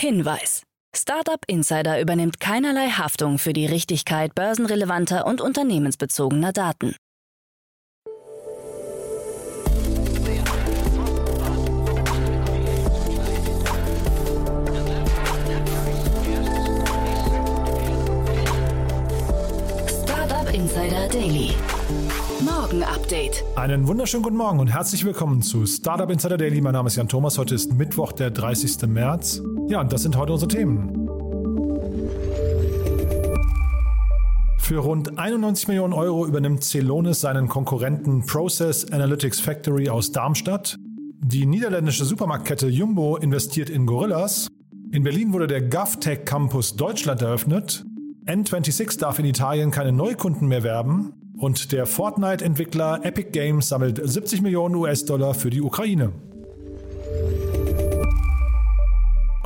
Hinweis. 0.00 0.62
Startup 0.96 1.44
Insider 1.46 2.00
übernimmt 2.00 2.40
keinerlei 2.40 2.88
Haftung 2.88 3.36
für 3.36 3.52
die 3.52 3.66
Richtigkeit 3.66 4.34
börsenrelevanter 4.34 5.26
und 5.26 5.42
unternehmensbezogener 5.42 6.52
Daten. 6.52 6.96
Startup 19.86 20.54
Insider 20.54 21.08
Daily. 21.08 21.50
Morgen 22.40 22.82
Update. 22.84 23.44
Einen 23.54 23.86
wunderschönen 23.86 24.22
guten 24.22 24.38
Morgen 24.38 24.60
und 24.60 24.68
herzlich 24.68 25.04
willkommen 25.04 25.42
zu 25.42 25.66
Startup 25.66 26.08
Insider 26.08 26.38
Daily. 26.38 26.62
Mein 26.62 26.72
Name 26.72 26.86
ist 26.86 26.96
Jan 26.96 27.08
Thomas. 27.08 27.36
Heute 27.36 27.54
ist 27.54 27.74
Mittwoch, 27.74 28.12
der 28.12 28.30
30. 28.30 28.88
März. 28.88 29.42
Ja, 29.70 29.80
und 29.80 29.92
das 29.92 30.02
sind 30.02 30.16
heute 30.16 30.32
unsere 30.32 30.48
Themen. 30.48 31.08
Für 34.58 34.78
rund 34.78 35.16
91 35.16 35.68
Millionen 35.68 35.92
Euro 35.92 36.26
übernimmt 36.26 36.64
Celonis 36.64 37.20
seinen 37.20 37.46
Konkurrenten 37.46 38.26
Process 38.26 38.90
Analytics 38.90 39.38
Factory 39.38 39.88
aus 39.88 40.10
Darmstadt. 40.10 40.76
Die 41.22 41.46
niederländische 41.46 42.04
Supermarktkette 42.04 42.66
Jumbo 42.66 43.16
investiert 43.16 43.70
in 43.70 43.86
Gorillas. 43.86 44.48
In 44.90 45.04
Berlin 45.04 45.32
wurde 45.32 45.46
der 45.46 45.62
GovTech 45.62 46.24
Campus 46.24 46.74
Deutschland 46.74 47.22
eröffnet. 47.22 47.84
N26 48.26 48.98
darf 48.98 49.20
in 49.20 49.24
Italien 49.24 49.70
keine 49.70 49.92
Neukunden 49.92 50.48
mehr 50.48 50.64
werben. 50.64 51.12
Und 51.38 51.70
der 51.70 51.86
Fortnite-Entwickler 51.86 53.04
Epic 53.04 53.30
Games 53.30 53.68
sammelt 53.68 54.00
70 54.02 54.42
Millionen 54.42 54.74
US-Dollar 54.74 55.34
für 55.34 55.50
die 55.50 55.62
Ukraine. 55.62 56.12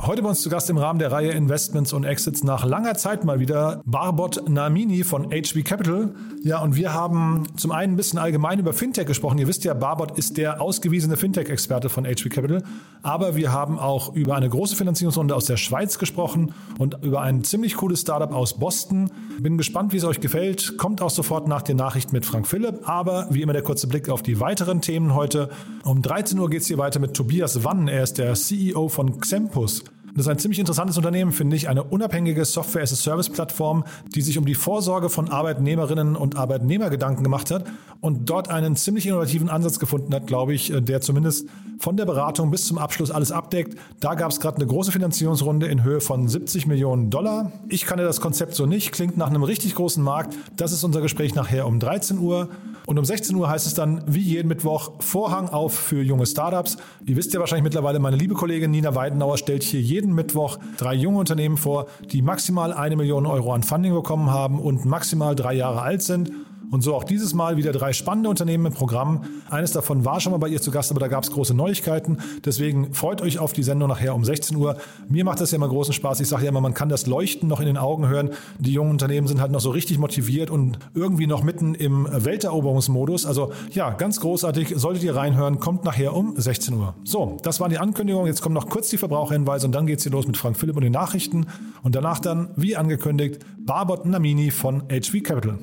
Heute 0.07 0.21
bei 0.21 0.29
uns 0.29 0.41
zu 0.41 0.51
Gast 0.51 0.69
im 0.69 0.77
Rahmen 0.77 0.99
der 0.99 1.11
Reihe 1.11 1.31
Investments 1.31 1.91
und 1.91 2.03
Exits 2.03 2.43
nach 2.43 2.63
langer 2.63 2.93
Zeit 2.93 3.25
mal 3.25 3.39
wieder 3.39 3.81
Barbot 3.85 4.47
Namini 4.47 5.03
von 5.03 5.31
HB 5.31 5.63
Capital. 5.63 6.13
Ja, 6.43 6.61
und 6.61 6.75
wir 6.75 6.93
haben 6.93 7.47
zum 7.55 7.71
einen 7.71 7.93
ein 7.93 7.95
bisschen 7.95 8.19
allgemein 8.19 8.59
über 8.59 8.71
Fintech 8.73 9.07
gesprochen. 9.07 9.39
Ihr 9.39 9.47
wisst 9.47 9.63
ja, 9.63 9.73
Barbot 9.73 10.15
ist 10.15 10.37
der 10.37 10.61
ausgewiesene 10.61 11.17
Fintech-Experte 11.17 11.89
von 11.89 12.05
HB 12.05 12.29
Capital. 12.29 12.61
Aber 13.01 13.35
wir 13.35 13.51
haben 13.51 13.79
auch 13.79 14.13
über 14.13 14.35
eine 14.35 14.47
große 14.47 14.75
Finanzierungsrunde 14.75 15.35
aus 15.35 15.45
der 15.45 15.57
Schweiz 15.57 15.97
gesprochen 15.97 16.53
und 16.77 17.03
über 17.03 17.21
ein 17.21 17.43
ziemlich 17.43 17.75
cooles 17.75 18.01
Startup 18.01 18.31
aus 18.31 18.59
Boston. 18.59 19.09
Bin 19.39 19.57
gespannt, 19.57 19.91
wie 19.91 19.97
es 19.97 20.03
euch 20.03 20.19
gefällt. 20.19 20.77
Kommt 20.77 21.01
auch 21.01 21.09
sofort 21.09 21.47
nach 21.47 21.63
den 21.63 21.77
Nachrichten 21.77 22.13
mit 22.13 22.27
Frank 22.27 22.45
Philipp. 22.45 22.87
Aber 22.87 23.25
wie 23.31 23.41
immer 23.41 23.53
der 23.53 23.63
kurze 23.63 23.87
Blick 23.87 24.09
auf 24.09 24.21
die 24.21 24.39
weiteren 24.39 24.81
Themen 24.81 25.15
heute. 25.15 25.49
Um 25.83 26.03
13 26.03 26.37
Uhr 26.37 26.51
geht 26.51 26.61
es 26.61 26.67
hier 26.67 26.77
weiter 26.77 26.99
mit 26.99 27.15
Tobias 27.15 27.63
Wann. 27.63 27.87
Er 27.87 28.03
ist 28.03 28.19
der 28.19 28.35
CEO 28.35 28.87
von 28.87 29.19
Xempus. 29.19 29.83
Das 30.15 30.27
ist 30.27 30.29
ein 30.29 30.39
ziemlich 30.39 30.59
interessantes 30.59 30.95
Unternehmen, 30.95 31.33
finde 31.33 31.57
ich. 31.57 31.67
Eine 31.67 31.83
unabhängige 31.83 32.45
Software-as-a-Service-Plattform, 32.45 33.83
die 34.15 34.21
sich 34.21 34.37
um 34.37 34.45
die 34.45 34.55
Vorsorge 34.55 35.09
von 35.09 35.29
Arbeitnehmerinnen 35.29 36.15
und 36.15 36.37
Arbeitnehmer 36.37 36.89
Gedanken 36.89 37.21
gemacht 37.21 37.51
hat 37.51 37.65
und 37.99 38.29
dort 38.29 38.49
einen 38.49 38.77
ziemlich 38.77 39.07
innovativen 39.07 39.49
Ansatz 39.49 39.77
gefunden 39.77 40.15
hat, 40.15 40.25
glaube 40.25 40.53
ich, 40.53 40.71
der 40.73 41.01
zumindest 41.01 41.49
von 41.79 41.97
der 41.97 42.05
Beratung 42.05 42.49
bis 42.49 42.65
zum 42.65 42.77
Abschluss 42.77 43.11
alles 43.11 43.33
abdeckt. 43.33 43.77
Da 43.99 44.15
gab 44.15 44.31
es 44.31 44.39
gerade 44.39 44.55
eine 44.55 44.67
große 44.67 44.93
Finanzierungsrunde 44.93 45.67
in 45.67 45.83
Höhe 45.83 45.99
von 45.99 46.29
70 46.29 46.65
Millionen 46.65 47.09
Dollar. 47.09 47.51
Ich 47.67 47.85
kannte 47.85 48.05
das 48.05 48.21
Konzept 48.21 48.55
so 48.55 48.65
nicht, 48.65 48.93
klingt 48.93 49.17
nach 49.17 49.29
einem 49.29 49.43
richtig 49.43 49.75
großen 49.75 50.01
Markt. 50.01 50.37
Das 50.55 50.71
ist 50.71 50.85
unser 50.85 51.01
Gespräch 51.01 51.35
nachher 51.35 51.67
um 51.67 51.81
13 51.81 52.19
Uhr. 52.19 52.47
Und 52.85 52.99
um 52.99 53.05
16 53.05 53.35
Uhr 53.35 53.49
heißt 53.49 53.65
es 53.65 53.73
dann, 53.73 54.03
wie 54.05 54.21
jeden 54.21 54.47
Mittwoch, 54.47 54.91
Vorhang 54.99 55.49
auf 55.49 55.73
für 55.73 56.03
junge 56.03 56.27
Startups. 56.27 56.77
Ihr 57.05 57.17
wisst 57.17 57.33
ja 57.33 57.39
wahrscheinlich 57.39 57.63
mittlerweile, 57.63 57.99
meine 57.99 58.15
liebe 58.15 58.35
Kollegin 58.35 58.69
Nina 58.69 58.93
Weidenauer 58.93 59.37
stellt 59.37 59.63
hier 59.63 59.81
jeden 59.81 60.04
Mittwoch 60.13 60.59
drei 60.77 60.93
junge 60.93 61.19
Unternehmen 61.19 61.57
vor, 61.57 61.87
die 62.11 62.21
maximal 62.21 62.73
eine 62.73 62.95
Million 62.95 63.25
Euro 63.25 63.53
an 63.53 63.63
Funding 63.63 63.93
bekommen 63.93 64.29
haben 64.29 64.59
und 64.59 64.85
maximal 64.85 65.35
drei 65.35 65.53
Jahre 65.53 65.81
alt 65.81 66.01
sind. 66.01 66.31
Und 66.71 66.81
so 66.81 66.95
auch 66.95 67.03
dieses 67.03 67.33
Mal 67.33 67.57
wieder 67.57 67.71
drei 67.71 67.93
spannende 67.93 68.29
Unternehmen 68.29 68.67
im 68.67 68.73
Programm. 68.73 69.23
Eines 69.49 69.71
davon 69.71 70.05
war 70.05 70.19
schon 70.19 70.31
mal 70.31 70.37
bei 70.37 70.47
ihr 70.47 70.61
zu 70.61 70.71
Gast, 70.71 70.91
aber 70.91 70.99
da 70.99 71.07
gab 71.07 71.23
es 71.23 71.31
große 71.31 71.53
Neuigkeiten. 71.53 72.17
Deswegen 72.43 72.93
freut 72.93 73.21
euch 73.21 73.39
auf 73.39 73.53
die 73.53 73.63
Sendung 73.63 73.89
nachher 73.89 74.15
um 74.15 74.25
16 74.25 74.57
Uhr. 74.57 74.77
Mir 75.07 75.23
macht 75.23 75.41
das 75.41 75.51
ja 75.51 75.57
immer 75.57 75.69
großen 75.69 75.93
Spaß. 75.93 76.19
Ich 76.19 76.27
sage 76.27 76.43
ja 76.43 76.49
immer, 76.49 76.61
man 76.61 76.73
kann 76.73 76.89
das 76.89 77.07
Leuchten 77.07 77.47
noch 77.47 77.59
in 77.59 77.65
den 77.65 77.77
Augen 77.77 78.07
hören. 78.07 78.31
Die 78.59 78.73
jungen 78.73 78.91
Unternehmen 78.91 79.27
sind 79.27 79.41
halt 79.41 79.51
noch 79.51 79.61
so 79.61 79.69
richtig 79.69 79.97
motiviert 79.97 80.49
und 80.49 80.79
irgendwie 80.93 81.27
noch 81.27 81.43
mitten 81.43 81.75
im 81.75 82.07
Welteroberungsmodus. 82.11 83.25
Also 83.25 83.51
ja, 83.71 83.91
ganz 83.91 84.19
großartig. 84.19 84.73
Solltet 84.75 85.03
ihr 85.03 85.15
reinhören, 85.15 85.59
kommt 85.59 85.83
nachher 85.83 86.15
um 86.15 86.33
16 86.35 86.73
Uhr. 86.75 86.95
So, 87.03 87.37
das 87.43 87.59
waren 87.59 87.69
die 87.69 87.77
Ankündigungen. 87.77 88.27
Jetzt 88.27 88.41
kommen 88.41 88.55
noch 88.55 88.69
kurz 88.69 88.89
die 88.89 88.97
Verbraucherhinweise 88.97 89.67
und 89.67 89.73
dann 89.73 89.87
geht 89.87 89.99
es 89.99 90.03
hier 90.03 90.11
los 90.11 90.27
mit 90.27 90.37
Frank 90.37 90.57
Philipp 90.57 90.75
und 90.75 90.83
den 90.83 90.93
Nachrichten. 90.93 91.47
Und 91.83 91.95
danach 91.95 92.19
dann, 92.19 92.49
wie 92.55 92.75
angekündigt, 92.75 93.45
Barbot 93.57 94.05
Namini 94.05 94.51
von 94.51 94.83
HV 94.89 95.23
Capital. 95.23 95.59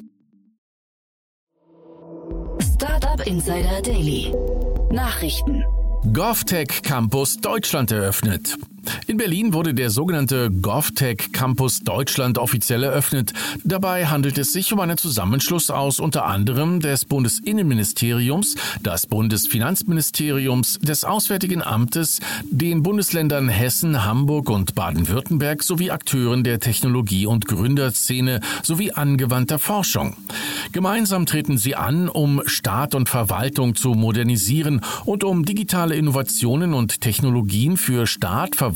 Startup 3.12 3.26
Insider 3.26 3.82
Daily. 3.82 4.34
Nachrichten. 4.90 5.62
GovTech 6.14 6.82
Campus 6.82 7.36
Deutschland 7.36 7.92
eröffnet. 7.92 8.56
In 9.06 9.16
Berlin 9.16 9.52
wurde 9.52 9.74
der 9.74 9.90
sogenannte 9.90 10.50
GovTech 10.50 11.32
Campus 11.32 11.80
Deutschland 11.80 12.38
offiziell 12.38 12.82
eröffnet. 12.82 13.32
Dabei 13.64 14.06
handelt 14.06 14.38
es 14.38 14.52
sich 14.52 14.72
um 14.72 14.80
einen 14.80 14.98
Zusammenschluss 14.98 15.70
aus 15.70 16.00
unter 16.00 16.24
anderem 16.24 16.80
des 16.80 17.04
Bundesinnenministeriums, 17.04 18.56
des 18.80 19.06
Bundesfinanzministeriums, 19.06 20.78
des 20.80 21.04
Auswärtigen 21.04 21.62
Amtes, 21.62 22.20
den 22.50 22.82
Bundesländern 22.82 23.48
Hessen, 23.48 24.04
Hamburg 24.04 24.50
und 24.50 24.74
Baden-Württemberg 24.74 25.62
sowie 25.62 25.90
Akteuren 25.90 26.42
der 26.42 26.60
Technologie- 26.60 27.26
und 27.26 27.46
Gründerszene 27.46 28.40
sowie 28.62 28.92
angewandter 28.92 29.58
Forschung. 29.58 30.16
Gemeinsam 30.72 31.26
treten 31.26 31.58
sie 31.58 31.76
an, 31.76 32.08
um 32.08 32.42
Staat 32.46 32.94
und 32.94 33.08
Verwaltung 33.08 33.74
zu 33.74 33.90
modernisieren 33.90 34.80
und 35.04 35.22
um 35.22 35.44
digitale 35.44 35.94
Innovationen 35.94 36.74
und 36.74 37.00
Technologien 37.00 37.76
für 37.76 38.06
Staat, 38.06 38.56
Verwaltung 38.56 38.71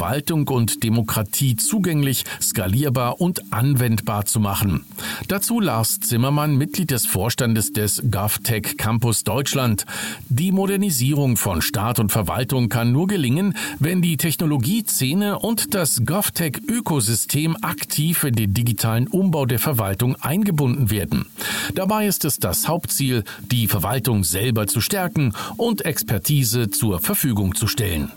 und 0.50 0.82
Demokratie 0.82 1.56
zugänglich, 1.56 2.24
skalierbar 2.40 3.20
und 3.20 3.52
anwendbar 3.52 4.26
zu 4.26 4.40
machen. 4.40 4.84
Dazu 5.28 5.60
Lars 5.60 6.00
Zimmermann, 6.00 6.56
Mitglied 6.56 6.90
des 6.90 7.06
Vorstandes 7.06 7.72
des 7.72 8.02
GovTech 8.10 8.76
Campus 8.76 9.24
Deutschland. 9.24 9.86
Die 10.28 10.52
Modernisierung 10.52 11.36
von 11.36 11.62
Staat 11.62 11.98
und 11.98 12.12
Verwaltung 12.12 12.68
kann 12.68 12.92
nur 12.92 13.06
gelingen, 13.06 13.56
wenn 13.78 14.02
die 14.02 14.16
Technologieszene 14.16 15.38
und 15.38 15.74
das 15.74 16.02
GovTech-Ökosystem 16.04 17.56
aktiv 17.62 18.24
in 18.24 18.34
den 18.34 18.54
digitalen 18.54 19.08
Umbau 19.08 19.46
der 19.46 19.58
Verwaltung 19.58 20.16
eingebunden 20.16 20.90
werden. 20.90 21.26
Dabei 21.74 22.06
ist 22.06 22.24
es 22.24 22.38
das 22.38 22.68
Hauptziel, 22.68 23.24
die 23.50 23.66
Verwaltung 23.66 24.24
selber 24.24 24.66
zu 24.66 24.80
stärken 24.80 25.32
und 25.56 25.84
Expertise 25.84 26.70
zur 26.70 27.00
Verfügung 27.00 27.54
zu 27.54 27.66
stellen. 27.66 28.10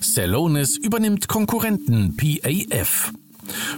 Celonis 0.00 0.76
übernimmt 0.76 1.28
Konkurrenten 1.28 2.16
PAF. 2.16 3.12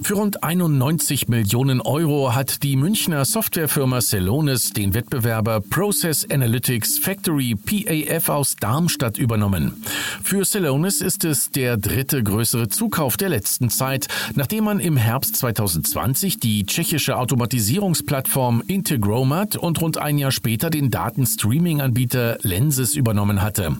Für 0.02 0.14
rund 0.14 0.42
91 0.42 1.28
Millionen 1.28 1.80
Euro 1.80 2.34
hat 2.34 2.62
die 2.62 2.76
Münchner 2.76 3.24
Softwarefirma 3.24 4.00
Celonis 4.00 4.72
den 4.72 4.94
Wettbewerber 4.94 5.60
Process 5.60 6.26
Analytics 6.30 6.98
Factory 6.98 7.54
PAF 7.54 8.28
aus 8.28 8.56
Darmstadt 8.56 9.18
übernommen. 9.18 9.82
Für 10.22 10.44
Celonis 10.44 11.00
ist 11.00 11.24
es 11.24 11.50
der 11.50 11.76
dritte 11.76 12.22
größere 12.22 12.68
Zukauf 12.68 13.16
der 13.16 13.28
letzten 13.28 13.70
Zeit, 13.70 14.08
nachdem 14.34 14.64
man 14.64 14.80
im 14.80 14.96
Herbst 14.96 15.36
2020 15.36 16.40
die 16.40 16.64
tschechische 16.66 17.16
Automatisierungsplattform 17.16 18.62
Integromat 18.66 19.56
und 19.56 19.80
rund 19.80 19.98
ein 19.98 20.18
Jahr 20.18 20.32
später 20.32 20.70
den 20.70 20.90
Datenstreaming-Anbieter 20.90 22.38
Lenses 22.42 22.94
übernommen 22.94 23.42
hatte. 23.42 23.76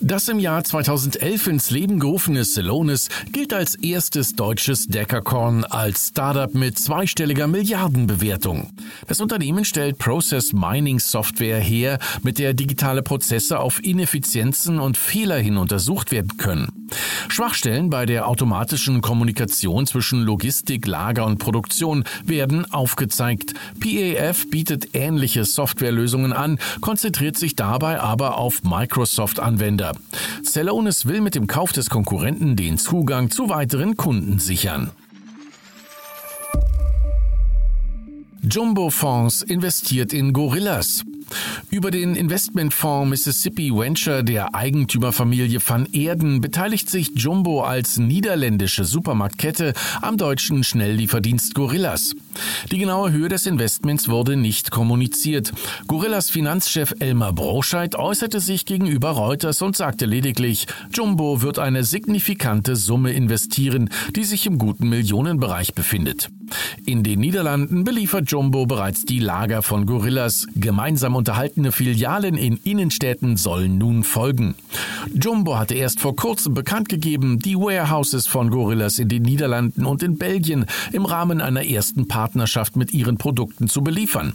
Das 0.00 0.28
im 0.28 0.38
Jahr 0.38 0.64
2011 0.64 1.46
ins 1.46 1.70
Leben 1.70 2.00
gerufene 2.00 2.44
Celonis 2.44 3.08
gilt 3.32 3.54
als 3.54 3.74
erstes 3.76 4.34
deutsches 4.34 4.86
Decker 4.86 5.13
Hackercorn 5.14 5.62
als 5.64 6.08
Startup 6.08 6.52
mit 6.54 6.76
zweistelliger 6.76 7.46
Milliardenbewertung. 7.46 8.72
Das 9.06 9.20
Unternehmen 9.20 9.64
stellt 9.64 9.98
Process 9.98 10.52
Mining 10.52 10.98
Software 10.98 11.60
her, 11.60 12.00
mit 12.24 12.40
der 12.40 12.52
digitale 12.52 13.00
Prozesse 13.02 13.60
auf 13.60 13.82
Ineffizienzen 13.84 14.80
und 14.80 14.96
Fehler 14.96 15.38
hin 15.38 15.56
untersucht 15.56 16.10
werden 16.10 16.36
können. 16.36 16.88
Schwachstellen 17.28 17.90
bei 17.90 18.06
der 18.06 18.26
automatischen 18.26 19.02
Kommunikation 19.02 19.86
zwischen 19.86 20.20
Logistik, 20.22 20.84
Lager 20.84 21.26
und 21.26 21.38
Produktion 21.38 22.02
werden 22.24 22.70
aufgezeigt. 22.72 23.54
PAF 23.78 24.50
bietet 24.50 24.96
ähnliche 24.96 25.44
Softwarelösungen 25.44 26.32
an, 26.32 26.58
konzentriert 26.80 27.38
sich 27.38 27.54
dabei 27.54 28.00
aber 28.00 28.36
auf 28.36 28.64
Microsoft-Anwender. 28.64 29.92
Celonis 30.44 31.06
will 31.06 31.20
mit 31.20 31.36
dem 31.36 31.46
Kauf 31.46 31.70
des 31.70 31.88
Konkurrenten 31.88 32.56
den 32.56 32.78
Zugang 32.78 33.30
zu 33.30 33.48
weiteren 33.48 33.96
Kunden 33.96 34.40
sichern. 34.40 34.90
Jumbo 38.50 38.90
Fonds 38.90 39.40
investiert 39.40 40.12
in 40.12 40.34
Gorillas. 40.34 41.02
Über 41.70 41.90
den 41.90 42.14
Investmentfonds 42.14 43.08
Mississippi 43.08 43.72
Venture 43.72 44.22
der 44.22 44.54
Eigentümerfamilie 44.54 45.60
van 45.66 45.86
Erden 45.92 46.40
beteiligt 46.40 46.90
sich 46.90 47.10
Jumbo 47.14 47.62
als 47.62 47.98
niederländische 47.98 48.84
Supermarktkette 48.84 49.72
am 50.02 50.18
deutschen 50.18 50.62
Schnelllieferdienst 50.62 51.54
Gorillas. 51.54 52.14
Die 52.70 52.78
genaue 52.78 53.12
Höhe 53.12 53.28
des 53.28 53.46
Investments 53.46 54.08
wurde 54.08 54.36
nicht 54.36 54.70
kommuniziert. 54.70 55.52
Gorillas 55.86 56.30
Finanzchef 56.30 56.94
Elmar 56.98 57.32
Broscheid 57.32 57.96
äußerte 57.96 58.40
sich 58.40 58.66
gegenüber 58.66 59.10
Reuters 59.10 59.62
und 59.62 59.76
sagte 59.76 60.04
lediglich, 60.04 60.66
Jumbo 60.92 61.40
wird 61.42 61.58
eine 61.58 61.84
signifikante 61.84 62.76
Summe 62.76 63.12
investieren, 63.12 63.88
die 64.14 64.24
sich 64.24 64.46
im 64.46 64.58
guten 64.58 64.88
Millionenbereich 64.88 65.74
befindet. 65.74 66.28
In 66.84 67.02
den 67.02 67.20
Niederlanden 67.20 67.84
beliefert 67.84 68.30
Jumbo 68.34 68.66
bereits 68.66 69.04
die 69.04 69.20
Lager 69.20 69.62
von 69.62 69.86
Gorillas. 69.86 70.48
Gemeinsam 70.56 71.14
unterhaltene 71.14 71.70
Filialen 71.70 72.36
in 72.36 72.56
Innenstädten 72.64 73.36
sollen 73.36 73.78
nun 73.78 74.02
folgen. 74.02 74.56
Jumbo 75.14 75.56
hatte 75.56 75.74
erst 75.74 76.00
vor 76.00 76.16
kurzem 76.16 76.52
bekannt 76.52 76.88
gegeben, 76.88 77.38
die 77.38 77.54
Warehouses 77.54 78.26
von 78.26 78.50
Gorillas 78.50 78.98
in 78.98 79.08
den 79.08 79.22
Niederlanden 79.22 79.86
und 79.86 80.02
in 80.02 80.18
Belgien 80.18 80.66
im 80.90 81.04
Rahmen 81.04 81.40
einer 81.40 81.64
ersten 81.64 82.08
Partnerschaft 82.08 82.74
mit 82.74 82.92
ihren 82.92 83.18
Produkten 83.18 83.68
zu 83.68 83.84
beliefern. 83.84 84.32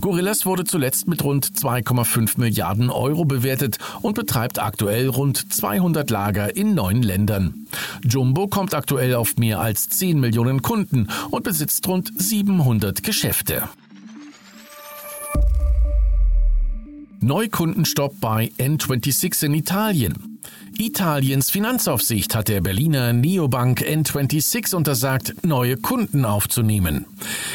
Gorillas 0.00 0.46
wurde 0.46 0.64
zuletzt 0.64 1.06
mit 1.06 1.22
rund 1.22 1.44
2,5 1.44 2.40
Milliarden 2.40 2.88
Euro 2.88 3.26
bewertet 3.26 3.76
und 4.00 4.14
betreibt 4.14 4.62
aktuell 4.62 5.08
rund 5.08 5.52
200 5.52 6.08
Lager 6.08 6.56
in 6.56 6.72
neun 6.72 7.02
Ländern. 7.02 7.66
Jumbo 8.02 8.46
kommt 8.46 8.72
aktuell 8.72 9.14
auf 9.14 9.36
mehr 9.36 9.60
als 9.60 9.90
10 9.90 10.20
Millionen 10.20 10.62
Kunden 10.62 11.08
und 11.30 11.44
besitzt 11.44 11.86
rund 11.86 12.10
700 12.16 13.02
Geschäfte. 13.02 13.41
Geschäfte. 13.44 13.81
Neukundenstopp 17.22 18.18
bei 18.20 18.50
N26 18.58 19.44
in 19.44 19.54
Italien. 19.54 20.40
Italiens 20.76 21.50
Finanzaufsicht 21.50 22.34
hat 22.34 22.48
der 22.48 22.60
Berliner 22.60 23.12
Neobank 23.12 23.82
N26 23.82 24.74
untersagt, 24.74 25.34
neue 25.44 25.76
Kunden 25.76 26.24
aufzunehmen. 26.24 27.06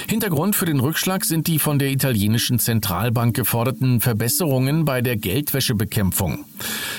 Hintergrund 0.08 0.56
für 0.56 0.66
den 0.66 0.80
Rückschlag 0.80 1.26
sind 1.26 1.48
die 1.48 1.60
von 1.60 1.80
der 1.80 1.90
italienischen 1.90 2.60
Zentralbank 2.60 3.36
geforderten 3.36 4.00
Verbesserungen 4.00 4.86
bei 4.86 5.02
der 5.02 5.18
Geldwäschebekämpfung. 5.18 6.46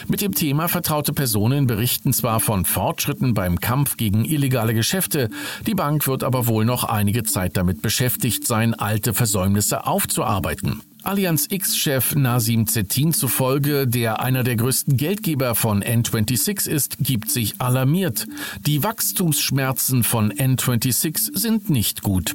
Mit 0.08 0.20
dem 0.20 0.34
Thema 0.34 0.68
vertraute 0.68 1.14
Personen 1.14 1.66
berichten 1.66 2.12
zwar 2.12 2.40
von 2.40 2.66
Fortschritten 2.66 3.32
beim 3.32 3.60
Kampf 3.60 3.96
gegen 3.96 4.26
illegale 4.26 4.74
Geschäfte, 4.74 5.30
die 5.66 5.74
Bank 5.74 6.06
wird 6.06 6.22
aber 6.22 6.46
wohl 6.46 6.66
noch 6.66 6.84
einige 6.84 7.22
Zeit 7.22 7.56
damit 7.56 7.80
beschäftigt 7.80 8.46
sein, 8.46 8.74
alte 8.74 9.14
Versäumnisse 9.14 9.86
aufzuarbeiten. 9.86 10.82
Allianz 11.08 11.46
X-Chef 11.48 12.16
Nasim 12.16 12.66
Zettin 12.66 13.14
zufolge, 13.14 13.86
der 13.86 14.20
einer 14.20 14.44
der 14.44 14.56
größten 14.56 14.98
Geldgeber 14.98 15.54
von 15.54 15.82
N26 15.82 16.68
ist, 16.68 16.98
gibt 17.00 17.30
sich 17.30 17.62
alarmiert. 17.62 18.26
Die 18.66 18.84
Wachstumsschmerzen 18.84 20.04
von 20.04 20.30
N26 20.30 21.30
sind 21.32 21.70
nicht 21.70 22.02
gut. 22.02 22.34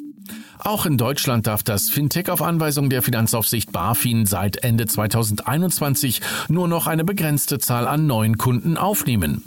Auch 0.57 0.87
in 0.87 0.97
Deutschland 0.97 1.45
darf 1.45 1.61
das 1.61 1.91
Fintech 1.91 2.31
auf 2.31 2.41
Anweisung 2.41 2.89
der 2.89 3.03
Finanzaufsicht 3.03 3.71
BaFin 3.71 4.25
seit 4.25 4.63
Ende 4.63 4.87
2021 4.87 6.21
nur 6.47 6.67
noch 6.67 6.87
eine 6.87 7.05
begrenzte 7.05 7.59
Zahl 7.59 7.85
an 7.85 8.07
neuen 8.07 8.39
Kunden 8.39 8.77
aufnehmen. 8.77 9.43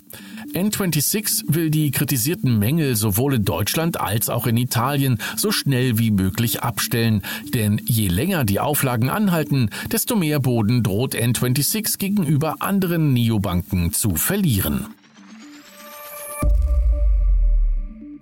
N26 0.56 1.44
will 1.48 1.68
die 1.68 1.90
kritisierten 1.90 2.58
Mängel 2.58 2.96
sowohl 2.96 3.34
in 3.34 3.44
Deutschland 3.44 4.00
als 4.00 4.30
auch 4.30 4.46
in 4.46 4.56
Italien 4.56 5.18
so 5.36 5.52
schnell 5.52 5.98
wie 5.98 6.10
möglich 6.10 6.62
abstellen. 6.62 7.20
Denn 7.52 7.78
je 7.84 8.08
länger 8.08 8.46
die 8.46 8.58
Auflagen 8.58 9.10
anhalten, 9.10 9.68
desto 9.92 10.16
mehr 10.16 10.40
Boden 10.40 10.82
droht 10.82 11.14
N26 11.14 11.98
gegenüber 11.98 12.56
anderen 12.60 13.12
Neobanken 13.12 13.92
zu 13.92 14.16
verlieren. 14.16 14.86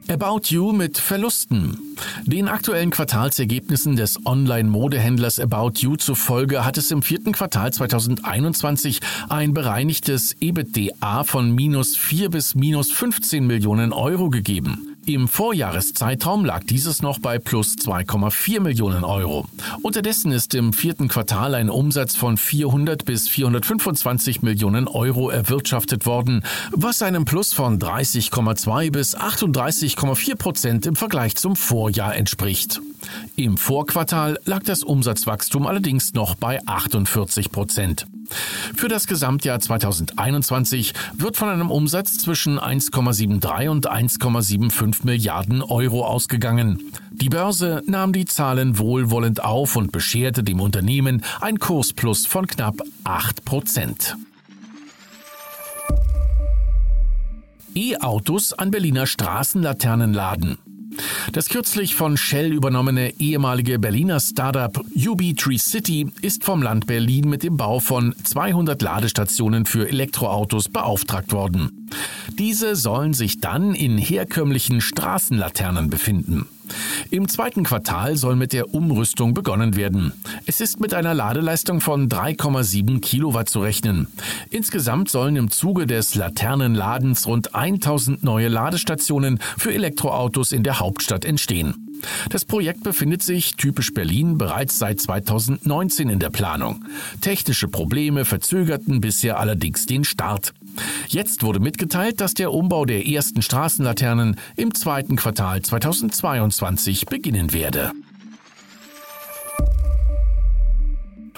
About 0.08 0.48
You 0.48 0.72
mit 0.72 0.98
Verlusten. 0.98 1.96
Den 2.24 2.48
aktuellen 2.48 2.90
Quartalsergebnissen 2.90 3.96
des 3.96 4.26
Online-Modehändlers 4.26 5.40
About 5.40 5.72
You 5.76 5.96
zufolge 5.96 6.64
hat 6.64 6.76
es 6.76 6.90
im 6.90 7.02
vierten 7.02 7.32
Quartal 7.32 7.72
2021 7.72 9.00
ein 9.30 9.54
bereinigtes 9.54 10.36
EBITDA 10.40 11.24
von 11.24 11.54
minus 11.54 11.96
4 11.96 12.30
bis 12.30 12.54
minus 12.54 12.92
15 12.92 13.46
Millionen 13.46 13.92
Euro 13.94 14.28
gegeben. 14.28 14.93
Im 15.06 15.28
Vorjahreszeitraum 15.28 16.46
lag 16.46 16.64
dieses 16.64 17.02
noch 17.02 17.18
bei 17.18 17.38
plus 17.38 17.74
2,4 17.76 18.60
Millionen 18.60 19.04
Euro. 19.04 19.46
Unterdessen 19.82 20.32
ist 20.32 20.54
im 20.54 20.72
vierten 20.72 21.08
Quartal 21.08 21.54
ein 21.54 21.68
Umsatz 21.68 22.16
von 22.16 22.38
400 22.38 23.04
bis 23.04 23.28
425 23.28 24.40
Millionen 24.40 24.88
Euro 24.88 25.28
erwirtschaftet 25.28 26.06
worden, 26.06 26.42
was 26.70 27.02
einem 27.02 27.26
Plus 27.26 27.52
von 27.52 27.78
30,2 27.78 28.90
bis 28.90 29.14
38,4 29.14 30.36
Prozent 30.36 30.86
im 30.86 30.96
Vergleich 30.96 31.36
zum 31.36 31.54
Vorjahr 31.54 32.16
entspricht. 32.16 32.80
Im 33.36 33.56
Vorquartal 33.56 34.38
lag 34.44 34.62
das 34.62 34.82
Umsatzwachstum 34.82 35.66
allerdings 35.66 36.14
noch 36.14 36.34
bei 36.34 36.60
48 36.66 37.50
Prozent. 37.50 38.06
Für 38.74 38.88
das 38.88 39.06
Gesamtjahr 39.06 39.60
2021 39.60 40.94
wird 41.16 41.36
von 41.36 41.48
einem 41.48 41.70
Umsatz 41.70 42.18
zwischen 42.18 42.58
1,73 42.58 43.68
und 43.68 43.90
1,75 43.90 45.04
Milliarden 45.04 45.62
Euro 45.62 46.04
ausgegangen. 46.04 46.92
Die 47.12 47.28
Börse 47.28 47.82
nahm 47.86 48.12
die 48.12 48.24
Zahlen 48.24 48.78
wohlwollend 48.78 49.44
auf 49.44 49.76
und 49.76 49.92
bescherte 49.92 50.42
dem 50.42 50.60
Unternehmen 50.60 51.22
ein 51.40 51.58
Kursplus 51.58 52.26
von 52.26 52.46
knapp 52.46 52.80
8 53.04 53.44
Prozent. 53.44 54.16
E-Autos 57.74 58.52
an 58.52 58.70
Berliner 58.70 59.06
Straßenlaternenladen. 59.06 60.58
Das 61.32 61.48
kürzlich 61.48 61.94
von 61.94 62.16
Shell 62.16 62.52
übernommene 62.52 63.14
ehemalige 63.18 63.78
Berliner 63.78 64.20
Startup 64.20 64.78
UB 64.94 65.34
Tree 65.36 65.58
City 65.58 66.06
ist 66.20 66.44
vom 66.44 66.62
Land 66.62 66.86
Berlin 66.86 67.28
mit 67.28 67.42
dem 67.42 67.56
Bau 67.56 67.80
von 67.80 68.14
200 68.22 68.80
Ladestationen 68.82 69.66
für 69.66 69.88
Elektroautos 69.88 70.68
beauftragt 70.68 71.32
worden. 71.32 71.88
Diese 72.38 72.76
sollen 72.76 73.14
sich 73.14 73.40
dann 73.40 73.74
in 73.74 73.98
herkömmlichen 73.98 74.80
Straßenlaternen 74.80 75.90
befinden. 75.90 76.46
Im 77.10 77.28
zweiten 77.28 77.64
Quartal 77.64 78.16
soll 78.16 78.36
mit 78.36 78.52
der 78.52 78.74
Umrüstung 78.74 79.34
begonnen 79.34 79.76
werden. 79.76 80.12
Es 80.46 80.60
ist 80.60 80.80
mit 80.80 80.94
einer 80.94 81.14
Ladeleistung 81.14 81.80
von 81.80 82.08
3,7 82.08 83.00
Kilowatt 83.00 83.48
zu 83.48 83.60
rechnen. 83.60 84.08
Insgesamt 84.50 85.10
sollen 85.10 85.36
im 85.36 85.50
Zuge 85.50 85.86
des 85.86 86.14
Laternenladens 86.14 87.26
rund 87.26 87.54
1000 87.54 88.22
neue 88.24 88.48
Ladestationen 88.48 89.38
für 89.58 89.72
Elektroautos 89.72 90.52
in 90.52 90.62
der 90.62 90.80
Hauptstadt 90.80 91.24
entstehen. 91.24 91.84
Das 92.30 92.44
Projekt 92.44 92.82
befindet 92.82 93.22
sich, 93.22 93.54
typisch 93.56 93.94
Berlin, 93.94 94.38
bereits 94.38 94.78
seit 94.78 95.00
2019 95.00 96.08
in 96.08 96.18
der 96.18 96.30
Planung. 96.30 96.84
Technische 97.20 97.68
Probleme 97.68 98.24
verzögerten 98.24 99.00
bisher 99.00 99.38
allerdings 99.38 99.86
den 99.86 100.04
Start. 100.04 100.52
Jetzt 101.08 101.42
wurde 101.42 101.60
mitgeteilt, 101.60 102.20
dass 102.20 102.34
der 102.34 102.52
Umbau 102.52 102.84
der 102.84 103.06
ersten 103.06 103.42
Straßenlaternen 103.42 104.36
im 104.56 104.74
zweiten 104.74 105.16
Quartal 105.16 105.62
2022 105.62 107.06
beginnen 107.06 107.52
werde. 107.52 107.92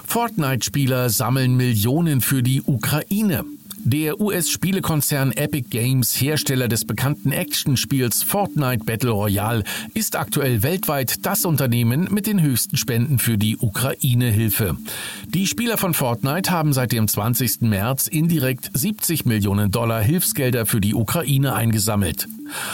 Fortnite-Spieler 0.07 1.11
sammeln 1.11 1.57
Millionen 1.57 2.21
für 2.21 2.43
die 2.43 2.63
Ukraine. 2.63 3.45
Der 3.89 4.21
US-Spielekonzern 4.21 5.31
Epic 5.31 5.69
Games, 5.71 6.21
Hersteller 6.21 6.67
des 6.67 6.85
bekannten 6.85 7.31
Actionspiels 7.31 8.25
Fortnite 8.25 8.85
Battle 8.85 9.13
Royale, 9.13 9.63
ist 9.95 10.17
aktuell 10.17 10.65
weltweit 10.65 11.25
das 11.25 11.45
Unternehmen 11.45 12.09
mit 12.11 12.27
den 12.27 12.43
höchsten 12.43 12.77
Spenden 12.79 13.21
für 13.21 13.39
die 13.39 13.57
Ukraine-Hilfe. 13.57 14.77
Die 15.29 15.47
Spieler 15.47 15.79
von 15.79 15.95
Fortnite 15.95 16.51
haben 16.51 16.73
seit 16.73 16.91
dem 16.91 17.07
20. 17.07 17.61
März 17.61 18.09
indirekt 18.09 18.73
70 18.75 19.25
Millionen 19.25 19.71
Dollar 19.71 20.03
Hilfsgelder 20.03 20.67
für 20.67 20.81
die 20.81 20.97
Ukraine 20.97 21.55
eingesammelt. 21.55 22.27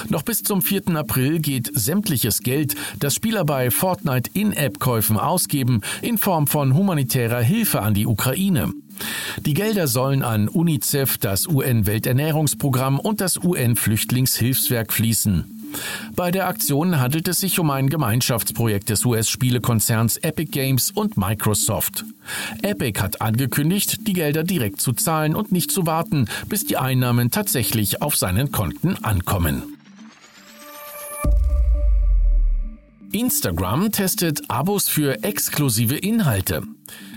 Noch 0.09 0.23
bis 0.23 0.43
zum 0.43 0.63
4. 0.63 0.97
April 0.97 1.41
geht 1.41 1.71
sämtliches 1.75 2.41
Geld, 2.41 2.75
das 3.01 3.15
Spieler 3.15 3.45
bei 3.45 3.71
Fortnite 3.71 4.31
In-App-Käufen 4.33 5.19
ausgeben, 5.19 5.83
in 6.01 6.17
Form 6.17 6.47
von 6.47 6.75
humanitärer 6.75 7.43
Hilfe 7.43 7.83
an 7.83 7.93
die 7.93 8.07
Ukraine. 8.07 8.73
Die 9.41 9.55
Gelder 9.55 9.87
sollen 9.89 10.23
an 10.23 10.49
UNICEF, 10.49 11.19
das 11.19 11.47
UN-Welternährungsprogramm 11.47 12.99
und 13.01 13.21
das 13.21 13.39
UN-Flüchtlingshilfswerk 13.43 14.93
fließen. 14.93 15.63
Bei 16.15 16.31
der 16.31 16.49
Aktion 16.49 17.01
handelt 17.01 17.29
es 17.29 17.39
sich 17.39 17.59
um 17.59 17.71
ein 17.71 17.89
Gemeinschaftsprojekt 17.89 18.91
des 18.91 19.05
US-Spielekonzerns 19.05 20.19
Epic 20.19 20.51
Games 20.51 20.91
und 20.91 21.17
Microsoft. 21.17 22.05
Epic 22.63 23.01
hat 23.01 23.21
angekündigt, 23.21 24.07
die 24.07 24.13
Gelder 24.13 24.45
direkt 24.45 24.81
zu 24.81 24.93
zahlen 24.93 25.35
und 25.35 25.51
nicht 25.51 25.71
zu 25.71 25.87
warten, 25.87 26.27
bis 26.49 26.67
die 26.67 26.77
Einnahmen 26.77 27.31
tatsächlich 27.31 28.03
auf 28.03 28.17
seinen 28.17 28.53
Konten 28.53 29.03
ankommen. 29.03 29.63
Instagram 33.13 33.93
testet 33.93 34.41
Abos 34.49 34.89
für 34.89 35.23
exklusive 35.23 35.97
Inhalte. 35.97 36.63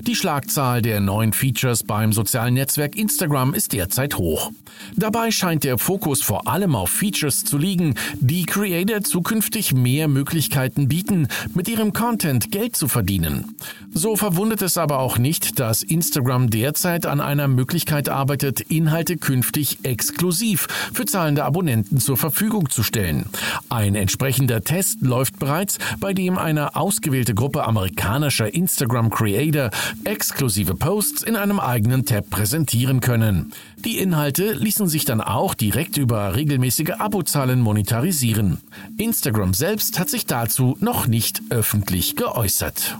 Die 0.01 0.15
Schlagzahl 0.15 0.81
der 0.81 1.00
neuen 1.00 1.34
Features 1.34 1.84
beim 1.84 2.13
sozialen 2.13 2.53
Netzwerk 2.53 2.95
Instagram 2.95 3.53
ist 3.53 3.74
derzeit 3.74 4.17
hoch. 4.17 4.51
Dabei 4.95 5.31
scheint 5.31 5.63
der 5.63 5.77
Fokus 5.77 6.22
vor 6.22 6.48
allem 6.48 6.75
auf 6.75 6.89
Features 6.89 7.43
zu 7.43 7.57
liegen, 7.57 7.95
die 8.19 8.45
Creator 8.45 9.01
zukünftig 9.01 9.74
mehr 9.74 10.07
Möglichkeiten 10.07 10.88
bieten, 10.88 11.27
mit 11.53 11.67
ihrem 11.67 11.93
Content 11.93 12.51
Geld 12.51 12.75
zu 12.75 12.88
verdienen. 12.88 13.55
So 13.93 14.15
verwundert 14.15 14.62
es 14.62 14.77
aber 14.77 15.00
auch 15.00 15.17
nicht, 15.17 15.60
dass 15.60 15.81
Instagram 15.81 16.50
derzeit 16.50 17.05
an 17.05 17.22
einer 17.22 17.48
Möglichkeit 17.48 18.10
arbeitet, 18.10 18.62
Inhalte 18.62 19.17
künftig 19.17 19.79
exklusiv 19.84 20.67
für 20.93 21.05
zahlende 21.05 21.45
Abonnenten 21.45 22.00
zur 22.00 22.17
Verfügung 22.17 22.69
zu 22.69 22.84
stellen. 22.84 23.25
Ein 23.69 23.95
entsprechender 23.95 24.62
Test 24.62 25.01
läuft 25.01 25.39
bereits, 25.39 25.77
bei 26.00 26.13
dem 26.13 26.38
eine 26.38 26.75
ausgewählte 26.75 27.34
Gruppe 27.34 27.65
amerikanischer 27.65 28.53
Instagram 28.53 29.10
Creator 29.55 29.69
exklusive 30.03 30.75
Posts 30.75 31.24
in 31.24 31.35
einem 31.35 31.59
eigenen 31.59 32.05
Tab 32.05 32.29
präsentieren 32.29 33.00
können. 33.00 33.53
Die 33.77 34.00
Inhalte 34.00 34.53
ließen 34.53 34.88
sich 34.88 35.05
dann 35.05 35.21
auch 35.21 35.53
direkt 35.53 35.97
über 35.97 36.35
regelmäßige 36.35 36.91
Abozahlen 36.97 37.62
monetarisieren. 37.62 38.57
Instagram 38.97 39.53
selbst 39.53 39.97
hat 40.00 40.09
sich 40.09 40.25
dazu 40.25 40.75
noch 40.79 41.07
nicht 41.07 41.41
öffentlich 41.50 42.15
geäußert. 42.15 42.97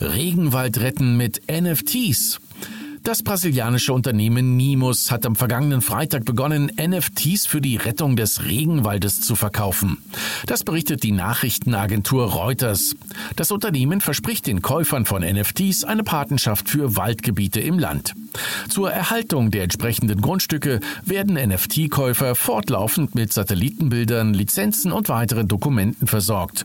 Regenwald 0.00 0.80
retten 0.80 1.16
mit 1.16 1.42
NFTs. 1.50 2.40
Das 3.02 3.24
brasilianische 3.24 3.92
Unternehmen 3.92 4.56
Nimus 4.56 5.10
hat 5.10 5.26
am 5.26 5.34
vergangenen 5.34 5.80
Freitag 5.80 6.24
begonnen, 6.24 6.70
NFTs 6.80 7.46
für 7.46 7.60
die 7.60 7.76
Rettung 7.76 8.14
des 8.14 8.44
Regenwaldes 8.44 9.20
zu 9.20 9.34
verkaufen. 9.34 9.98
Das 10.46 10.62
berichtet 10.62 11.02
die 11.02 11.10
Nachrichtenagentur 11.10 12.26
Reuters. 12.26 12.94
Das 13.34 13.50
Unternehmen 13.50 14.00
verspricht 14.00 14.46
den 14.46 14.62
Käufern 14.62 15.04
von 15.04 15.22
NFTs 15.22 15.82
eine 15.82 16.04
Patenschaft 16.04 16.68
für 16.68 16.94
Waldgebiete 16.94 17.60
im 17.60 17.80
Land. 17.80 18.14
Zur 18.68 18.90
Erhaltung 18.90 19.50
der 19.50 19.64
entsprechenden 19.64 20.20
Grundstücke 20.20 20.80
werden 21.04 21.34
NFT-Käufer 21.34 22.34
fortlaufend 22.34 23.14
mit 23.14 23.32
Satellitenbildern, 23.32 24.34
Lizenzen 24.34 24.92
und 24.92 25.08
weiteren 25.08 25.48
Dokumenten 25.48 26.06
versorgt. 26.06 26.64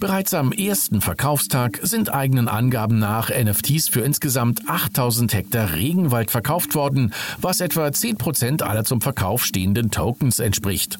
Bereits 0.00 0.34
am 0.34 0.52
ersten 0.52 1.00
Verkaufstag 1.00 1.80
sind 1.82 2.12
eigenen 2.12 2.48
Angaben 2.48 2.98
nach 2.98 3.30
NFTs 3.30 3.88
für 3.88 4.00
insgesamt 4.00 4.68
8000 4.68 5.34
Hektar 5.34 5.74
Regenwald 5.74 6.30
verkauft 6.30 6.74
worden, 6.74 7.12
was 7.40 7.60
etwa 7.60 7.92
10 7.92 8.16
Prozent 8.16 8.62
aller 8.62 8.84
zum 8.84 9.00
Verkauf 9.00 9.44
stehenden 9.44 9.90
Tokens 9.90 10.38
entspricht. 10.38 10.98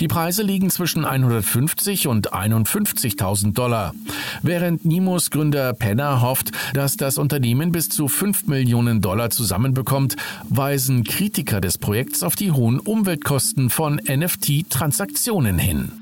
Die 0.00 0.08
Preise 0.08 0.42
liegen 0.42 0.70
zwischen 0.70 1.04
150 1.04 2.06
und 2.08 2.32
51.000 2.32 3.54
Dollar. 3.54 3.94
Während 4.42 4.84
Nimos 4.84 5.30
Gründer 5.30 5.72
Penner 5.74 6.20
hofft, 6.20 6.52
dass 6.74 6.96
das 6.96 7.18
Unternehmen 7.18 7.72
bis 7.72 7.88
zu 7.88 8.08
5 8.08 8.46
Millionen 8.46 9.00
Dollar 9.00 9.30
zusammenbekommt, 9.30 10.16
weisen 10.48 11.04
Kritiker 11.04 11.60
des 11.60 11.78
Projekts 11.78 12.22
auf 12.22 12.36
die 12.36 12.52
hohen 12.52 12.80
Umweltkosten 12.80 13.70
von 13.70 13.96
NFT-Transaktionen 13.98 15.58
hin. 15.58 15.92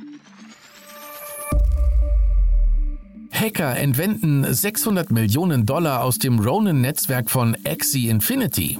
Hacker 3.32 3.76
entwenden 3.76 4.44
600 4.52 5.10
Millionen 5.10 5.64
Dollar 5.64 6.04
aus 6.04 6.18
dem 6.18 6.40
Ronin-Netzwerk 6.40 7.30
von 7.30 7.56
Axie 7.64 8.08
Infinity. 8.08 8.78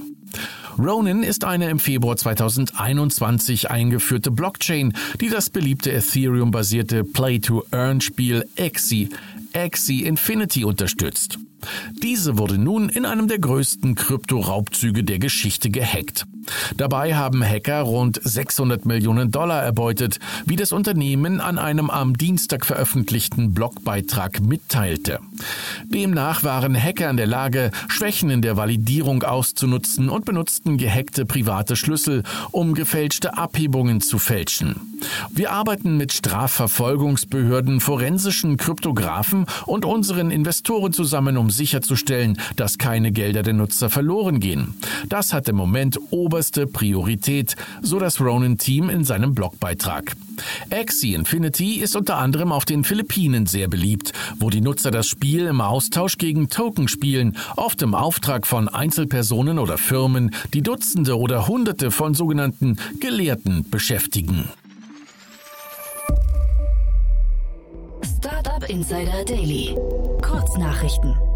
Ronin 0.77 1.23
ist 1.23 1.43
eine 1.43 1.69
im 1.69 1.79
Februar 1.79 2.17
2021 2.17 3.69
eingeführte 3.69 4.31
Blockchain, 4.31 4.93
die 5.19 5.29
das 5.29 5.49
beliebte 5.49 5.91
Ethereum-basierte 5.91 7.03
Play-to-Earn-Spiel 7.03 8.45
Axie, 8.57 9.09
Axie 9.53 10.05
Infinity 10.05 10.65
unterstützt. 10.65 11.37
Diese 12.01 12.37
wurde 12.37 12.57
nun 12.57 12.89
in 12.89 13.05
einem 13.05 13.27
der 13.27 13.39
größten 13.39 13.95
Kryptoraubzüge 13.95 15.03
der 15.03 15.19
Geschichte 15.19 15.69
gehackt. 15.69 16.25
Dabei 16.75 17.15
haben 17.15 17.43
Hacker 17.43 17.81
rund 17.81 18.19
600 18.23 18.85
Millionen 18.85 19.31
Dollar 19.31 19.61
erbeutet, 19.61 20.19
wie 20.45 20.55
das 20.55 20.71
Unternehmen 20.71 21.39
an 21.39 21.59
einem 21.59 21.89
am 21.89 22.17
Dienstag 22.17 22.65
veröffentlichten 22.65 23.53
Blogbeitrag 23.53 24.41
mitteilte. 24.41 25.19
Demnach 25.85 26.43
waren 26.43 26.75
Hacker 26.75 27.09
in 27.09 27.17
der 27.17 27.27
Lage, 27.27 27.71
Schwächen 27.87 28.29
in 28.29 28.41
der 28.41 28.57
Validierung 28.57 29.23
auszunutzen 29.23 30.09
und 30.09 30.25
benutzten 30.25 30.77
gehackte 30.77 31.25
private 31.25 31.75
Schlüssel, 31.75 32.23
um 32.51 32.73
gefälschte 32.73 33.37
Abhebungen 33.37 34.01
zu 34.01 34.17
fälschen. 34.17 34.75
Wir 35.31 35.51
arbeiten 35.51 35.97
mit 35.97 36.13
Strafverfolgungsbehörden, 36.13 37.79
forensischen 37.79 38.57
Kryptografen 38.57 39.45
und 39.65 39.85
unseren 39.85 40.31
Investoren 40.31 40.93
zusammen, 40.93 41.37
um 41.37 41.49
sicherzustellen, 41.51 42.37
dass 42.55 42.77
keine 42.77 43.11
Gelder 43.11 43.43
der 43.43 43.53
Nutzer 43.53 43.89
verloren 43.89 44.39
gehen. 44.39 44.73
Das 45.07 45.33
hat 45.33 45.47
im 45.49 45.55
Moment 45.55 45.99
oberste 46.09 46.67
Priorität, 46.67 47.55
so 47.81 47.99
das 47.99 48.19
Ronin-Team 48.19 48.89
in 48.89 49.03
seinem 49.03 49.35
Blogbeitrag. 49.35 50.15
Axie 50.71 51.13
Infinity 51.13 51.75
ist 51.75 51.95
unter 51.95 52.17
anderem 52.17 52.51
auf 52.51 52.65
den 52.65 52.83
Philippinen 52.83 53.45
sehr 53.45 53.67
beliebt, 53.67 54.13
wo 54.39 54.49
die 54.49 54.61
Nutzer 54.61 54.91
das 54.91 55.07
Spiel 55.07 55.45
im 55.47 55.61
Austausch 55.61 56.17
gegen 56.17 56.49
Token 56.49 56.87
spielen, 56.87 57.37
oft 57.55 57.81
im 57.81 57.93
Auftrag 57.93 58.47
von 58.47 58.67
Einzelpersonen 58.67 59.59
oder 59.59 59.77
Firmen, 59.77 60.33
die 60.53 60.61
Dutzende 60.61 61.17
oder 61.17 61.47
Hunderte 61.47 61.91
von 61.91 62.13
sogenannten 62.13 62.77
Gelehrten 62.99 63.69
beschäftigen. 63.69 64.49
Startup 68.17 68.69
Insider 68.69 69.25
Daily. 69.25 69.75
Kurznachrichten. 70.21 71.30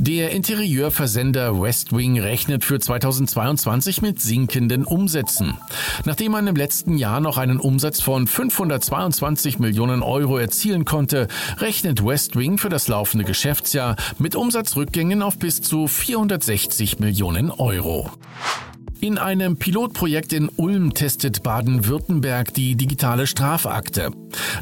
Der 0.00 0.30
Interieurversender 0.30 1.60
Westwing 1.60 2.20
rechnet 2.20 2.64
für 2.64 2.78
2022 2.78 4.00
mit 4.00 4.20
sinkenden 4.20 4.84
Umsätzen. 4.84 5.58
Nachdem 6.04 6.32
man 6.32 6.46
im 6.46 6.54
letzten 6.54 6.96
Jahr 6.96 7.20
noch 7.20 7.36
einen 7.36 7.58
Umsatz 7.58 8.00
von 8.00 8.28
522 8.28 9.58
Millionen 9.58 10.04
Euro 10.04 10.38
erzielen 10.38 10.84
konnte, 10.84 11.26
rechnet 11.58 12.04
Westwing 12.06 12.58
für 12.58 12.68
das 12.68 12.86
laufende 12.86 13.24
Geschäftsjahr 13.24 13.96
mit 14.18 14.36
Umsatzrückgängen 14.36 15.20
auf 15.20 15.36
bis 15.36 15.62
zu 15.62 15.88
460 15.88 17.00
Millionen 17.00 17.50
Euro. 17.50 18.08
In 19.00 19.16
einem 19.16 19.56
Pilotprojekt 19.56 20.32
in 20.32 20.48
Ulm 20.56 20.92
testet 20.92 21.44
Baden-Württemberg 21.44 22.52
die 22.52 22.74
digitale 22.74 23.28
Strafakte. 23.28 24.10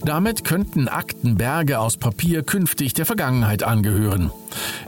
Damit 0.05 0.45
könnten 0.45 0.89
Aktenberge 0.89 1.79
aus 1.79 1.97
Papier 1.97 2.43
künftig 2.43 2.93
der 2.93 3.07
Vergangenheit 3.07 3.63
angehören. 3.63 4.31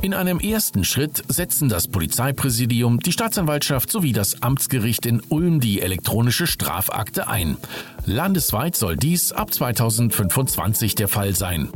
In 0.02 0.12
einem 0.12 0.38
ersten 0.38 0.84
Schritt 0.84 1.24
setzen 1.28 1.70
das 1.70 1.88
Polizeipräsidium, 1.88 3.00
die 3.00 3.12
Staatsanwaltschaft 3.12 3.90
sowie 3.90 4.12
das 4.12 4.42
Amtsgericht 4.42 5.06
in 5.06 5.22
Ulm 5.30 5.60
die 5.60 5.80
elektronische 5.80 6.46
Strafakte 6.46 7.26
ein. 7.26 7.56
Landesweit 8.04 8.76
soll 8.76 8.96
dies 8.96 9.32
ab 9.32 9.54
2025 9.54 10.94
der 10.94 11.08
Fall 11.08 11.34
sein. 11.34 11.70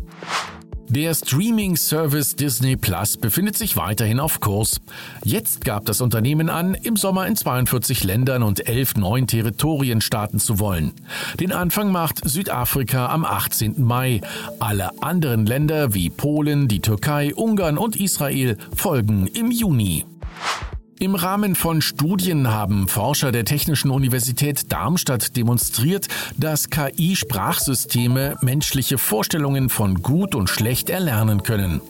Der 0.94 1.14
Streaming-Service 1.14 2.36
Disney 2.36 2.76
Plus 2.76 3.16
befindet 3.16 3.56
sich 3.56 3.78
weiterhin 3.78 4.20
auf 4.20 4.40
Kurs. 4.40 4.82
Jetzt 5.24 5.64
gab 5.64 5.86
das 5.86 6.02
Unternehmen 6.02 6.50
an, 6.50 6.74
im 6.74 6.96
Sommer 6.96 7.26
in 7.26 7.34
42 7.34 8.04
Ländern 8.04 8.42
und 8.42 8.68
11 8.68 8.96
neuen 8.96 9.26
Territorien 9.26 10.02
starten 10.02 10.38
zu 10.38 10.58
wollen. 10.58 10.92
Den 11.40 11.50
Anfang 11.50 11.92
macht 11.92 12.28
Südafrika 12.28 13.06
am 13.06 13.24
18. 13.24 13.82
Mai. 13.82 14.20
Alle 14.60 14.90
anderen 15.02 15.46
Länder 15.46 15.94
wie 15.94 16.10
Polen, 16.10 16.68
die 16.68 16.80
Türkei, 16.80 17.34
Ungarn 17.34 17.78
und 17.78 17.96
Israel 17.96 18.58
folgen 18.76 19.26
im 19.28 19.50
Juni. 19.50 20.04
Im 20.98 21.14
Rahmen 21.16 21.56
von 21.56 21.82
Studien 21.82 22.48
haben 22.48 22.86
Forscher 22.86 23.32
der 23.32 23.44
Technischen 23.44 23.90
Universität 23.90 24.70
Darmstadt 24.72 25.36
demonstriert, 25.36 26.06
dass 26.36 26.70
KI-Sprachsysteme 26.70 28.36
menschliche 28.40 28.98
Vorstellungen 28.98 29.68
von 29.68 30.02
gut 30.02 30.34
und 30.34 30.48
schlecht 30.48 30.90
erlernen 30.90 31.42
können. 31.42 31.80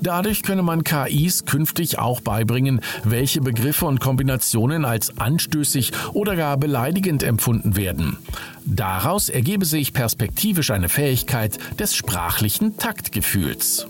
Dadurch 0.00 0.42
könne 0.42 0.62
man 0.62 0.82
KIs 0.82 1.44
künftig 1.44 1.98
auch 1.98 2.20
beibringen, 2.20 2.80
welche 3.04 3.40
Begriffe 3.40 3.86
und 3.86 4.00
Kombinationen 4.00 4.84
als 4.84 5.18
anstößig 5.18 5.92
oder 6.12 6.34
gar 6.34 6.56
beleidigend 6.56 7.22
empfunden 7.22 7.76
werden. 7.76 8.16
Daraus 8.64 9.28
ergebe 9.28 9.64
sich 9.64 9.92
perspektivisch 9.92 10.70
eine 10.70 10.88
Fähigkeit 10.88 11.58
des 11.78 11.94
sprachlichen 11.94 12.76
Taktgefühls. 12.76 13.86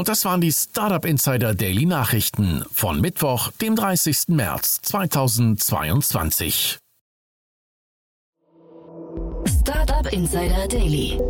Und 0.00 0.08
das 0.08 0.24
waren 0.24 0.40
die 0.40 0.50
Startup 0.50 1.04
Insider 1.04 1.54
Daily 1.54 1.84
Nachrichten 1.84 2.64
von 2.72 3.02
Mittwoch, 3.02 3.50
dem 3.60 3.76
30. 3.76 4.28
März 4.28 4.80
2022. 4.80 6.78
Startup 9.60 10.10
Insider 10.10 10.66
Daily. 10.68 11.20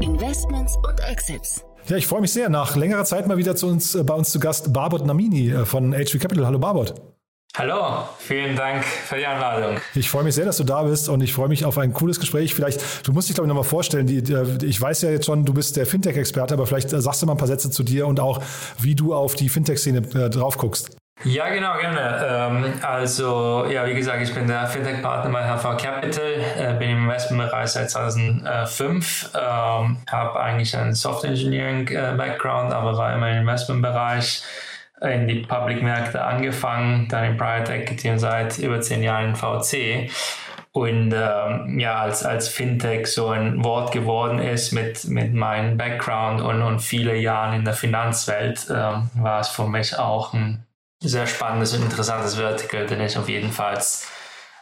Investments 0.00 0.74
und 0.88 0.98
Exits. 1.00 1.66
Ja, 1.86 1.98
ich 1.98 2.06
freue 2.06 2.22
mich 2.22 2.32
sehr. 2.32 2.48
Nach 2.48 2.76
längerer 2.76 3.04
Zeit 3.04 3.26
mal 3.26 3.36
wieder 3.36 3.56
zu 3.56 3.66
uns, 3.66 3.94
äh, 3.94 4.02
bei 4.02 4.14
uns 4.14 4.30
zu 4.30 4.40
Gast 4.40 4.72
Barbot 4.72 5.04
Namini 5.04 5.50
äh, 5.50 5.66
von 5.66 5.92
HV 5.92 6.18
Capital. 6.18 6.46
Hallo 6.46 6.58
Barbot. 6.58 6.94
Hallo, 7.56 8.08
vielen 8.18 8.56
Dank 8.56 8.84
für 8.84 9.16
die 9.16 9.26
Einladung. 9.26 9.76
Ich 9.94 10.10
freue 10.10 10.24
mich 10.24 10.34
sehr, 10.34 10.44
dass 10.44 10.56
du 10.56 10.64
da 10.64 10.82
bist 10.82 11.08
und 11.08 11.20
ich 11.20 11.32
freue 11.32 11.46
mich 11.46 11.64
auf 11.64 11.78
ein 11.78 11.92
cooles 11.92 12.18
Gespräch. 12.18 12.52
Vielleicht, 12.52 13.06
du 13.06 13.12
musst 13.12 13.28
dich, 13.28 13.36
glaube 13.36 13.46
ich, 13.46 13.48
nochmal 13.48 13.62
vorstellen. 13.62 14.08
Die, 14.08 14.24
die, 14.24 14.66
ich 14.66 14.80
weiß 14.80 15.02
ja 15.02 15.10
jetzt 15.10 15.26
schon, 15.26 15.44
du 15.44 15.54
bist 15.54 15.76
der 15.76 15.86
Fintech-Experte, 15.86 16.54
aber 16.54 16.66
vielleicht 16.66 16.90
sagst 16.90 17.22
du 17.22 17.26
mal 17.26 17.34
ein 17.34 17.38
paar 17.38 17.46
Sätze 17.46 17.70
zu 17.70 17.84
dir 17.84 18.08
und 18.08 18.18
auch, 18.18 18.42
wie 18.80 18.96
du 18.96 19.14
auf 19.14 19.36
die 19.36 19.48
Fintech-Szene 19.48 19.98
äh, 19.98 20.30
drauf 20.30 20.58
guckst. 20.58 20.96
Ja, 21.22 21.48
genau, 21.48 21.78
gerne. 21.78 22.26
Ähm, 22.28 22.72
also, 22.82 23.66
ja, 23.70 23.86
wie 23.86 23.94
gesagt, 23.94 24.20
ich 24.20 24.34
bin 24.34 24.48
der 24.48 24.66
Fintech-Partner 24.66 25.30
bei 25.30 25.44
HV 25.44 25.80
Capital, 25.80 26.32
äh, 26.58 26.74
bin 26.76 26.90
im 26.90 27.04
Investmentbereich 27.04 27.68
seit 27.68 27.88
2005, 27.88 29.30
ähm, 29.32 29.98
habe 30.10 30.40
eigentlich 30.40 30.76
einen 30.76 30.92
Software-Engineering-Background, 30.92 32.72
äh, 32.72 32.74
aber 32.74 32.98
war 32.98 33.14
immer 33.14 33.30
im 33.30 33.42
Investmentbereich 33.42 34.42
in 35.00 35.28
die 35.28 35.40
Public-Märkte 35.40 36.24
angefangen, 36.24 37.08
dann 37.08 37.24
im 37.24 37.36
Private 37.36 37.72
Equity 37.74 38.10
und 38.10 38.18
seit 38.18 38.58
über 38.58 38.80
zehn 38.80 39.02
Jahren 39.02 39.30
in 39.30 39.36
VC. 39.36 40.10
Und 40.72 41.12
ähm, 41.12 41.78
ja, 41.78 42.00
als, 42.00 42.24
als 42.24 42.48
Fintech 42.48 43.06
so 43.06 43.28
ein 43.28 43.62
Wort 43.62 43.92
geworden 43.92 44.40
ist 44.40 44.72
mit, 44.72 45.04
mit 45.04 45.32
meinem 45.32 45.76
Background 45.76 46.40
und, 46.40 46.62
und 46.62 46.80
viele 46.80 47.16
Jahren 47.16 47.54
in 47.54 47.64
der 47.64 47.74
Finanzwelt, 47.74 48.66
ähm, 48.70 49.08
war 49.14 49.40
es 49.40 49.48
für 49.48 49.68
mich 49.68 49.96
auch 49.96 50.34
ein 50.34 50.66
sehr 51.00 51.28
spannendes 51.28 51.74
und 51.74 51.84
interessantes 51.84 52.36
Vertical, 52.36 52.86
den 52.86 53.00
ich 53.00 53.16
auf 53.16 53.28
jeden 53.28 53.52
Fall 53.52 53.80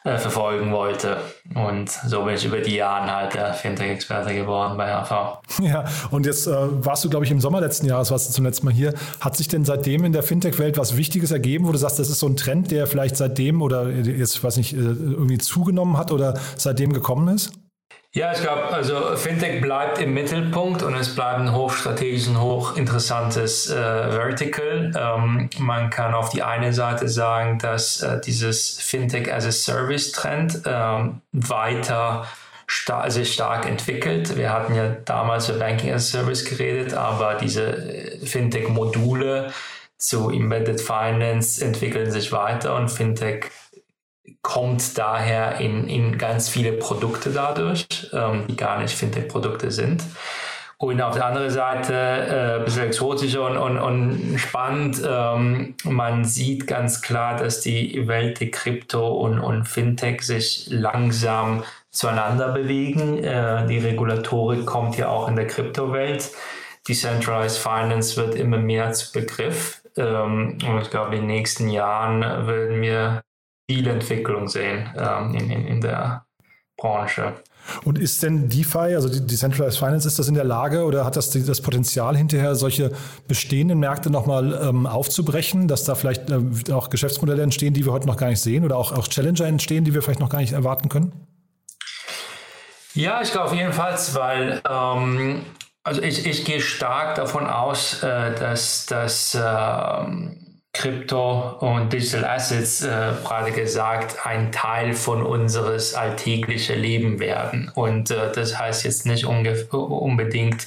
äh, 0.05 0.19
verfolgen 0.19 0.73
wollte. 0.73 1.19
Und 1.55 1.91
so 1.91 2.25
bin 2.25 2.35
ich 2.35 2.45
über 2.45 2.59
die 2.59 2.77
Jahre 2.77 3.13
halt 3.15 3.35
der 3.35 3.55
Fintech-Experte 3.55 4.35
geworden 4.35 4.77
bei 4.77 4.89
HV. 4.89 5.39
Ja, 5.61 5.85
und 6.11 6.27
jetzt 6.27 6.47
äh, 6.47 6.53
warst 6.85 7.05
du, 7.05 7.11
glaube 7.11 7.25
ich, 7.25 7.31
im 7.31 7.41
Sommer 7.41 7.61
letzten 7.61 7.87
Jahres, 7.87 8.11
warst 8.11 8.29
du 8.29 8.33
zum 8.33 8.45
letzten 8.45 8.67
Mal 8.67 8.75
hier. 8.75 8.95
Hat 9.21 9.37
sich 9.37 9.49
denn 9.49 9.65
seitdem 9.65 10.05
in 10.05 10.13
der 10.13 10.23
Fintech-Welt 10.23 10.77
was 10.77 10.97
Wichtiges 10.97 11.31
ergeben, 11.31 11.67
wo 11.67 11.73
du 11.73 11.79
sagst, 11.79 11.99
das 11.99 12.11
ist 12.11 12.19
so 12.19 12.27
ein 12.27 12.37
Trend, 12.37 12.71
der 12.71 12.87
vielleicht 12.87 13.17
seitdem 13.17 13.63
oder 13.63 13.89
jetzt, 13.89 14.43
weiß 14.43 14.57
nicht, 14.57 14.73
äh, 14.73 14.79
irgendwie 14.79 15.39
zugenommen 15.39 15.97
hat 15.97 16.11
oder 16.11 16.39
seitdem 16.57 16.93
gekommen 16.93 17.29
ist? 17.35 17.53
Ja, 18.15 18.31
ich 18.31 18.43
glaube, 18.43 18.65
also 18.65 19.17
Fintech 19.17 19.63
bleibt 19.63 19.99
im 19.99 20.13
Mittelpunkt 20.13 20.83
und 20.83 20.95
es 20.95 21.15
bleibt 21.15 21.41
ein 21.41 21.55
hochstrategisches 21.55 22.29
und 22.29 22.43
hochinteressantes 22.43 23.71
äh, 23.71 23.75
Vertical. 23.75 24.93
Ähm, 24.95 25.49
man 25.59 25.89
kann 25.89 26.13
auf 26.13 26.29
die 26.29 26.43
eine 26.43 26.75
Seite 26.75 27.09
sagen, 27.09 27.59
dass 27.59 28.03
äh, 28.03 28.21
dieses 28.21 28.79
Fintech 28.83 29.33
as 29.33 29.47
a 29.47 29.51
Service 29.51 30.13
Trend 30.13 30.61
ähm, 30.67 31.23
weiter 31.33 32.27
star 32.69 33.11
sich 33.11 33.33
stark 33.33 33.67
entwickelt. 33.67 34.37
Wir 34.37 34.53
hatten 34.53 34.75
ja 34.75 34.91
damals 35.07 35.49
über 35.49 35.61
Banking 35.61 35.91
as 35.93 36.15
a 36.15 36.19
Service 36.19 36.45
geredet, 36.45 36.93
aber 36.93 37.37
diese 37.37 37.63
äh, 37.63 38.27
Fintech-Module 38.27 39.53
zu 39.97 40.29
Embedded 40.29 40.83
Finance 40.83 41.65
entwickeln 41.65 42.11
sich 42.11 42.31
weiter 42.31 42.77
und 42.77 42.91
Fintech 42.91 43.47
kommt 44.43 44.99
daher 44.99 45.61
in, 45.61 45.89
in 45.89 46.19
ganz 46.19 46.49
viele 46.49 46.73
Produkte 46.73 47.31
dadurch, 47.31 47.87
ähm, 48.13 48.47
die 48.49 48.57
gar 48.57 48.81
nicht 48.81 48.95
Fintech-Produkte 48.95 49.71
sind. 49.71 50.03
Und 50.83 51.01
auf 51.01 51.15
der 51.15 51.27
anderen 51.27 51.51
Seite 51.51 51.95
äh, 51.95 52.59
ein 52.59 52.65
bisschen 52.65 52.87
exotischer 52.87 53.47
und, 53.47 53.57
und, 53.57 53.79
und 53.79 54.39
spannend. 54.39 55.01
Ähm, 55.09 55.77
man 55.85 56.25
sieht 56.25 56.67
ganz 56.67 57.03
klar, 57.03 57.37
dass 57.37 57.61
die 57.61 58.09
Welt 58.09 58.41
der 58.41 58.51
Krypto 58.51 59.13
und, 59.13 59.39
und 59.39 59.69
Fintech 59.69 60.23
sich 60.23 60.67
langsam 60.71 61.63
zueinander 61.91 62.49
bewegen. 62.49 63.23
Äh, 63.23 63.65
die 63.69 63.79
Regulatorik 63.79 64.67
kommt 64.67 64.97
ja 64.99 65.07
auch 65.07 65.29
in 65.29 65.37
der 65.37 65.47
Kryptowelt. 65.47 66.33
Decentralized 66.89 67.59
Finance 67.59 68.17
wird 68.17 68.35
immer 68.35 68.59
mehr 68.59 68.93
zu 68.93 69.13
Begriff. 69.13 69.83
Ähm, 69.97 70.59
und 70.69 70.83
ich 70.83 70.91
glaube, 70.91 71.15
in 71.15 71.21
den 71.21 71.27
nächsten 71.29 71.69
Jahren 71.69 72.23
werden 72.23 72.83
wir 72.83 73.23
viel 73.73 73.87
Entwicklung 73.87 74.49
sehen 74.49 74.89
ähm, 74.97 75.35
in, 75.35 75.51
in, 75.51 75.67
in 75.67 75.81
der 75.81 76.25
Branche. 76.77 77.35
Und 77.85 77.99
ist 77.99 78.23
denn 78.23 78.49
DeFi, 78.49 78.95
also 78.97 79.09
die 79.09 79.25
Decentralized 79.25 79.79
Finance, 79.79 80.09
ist 80.09 80.19
das 80.19 80.27
in 80.27 80.35
der 80.35 80.45
Lage 80.45 80.85
oder 80.85 81.05
hat 81.05 81.17
das 81.17 81.31
das 81.31 81.61
Potenzial 81.61 82.17
hinterher, 82.17 82.57
solche 82.57 82.91
bestehenden 83.29 83.79
Märkte 83.79 84.11
nochmal 84.11 84.59
ähm, 84.63 84.87
aufzubrechen, 84.87 85.69
dass 85.69 85.85
da 85.85 85.95
vielleicht 85.95 86.29
äh, 86.31 86.73
auch 86.73 86.91
Geschäftsmodelle 86.91 87.43
entstehen, 87.43 87.73
die 87.73 87.85
wir 87.85 87.93
heute 87.93 88.09
noch 88.09 88.17
gar 88.17 88.29
nicht 88.29 88.41
sehen 88.41 88.65
oder 88.65 88.77
auch, 88.77 88.93
auch 88.93 89.07
Challenger 89.07 89.47
entstehen, 89.47 89.85
die 89.85 89.95
wir 89.95 90.03
vielleicht 90.03 90.21
noch 90.21 90.29
gar 90.29 90.41
nicht 90.41 90.53
erwarten 90.53 90.89
können? 90.89 91.13
Ja, 92.95 93.23
ich 93.23 93.31
glaube 93.31 93.47
auf 93.47 93.55
jeden 93.55 93.73
Fall, 93.73 93.97
weil 94.13 94.61
ähm, 94.69 95.45
also 95.85 96.03
ich, 96.03 96.27
ich 96.27 96.45
gehe 96.45 96.61
stark 96.61 97.15
davon 97.15 97.47
aus, 97.47 98.03
äh, 98.03 98.35
dass, 98.35 98.87
dass 98.87 99.35
äh, 99.35 99.39
Krypto 100.73 101.59
und 101.61 101.93
Digital 101.93 102.25
Assets, 102.25 102.83
äh, 102.83 103.13
gerade 103.23 103.53
gesagt, 103.53 104.25
ein 104.25 104.53
Teil 104.53 104.95
von 104.95 105.23
unseres 105.23 105.95
alltäglichen 105.95 106.81
Leben 106.81 107.21
werden. 107.21 107.71
Und 107.75 108.11
äh, 108.11 108.33
das 108.33 108.59
heißt 108.59 108.85
jetzt 108.85 109.05
nicht 109.07 109.27
unbedingt 109.27 110.67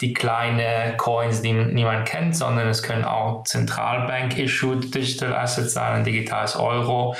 die 0.00 0.12
kleinen 0.12 0.96
Coins, 0.96 1.42
die 1.42 1.52
niemand 1.52 2.06
kennt, 2.06 2.36
sondern 2.36 2.68
es 2.68 2.82
können 2.82 3.04
auch 3.04 3.44
Zentralbank-issued 3.44 4.94
Digital 4.94 5.34
Assets 5.34 5.72
sein, 5.72 5.92
ein 5.92 6.04
digitales 6.04 6.54
Euro, 6.54 7.16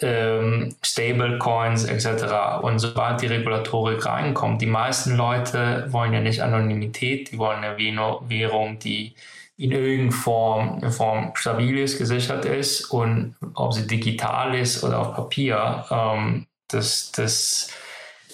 ähm, 0.00 0.74
Stablecoins 0.82 1.84
etc. 1.84 2.62
Und 2.62 2.78
sobald 2.80 3.22
die 3.22 3.26
Regulatorik 3.26 4.04
reinkommt, 4.04 4.60
die 4.60 4.66
meisten 4.66 5.16
Leute 5.16 5.86
wollen 5.88 6.12
ja 6.12 6.20
nicht 6.20 6.42
Anonymität, 6.42 7.32
die 7.32 7.38
wollen 7.38 7.64
eine 7.64 7.78
Währung, 7.78 8.78
die 8.78 9.14
in 9.62 9.70
irgendeiner 9.70 10.12
Form, 10.12 10.90
Form 10.90 11.30
stabil 11.34 11.78
ist, 11.78 11.96
gesichert 11.96 12.44
ist 12.44 12.90
und 12.90 13.36
ob 13.54 13.72
sie 13.72 13.86
digital 13.86 14.58
ist 14.58 14.82
oder 14.82 14.98
auf 14.98 15.14
Papier, 15.14 15.84
ähm, 15.90 16.46
das, 16.68 17.12
das 17.12 17.68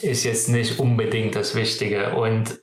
ist 0.01 0.25
jetzt 0.25 0.49
nicht 0.49 0.79
unbedingt 0.79 1.35
das 1.35 1.55
Wichtige. 1.55 2.14
Und 2.14 2.61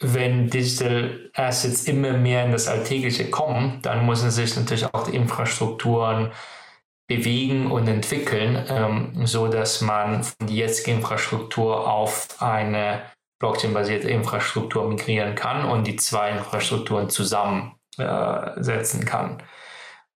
wenn 0.00 0.50
Digital 0.50 1.30
Assets 1.34 1.84
immer 1.84 2.12
mehr 2.12 2.44
in 2.44 2.52
das 2.52 2.68
Alltägliche 2.68 3.30
kommen, 3.30 3.80
dann 3.82 4.06
müssen 4.06 4.30
sich 4.30 4.54
natürlich 4.54 4.86
auch 4.92 5.08
die 5.08 5.16
Infrastrukturen 5.16 6.30
bewegen 7.08 7.70
und 7.70 7.88
entwickeln, 7.88 8.64
ähm, 8.68 9.26
so 9.26 9.48
dass 9.48 9.80
man 9.80 10.22
von 10.22 10.46
der 10.46 10.56
jetzigen 10.56 10.98
Infrastruktur 10.98 11.90
auf 11.90 12.28
eine 12.38 13.02
Blockchain-basierte 13.44 14.08
Infrastruktur 14.08 14.88
migrieren 14.88 15.34
kann 15.34 15.66
und 15.66 15.86
die 15.86 15.96
zwei 15.96 16.30
Infrastrukturen 16.30 17.10
zusammensetzen 17.10 19.02
äh, 19.02 19.04
kann. 19.04 19.42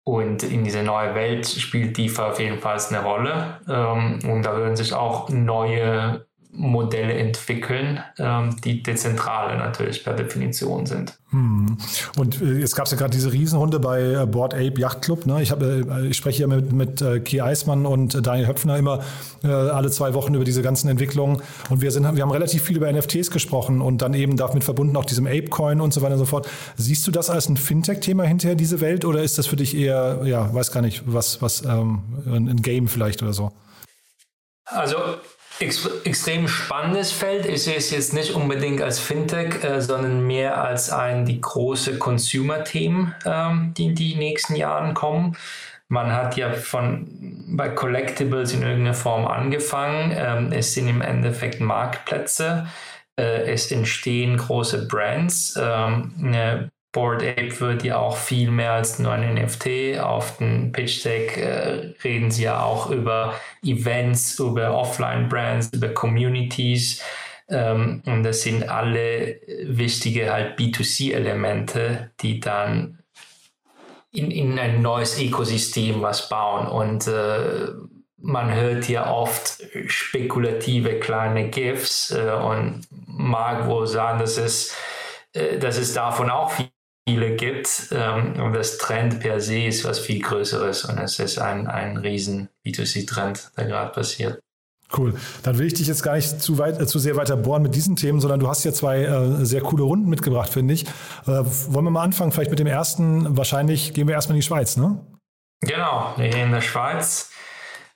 Und 0.02 0.42
in 0.44 0.64
dieser 0.64 0.82
neuen 0.82 1.14
Welt 1.14 1.46
spielt 1.46 1.98
DeFi 1.98 2.22
auf 2.22 2.40
jeden 2.40 2.58
Fall 2.58 2.80
eine 2.88 3.02
Rolle. 3.02 3.60
Ähm, 3.68 4.20
und 4.24 4.42
da 4.44 4.56
würden 4.56 4.76
sich 4.76 4.94
auch 4.94 5.28
neue 5.28 6.26
Modelle 6.50 7.12
entwickeln, 7.12 8.02
ähm, 8.18 8.56
die 8.64 8.82
dezentrale 8.82 9.58
natürlich 9.58 10.02
per 10.02 10.14
Definition 10.14 10.86
sind. 10.86 11.18
Hm. 11.30 11.76
Und 12.16 12.40
äh, 12.40 12.58
jetzt 12.58 12.74
gab 12.74 12.86
es 12.86 12.92
ja 12.92 12.96
gerade 12.96 13.10
diese 13.10 13.32
Riesenrunde 13.32 13.78
bei 13.78 14.00
äh, 14.00 14.26
Board 14.26 14.54
Ape 14.54 14.80
Yacht 14.80 15.02
Club. 15.02 15.26
Ne? 15.26 15.42
Ich, 15.42 15.50
hab, 15.50 15.62
äh, 15.62 16.06
ich 16.06 16.16
spreche 16.16 16.42
ja 16.42 16.46
mit, 16.46 16.72
mit 16.72 17.04
Ki 17.24 17.42
Eismann 17.42 17.84
und 17.84 18.26
Daniel 18.26 18.48
Höpfner 18.48 18.78
immer 18.78 19.00
äh, 19.44 19.48
alle 19.48 19.90
zwei 19.90 20.14
Wochen 20.14 20.34
über 20.34 20.44
diese 20.44 20.62
ganzen 20.62 20.88
Entwicklungen. 20.88 21.42
Und 21.68 21.82
wir, 21.82 21.90
sind, 21.90 22.04
wir 22.16 22.22
haben 22.22 22.30
relativ 22.30 22.62
viel 22.62 22.76
über 22.76 22.90
NFTs 22.90 23.30
gesprochen 23.30 23.82
und 23.82 24.00
dann 24.00 24.14
eben 24.14 24.36
damit 24.36 24.64
verbunden 24.64 24.96
auch 24.96 25.04
diesem 25.04 25.26
Ape-Coin 25.26 25.80
und 25.80 25.92
so 25.92 26.00
weiter 26.00 26.14
und 26.14 26.20
so 26.20 26.26
fort. 26.26 26.48
Siehst 26.76 27.06
du 27.06 27.10
das 27.10 27.28
als 27.28 27.48
ein 27.48 27.58
Fintech-Thema 27.58 28.24
hinterher, 28.24 28.56
diese 28.56 28.80
Welt, 28.80 29.04
oder 29.04 29.22
ist 29.22 29.36
das 29.36 29.46
für 29.46 29.56
dich 29.56 29.76
eher, 29.76 30.22
ja, 30.24 30.52
weiß 30.52 30.72
gar 30.72 30.80
nicht, 30.80 31.02
was, 31.06 31.42
was 31.42 31.62
ähm, 31.64 32.02
ein 32.26 32.62
Game 32.62 32.88
vielleicht 32.88 33.22
oder 33.22 33.34
so? 33.34 33.52
Also 34.64 34.96
ex 35.60 35.88
extrem 36.04 36.48
spannendes 36.48 37.12
Feld. 37.12 37.46
Ich 37.46 37.64
sehe 37.64 37.76
es 37.76 37.90
jetzt 37.90 38.14
nicht 38.14 38.32
unbedingt 38.32 38.82
als 38.82 38.98
Fintech, 38.98 39.62
äh, 39.64 39.80
sondern 39.80 40.26
mehr 40.26 40.62
als 40.62 40.90
ein 40.90 41.24
die 41.24 41.40
große 41.40 41.98
Consumer-Themen, 41.98 43.14
ähm, 43.24 43.74
die 43.76 43.86
in 43.86 43.94
die 43.94 44.14
nächsten 44.16 44.54
Jahren 44.54 44.94
kommen. 44.94 45.36
Man 45.88 46.12
hat 46.12 46.36
ja 46.36 46.52
von 46.52 47.06
bei 47.56 47.70
Collectibles 47.70 48.52
in 48.52 48.62
irgendeiner 48.62 48.94
Form 48.94 49.26
angefangen. 49.26 50.12
Ähm, 50.14 50.52
es 50.52 50.74
sind 50.74 50.86
im 50.88 51.00
Endeffekt 51.00 51.60
Marktplätze. 51.60 52.66
Äh, 53.18 53.50
es 53.50 53.72
entstehen 53.72 54.36
große 54.36 54.86
Brands. 54.86 55.58
Ähm, 55.60 56.12
eine 56.22 56.70
Board 56.92 57.22
Ape 57.22 57.60
wird 57.60 57.84
ja 57.84 57.98
auch 57.98 58.16
viel 58.16 58.50
mehr 58.50 58.72
als 58.72 58.98
nur 58.98 59.12
ein 59.12 59.34
NFT. 59.34 59.98
Auf 60.00 60.38
dem 60.38 60.72
Pitch 60.72 61.04
Deck 61.04 61.36
äh, 61.36 61.92
reden 62.02 62.30
sie 62.30 62.44
ja 62.44 62.62
auch 62.62 62.90
über 62.90 63.34
Events, 63.62 64.38
über 64.38 64.74
Offline-Brands, 64.74 65.70
über 65.74 65.88
Communities. 65.88 67.02
Ähm, 67.50 68.02
und 68.06 68.22
das 68.22 68.42
sind 68.42 68.68
alle 68.68 69.40
wichtige 69.64 70.32
halt 70.32 70.58
B2C-Elemente, 70.58 72.10
die 72.20 72.40
dann 72.40 72.98
in, 74.10 74.30
in 74.30 74.58
ein 74.58 74.80
neues 74.80 75.20
Ökosystem 75.20 76.00
was 76.00 76.30
bauen. 76.30 76.66
Und 76.66 77.06
äh, 77.06 77.68
man 78.16 78.54
hört 78.54 78.88
ja 78.88 79.10
oft 79.12 79.62
spekulative 79.86 80.98
kleine 80.98 81.50
GIFs 81.50 82.10
äh, 82.12 82.32
und 82.32 82.86
mag 82.90 83.66
wohl 83.66 83.86
sagen, 83.86 84.18
dass 84.18 84.38
es, 84.38 84.74
äh, 85.34 85.58
dass 85.58 85.76
es 85.76 85.92
davon 85.92 86.30
auch 86.30 86.50
viel 86.50 86.70
viele 87.08 87.36
gibt. 87.36 87.88
Ähm, 87.90 88.34
und 88.38 88.52
das 88.52 88.76
Trend 88.76 89.20
per 89.20 89.40
se 89.40 89.62
ist 89.62 89.84
was 89.84 89.98
viel 89.98 90.20
Größeres 90.20 90.84
und 90.84 90.98
es 90.98 91.18
ist 91.18 91.38
ein, 91.38 91.66
ein 91.66 91.96
riesen 91.96 92.50
B2C-Trend, 92.66 93.52
der 93.56 93.64
gerade 93.64 93.92
passiert. 93.92 94.40
Cool. 94.96 95.14
Dann 95.42 95.58
will 95.58 95.66
ich 95.66 95.74
dich 95.74 95.86
jetzt 95.86 96.02
gar 96.02 96.16
nicht 96.16 96.40
zu 96.40 96.58
weit, 96.58 96.80
äh, 96.80 96.86
zu 96.86 96.98
sehr 96.98 97.16
weiter 97.16 97.36
bohren 97.36 97.62
mit 97.62 97.74
diesen 97.74 97.96
Themen, 97.96 98.20
sondern 98.20 98.40
du 98.40 98.48
hast 98.48 98.64
ja 98.64 98.72
zwei 98.72 99.04
äh, 99.04 99.44
sehr 99.44 99.62
coole 99.62 99.84
Runden 99.84 100.08
mitgebracht, 100.08 100.52
finde 100.52 100.74
ich. 100.74 100.84
Äh, 100.84 100.86
wollen 101.26 101.84
wir 101.84 101.90
mal 101.90 102.02
anfangen? 102.02 102.32
Vielleicht 102.32 102.50
mit 102.50 102.58
dem 102.58 102.66
ersten. 102.66 103.36
Wahrscheinlich 103.36 103.94
gehen 103.94 104.06
wir 104.06 104.14
erstmal 104.14 104.36
in 104.36 104.40
die 104.40 104.46
Schweiz, 104.46 104.76
ne? 104.76 104.98
Genau, 105.60 106.14
in 106.16 106.52
der 106.52 106.60
Schweiz. 106.60 107.30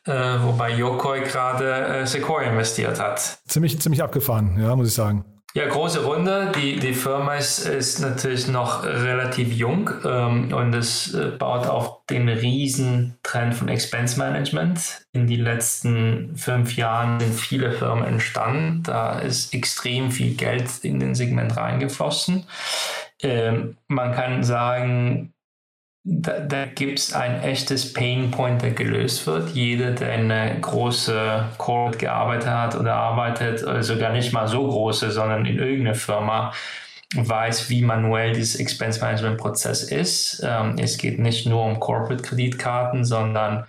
Äh, 0.04 0.12
wobei 0.12 0.74
Yokoi 0.74 1.20
gerade 1.20 1.70
äh, 1.70 2.06
Sequoia 2.06 2.50
investiert 2.50 2.98
hat. 2.98 3.38
Ziemlich, 3.46 3.80
ziemlich 3.80 4.02
abgefahren, 4.02 4.58
ja, 4.60 4.74
muss 4.74 4.88
ich 4.88 4.94
sagen. 4.94 5.24
Ja, 5.54 5.68
große 5.68 6.04
Runde. 6.04 6.50
Die, 6.56 6.78
die 6.78 6.94
Firma 6.94 7.34
ist, 7.34 7.66
ist 7.66 7.98
natürlich 7.98 8.48
noch 8.48 8.84
relativ 8.84 9.52
jung 9.52 9.90
ähm, 10.02 10.50
und 10.50 10.72
es 10.74 11.12
äh, 11.12 11.32
baut 11.38 11.66
auf 11.66 12.06
den 12.06 12.26
riesen 12.28 13.18
Trend 13.22 13.54
von 13.54 13.68
Expense 13.68 14.18
Management. 14.18 15.02
In 15.12 15.26
den 15.26 15.40
letzten 15.40 16.36
fünf 16.36 16.74
Jahren 16.76 17.20
sind 17.20 17.34
viele 17.34 17.72
Firmen 17.72 18.04
entstanden. 18.04 18.82
Da 18.82 19.18
ist 19.18 19.52
extrem 19.52 20.10
viel 20.10 20.34
Geld 20.36 20.70
in 20.84 20.98
den 20.98 21.14
Segment 21.14 21.54
reingeflossen. 21.54 22.46
Ähm, 23.22 23.76
man 23.88 24.12
kann 24.12 24.44
sagen, 24.44 25.34
da, 26.04 26.40
da 26.40 26.66
gibt 26.66 26.98
es 26.98 27.12
ein 27.12 27.42
echtes 27.42 27.92
Painpoint, 27.92 28.62
der 28.62 28.72
gelöst 28.72 29.26
wird. 29.26 29.50
Jeder, 29.50 29.92
der 29.92 30.14
in 30.14 30.30
eine 30.30 30.60
große 30.60 31.44
Corporate 31.58 31.98
gearbeitet 31.98 32.48
hat 32.48 32.74
oder 32.76 32.94
arbeitet, 32.94 33.62
oder 33.62 33.82
sogar 33.82 34.12
nicht 34.12 34.32
mal 34.32 34.48
so 34.48 34.66
große, 34.66 35.12
sondern 35.12 35.46
in 35.46 35.58
irgendeiner 35.58 35.94
Firma, 35.94 36.52
weiß, 37.14 37.68
wie 37.70 37.82
manuell 37.82 38.32
dieses 38.32 38.56
Expense 38.56 39.00
Management 39.00 39.38
Prozess 39.38 39.84
ist. 39.84 40.42
Ähm, 40.44 40.76
es 40.78 40.98
geht 40.98 41.18
nicht 41.18 41.46
nur 41.46 41.64
um 41.64 41.78
Corporate 41.78 42.22
Kreditkarten, 42.22 43.04
sondern 43.04 43.66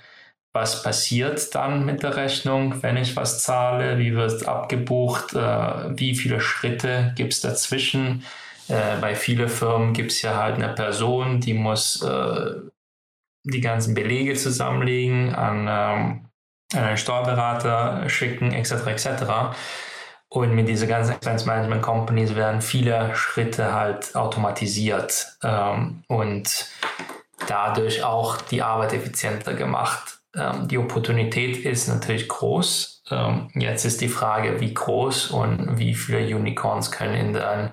was 0.53 0.83
passiert 0.83 1.53
dann 1.53 1.85
mit 1.85 2.03
der 2.03 2.15
Rechnung, 2.15 2.81
wenn 2.81 2.95
ich 2.95 3.15
was 3.15 3.43
zahle, 3.43 3.97
wie 3.97 4.15
wird 4.15 4.47
abgebucht, 4.47 5.33
äh, 5.33 5.37
wie 5.97 6.15
viele 6.15 6.39
Schritte 6.39 7.11
gibt 7.15 7.33
es 7.33 7.41
dazwischen 7.41 8.23
äh, 8.69 8.97
bei 9.01 9.15
vielen 9.15 9.49
Firmen 9.49 9.93
gibt 9.93 10.11
es 10.11 10.21
ja 10.21 10.37
halt 10.37 10.55
eine 10.55 10.69
Person, 10.69 11.39
die 11.39 11.53
muss 11.53 12.01
äh, 12.01 12.55
die 13.43 13.61
ganzen 13.61 13.93
Belege 13.93 14.35
zusammenlegen, 14.35 15.35
an, 15.35 15.67
ähm, 15.69 16.25
an 16.73 16.83
einen 16.83 16.97
Steuerberater 16.97 18.07
schicken, 18.09 18.53
etc. 18.53 18.87
etc. 18.87 19.07
Und 20.29 20.55
mit 20.55 20.67
diesen 20.67 20.87
ganzen 20.87 21.13
Expense 21.13 21.45
Management 21.45 21.83
Companies 21.83 22.35
werden 22.35 22.61
viele 22.61 23.15
Schritte 23.15 23.73
halt 23.73 24.15
automatisiert 24.15 25.37
ähm, 25.43 26.03
und 26.07 26.67
dadurch 27.47 28.03
auch 28.03 28.41
die 28.41 28.63
Arbeit 28.63 28.93
effizienter 28.93 29.53
gemacht. 29.53 30.19
Ähm, 30.35 30.67
die 30.67 30.77
Opportunität 30.77 31.57
ist 31.57 31.87
natürlich 31.87 32.27
groß. 32.29 33.03
Ähm, 33.11 33.49
jetzt 33.53 33.85
ist 33.85 34.01
die 34.01 34.07
Frage, 34.07 34.59
wie 34.59 34.73
groß 34.73 35.31
und 35.31 35.77
wie 35.77 35.93
viele 35.93 36.35
Unicorns 36.35 36.91
können 36.91 37.15
in 37.15 37.33
den 37.33 37.71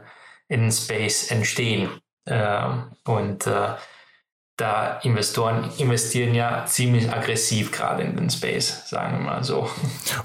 in 0.51 0.71
Space 0.71 1.31
entstehen. 1.31 1.89
Äh, 2.27 2.69
und 3.05 3.47
äh, 3.47 3.75
da 4.57 4.99
Investoren 5.03 5.71
investieren 5.79 6.35
ja 6.35 6.67
ziemlich 6.67 7.11
aggressiv 7.11 7.73
gerade 7.73 8.03
in 8.03 8.15
den 8.15 8.29
Space, 8.29 8.83
sagen 8.87 9.19
wir 9.19 9.25
mal 9.25 9.43
so. 9.43 9.71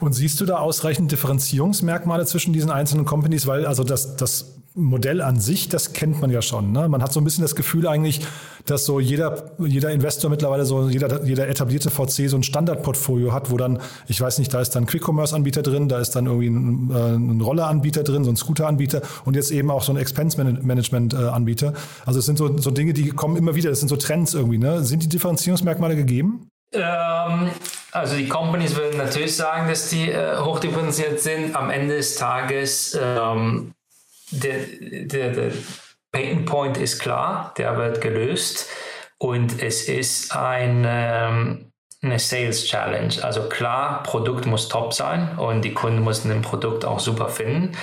Und 0.02 0.12
siehst 0.12 0.42
du 0.42 0.46
da 0.46 0.58
ausreichend 0.58 1.10
Differenzierungsmerkmale 1.12 2.26
zwischen 2.26 2.52
diesen 2.52 2.70
einzelnen 2.70 3.06
Companies? 3.06 3.48
Weil 3.48 3.66
also 3.66 3.86
das, 3.86 4.18
das 4.18 4.62
Modell 4.76 5.22
an 5.22 5.40
sich, 5.40 5.70
das 5.70 5.94
kennt 5.94 6.22
man 6.22 6.30
ja 6.30 6.42
schon. 6.42 6.74
Ne? 6.74 6.90
Man 6.90 7.02
hat 7.02 7.14
so 7.14 7.22
ein 7.22 7.24
bisschen 7.24 7.44
das 7.44 7.56
Gefühl 7.56 7.88
eigentlich, 7.88 8.22
dass 8.66 8.84
so 8.84 9.00
jeder, 9.00 9.52
jeder 9.58 9.92
Investor 9.92 10.30
mittlerweile 10.30 10.66
so, 10.66 10.90
jeder, 10.90 11.24
jeder 11.24 11.48
etablierte 11.48 11.90
VC 11.90 12.30
so 12.30 12.36
ein 12.36 12.44
Standardportfolio 12.44 13.32
hat, 13.32 13.52
wo 13.52 13.58
dann, 13.58 13.80
ich 14.08 14.20
weiß 14.20 14.38
nicht, 14.38 14.54
da 14.54 14.60
ist 14.60 14.72
dann 14.72 14.86
Quick-Commerce-Anbieter 14.86 15.62
drin, 15.62 15.88
da 15.88 16.00
ist 16.00 16.12
dann 16.12 16.26
irgendwie 16.26 16.48
ein, 16.48 16.92
äh, 16.92 17.16
ein 17.16 17.42
Roller-Anbieter 17.42 18.04
drin, 18.04 18.26
so 18.26 18.32
ein 18.32 18.36
Scooter-Anbieter 18.36 19.02
und 19.24 19.36
jetzt 19.36 19.52
eben 19.52 19.72
auch 19.72 19.82
so 19.82 19.94
ein 19.94 19.98
Expense-Management-Anbieter. 19.98 21.74
Also 22.06 22.20
es 22.20 22.26
sind 22.26 22.38
so, 22.38 22.58
so 22.58 22.70
Dinge, 22.70 22.94
die 22.94 23.10
kommen 23.10 23.38
immer 23.38 23.56
wieder, 23.56 23.70
das 23.70 23.80
sind 23.80 23.90
so 23.90 23.96
Trends 23.96 24.34
irgendwie. 24.34 24.58
Ne? 24.58 24.84
Sind 24.84 25.04
die 25.04 25.10
Differenzierungsmerkmale 25.10 25.96
gegeben? 25.96 26.50
Ähm, 26.74 27.52
also 27.92 28.18
die 28.18 28.28
Companies 28.28 28.76
würden 28.76 28.98
natürlich 28.98 29.36
sagen, 29.36 29.70
dass 29.70 29.90
die 29.90 30.10
äh, 30.10 30.38
hochdifferenziert 30.38 31.22
sind. 31.22 31.56
Am 31.56 31.70
Ende 31.70 31.96
des 31.96 32.16
Tages 32.16 32.98
ähm, 33.02 33.72
der, 34.44 34.60
der, 35.06 35.32
der 35.32 35.52
Pain 36.12 36.46
Point 36.46 36.78
ist 36.78 37.00
klar, 37.00 37.54
der 37.58 37.78
wird 37.78 38.02
gelöst 38.02 38.70
und 39.18 39.62
es 39.62 39.90
ist 39.90 40.36
ein, 40.36 40.86
ähm, 40.88 41.72
eine 42.02 42.20
Sales 42.20 42.66
Challenge. 42.66 43.14
Also 43.22 43.50
klar, 43.50 44.04
Produkt 44.04 44.46
muss 44.46 44.70
top 44.70 44.94
sein 44.94 45.38
und 45.38 45.64
die 45.64 45.74
Kunden 45.74 46.04
müssen 46.04 46.32
ein 46.32 46.42
Produkt 46.42 46.86
auch 46.86 47.00
super 47.00 47.30
finden. 47.30 47.78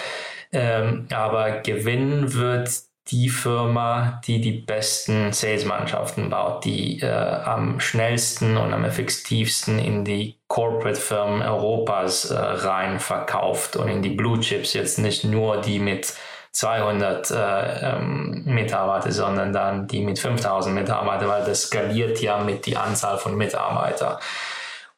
Ähm, 0.52 1.06
aber 1.10 1.60
gewinnen 1.60 2.34
wird 2.34 2.70
die 3.08 3.28
Firma, 3.28 4.20
die 4.26 4.40
die 4.40 4.52
besten 4.52 5.32
Sales-Mannschaften 5.32 6.30
baut, 6.30 6.64
die 6.64 7.00
äh, 7.00 7.08
am 7.10 7.80
schnellsten 7.80 8.56
und 8.56 8.72
am 8.72 8.84
effektivsten 8.84 9.78
in 9.78 10.04
die 10.04 10.38
Corporate-Firmen 10.46 11.42
Europas 11.42 12.30
äh, 12.30 12.38
rein 12.38 13.00
verkauft 13.00 13.76
und 13.76 13.88
in 13.88 14.02
die 14.02 14.10
Blue 14.10 14.38
Chips 14.38 14.72
jetzt 14.74 14.98
nicht 14.98 15.24
nur 15.24 15.60
die 15.60 15.80
mit 15.80 16.14
200 16.52 17.30
äh, 17.30 17.96
ähm, 17.96 18.42
Mitarbeiter, 18.44 19.10
sondern 19.10 19.52
dann 19.52 19.86
die 19.86 20.02
mit 20.02 20.18
5000 20.18 20.74
Mitarbeitern, 20.74 21.28
weil 21.28 21.44
das 21.44 21.62
skaliert 21.62 22.20
ja 22.20 22.38
mit 22.38 22.66
die 22.66 22.76
Anzahl 22.76 23.18
von 23.18 23.36
Mitarbeitern. 23.36 24.18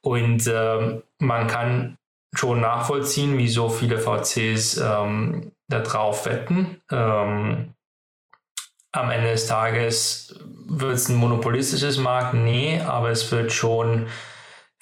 Und 0.00 0.46
äh, 0.46 1.00
man 1.18 1.46
kann 1.46 1.96
schon 2.34 2.60
nachvollziehen, 2.60 3.38
wie 3.38 3.48
so 3.48 3.68
viele 3.68 3.98
VCs 3.98 4.78
ähm, 4.78 5.52
darauf 5.68 6.26
wetten. 6.26 6.82
Ähm, 6.90 7.74
am 8.92 9.10
Ende 9.10 9.30
des 9.30 9.46
Tages 9.46 10.38
wird 10.66 10.94
es 10.94 11.08
ein 11.08 11.16
monopolistisches 11.16 11.98
Markt? 11.98 12.34
Nee, 12.34 12.80
aber 12.80 13.10
es 13.10 13.30
wird 13.32 13.52
schon 13.52 14.08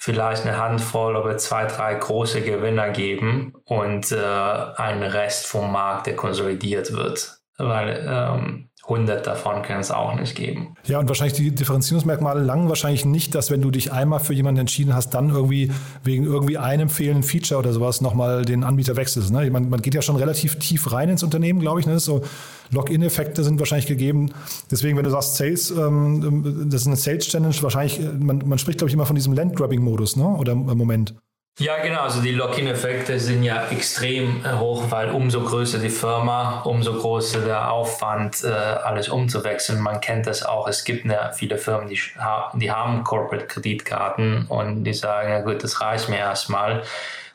vielleicht 0.03 0.45
eine 0.45 0.57
Handvoll 0.57 1.15
oder 1.15 1.37
zwei, 1.37 1.63
drei 1.65 1.95
große 1.95 2.41
Gewinner 2.41 2.89
geben 2.89 3.53
und 3.63 4.11
äh, 4.11 4.17
ein 4.17 5.01
Rest 5.01 5.47
vom 5.47 5.71
Markt, 5.71 6.07
der 6.07 6.17
konsolidiert 6.17 6.91
wird. 6.91 7.37
Weil 7.57 8.05
ähm, 8.05 8.69
100 8.85 9.25
davon 9.25 9.61
kann 9.61 9.79
es 9.79 9.91
auch 9.91 10.13
nicht 10.19 10.35
geben. 10.35 10.75
Ja, 10.83 10.99
und 10.99 11.07
wahrscheinlich 11.07 11.37
die 11.37 11.55
Differenzierungsmerkmale 11.55 12.41
langen 12.41 12.67
wahrscheinlich 12.67 13.05
nicht, 13.05 13.33
dass 13.33 13.49
wenn 13.49 13.61
du 13.61 13.71
dich 13.71 13.93
einmal 13.93 14.19
für 14.19 14.33
jemanden 14.33 14.59
entschieden 14.59 14.93
hast, 14.93 15.11
dann 15.11 15.29
irgendwie 15.29 15.71
wegen 16.03 16.25
irgendwie 16.25 16.57
einem 16.57 16.89
fehlenden 16.89 17.23
Feature 17.23 17.59
oder 17.59 17.71
sowas 17.71 18.01
nochmal 18.01 18.43
den 18.43 18.65
Anbieter 18.65 18.97
wechselst. 18.97 19.31
Ne? 19.31 19.49
Man, 19.51 19.69
man 19.69 19.81
geht 19.81 19.95
ja 19.95 20.01
schon 20.01 20.17
relativ 20.17 20.59
tief 20.59 20.91
rein 20.91 21.07
ins 21.07 21.23
Unternehmen, 21.23 21.61
glaube 21.61 21.79
ich. 21.79 21.85
Ne? 21.85 21.97
So 21.99 22.23
Login-Effekte 22.71 23.45
sind 23.45 23.57
wahrscheinlich 23.59 23.87
gegeben. 23.87 24.31
Deswegen, 24.69 24.97
wenn 24.97 25.05
du 25.05 25.11
sagst 25.11 25.37
Sales, 25.37 25.71
ähm, 25.71 26.67
das 26.69 26.81
ist 26.81 26.87
eine 26.87 26.97
Sales-Challenge, 26.97 27.55
wahrscheinlich, 27.61 28.01
man, 28.19 28.43
man 28.45 28.57
spricht, 28.57 28.79
glaube 28.79 28.89
ich, 28.89 28.95
immer 28.95 29.05
von 29.05 29.15
diesem 29.15 29.31
Land-Grabbing-Modus, 29.31 30.17
ne? 30.17 30.25
oder 30.25 30.51
im 30.51 30.65
Moment. 30.65 31.15
Ja, 31.59 31.77
genau. 31.83 32.01
Also 32.01 32.19
die 32.21 32.31
Lock-in-Effekte 32.31 33.19
sind 33.19 33.43
ja 33.43 33.67
extrem 33.67 34.43
äh, 34.43 34.53
hoch, 34.53 34.89
weil 34.89 35.11
umso 35.11 35.43
größer 35.43 35.77
die 35.77 35.89
Firma, 35.89 36.61
umso 36.61 36.93
größer 36.93 37.41
der 37.41 37.71
Aufwand, 37.71 38.43
äh, 38.43 38.47
alles 38.47 39.07
umzuwechseln. 39.07 39.79
Man 39.79 40.01
kennt 40.01 40.25
das 40.25 40.43
auch. 40.43 40.67
Es 40.67 40.83
gibt 40.83 41.05
ja 41.05 41.31
viele 41.31 41.59
Firmen, 41.59 41.89
die, 41.89 42.71
haben 42.71 43.03
Corporate-Kreditkarten 43.03 44.47
und 44.47 44.83
die 44.83 44.93
sagen, 44.93 45.29
ja 45.29 45.41
gut, 45.41 45.63
das 45.63 45.79
reicht 45.79 46.09
mir 46.09 46.17
erstmal. 46.17 46.81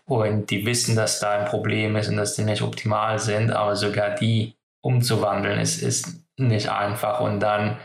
Und 0.04 0.50
die 0.50 0.66
wissen, 0.66 0.96
dass 0.96 1.20
da 1.20 1.38
ein 1.38 1.44
Problem 1.44 1.94
ist 1.94 2.08
und 2.08 2.16
dass 2.16 2.34
die 2.34 2.42
nicht 2.42 2.62
optimal 2.62 3.20
sind, 3.20 3.52
aber 3.52 3.76
sogar 3.76 4.16
die 4.16 4.56
umzuwandeln 4.80 5.60
ist, 5.60 5.80
ist 5.80 6.24
nicht 6.36 6.70
einfach. 6.70 7.20
Und 7.20 7.38
dann 7.38 7.76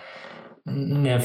eine 0.66 1.22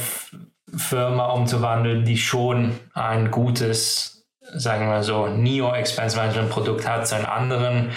Firma 0.76 1.30
umzuwandeln, 1.30 2.04
die 2.04 2.18
schon 2.18 2.78
ein 2.92 3.30
gutes 3.30 4.17
sagen 4.54 4.88
wir 4.88 5.02
so, 5.02 5.26
Neo 5.26 5.72
Expense 5.74 6.16
Management 6.16 6.50
Produkt 6.50 6.86
hat, 6.86 7.06
zu 7.06 7.16
einem 7.16 7.26
anderen, 7.26 7.90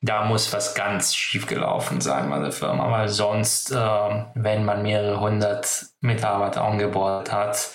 da 0.00 0.24
muss 0.24 0.52
was 0.52 0.74
ganz 0.74 1.14
schief 1.14 1.46
gelaufen 1.46 2.00
sein 2.00 2.28
bei 2.28 2.40
der 2.40 2.52
Firma, 2.52 2.90
weil 2.90 3.08
sonst, 3.08 3.70
äh, 3.70 4.24
wenn 4.34 4.64
man 4.64 4.82
mehrere 4.82 5.20
hundert 5.20 5.86
Mitarbeiter 6.00 6.64
angebordet 6.64 7.32
hat, 7.32 7.70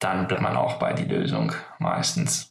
dann 0.00 0.26
bleibt 0.26 0.42
man 0.42 0.56
auch 0.56 0.74
bei 0.74 0.92
die 0.92 1.04
Lösung 1.04 1.52
meistens. 1.78 2.50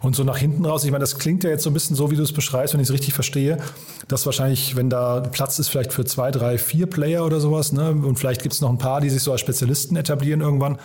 Und 0.00 0.14
so 0.14 0.22
nach 0.22 0.38
hinten 0.38 0.64
raus, 0.64 0.84
ich 0.84 0.92
meine, 0.92 1.02
das 1.02 1.18
klingt 1.18 1.42
ja 1.42 1.50
jetzt 1.50 1.64
so 1.64 1.70
ein 1.70 1.72
bisschen 1.72 1.96
so, 1.96 2.10
wie 2.12 2.16
du 2.16 2.22
es 2.22 2.32
beschreibst, 2.32 2.72
wenn 2.72 2.80
ich 2.80 2.86
es 2.86 2.92
richtig 2.92 3.14
verstehe, 3.14 3.58
dass 4.06 4.26
wahrscheinlich, 4.26 4.76
wenn 4.76 4.90
da 4.90 5.20
Platz 5.20 5.58
ist, 5.58 5.68
vielleicht 5.68 5.92
für 5.92 6.04
zwei, 6.04 6.30
drei, 6.30 6.56
vier 6.56 6.86
Player 6.86 7.24
oder 7.24 7.40
sowas, 7.40 7.72
ne? 7.72 7.90
und 7.90 8.16
vielleicht 8.16 8.42
gibt 8.42 8.54
es 8.54 8.60
noch 8.60 8.70
ein 8.70 8.78
paar, 8.78 9.00
die 9.00 9.10
sich 9.10 9.22
so 9.22 9.32
als 9.32 9.40
Spezialisten 9.40 9.96
etablieren 9.96 10.40
irgendwann, 10.40 10.78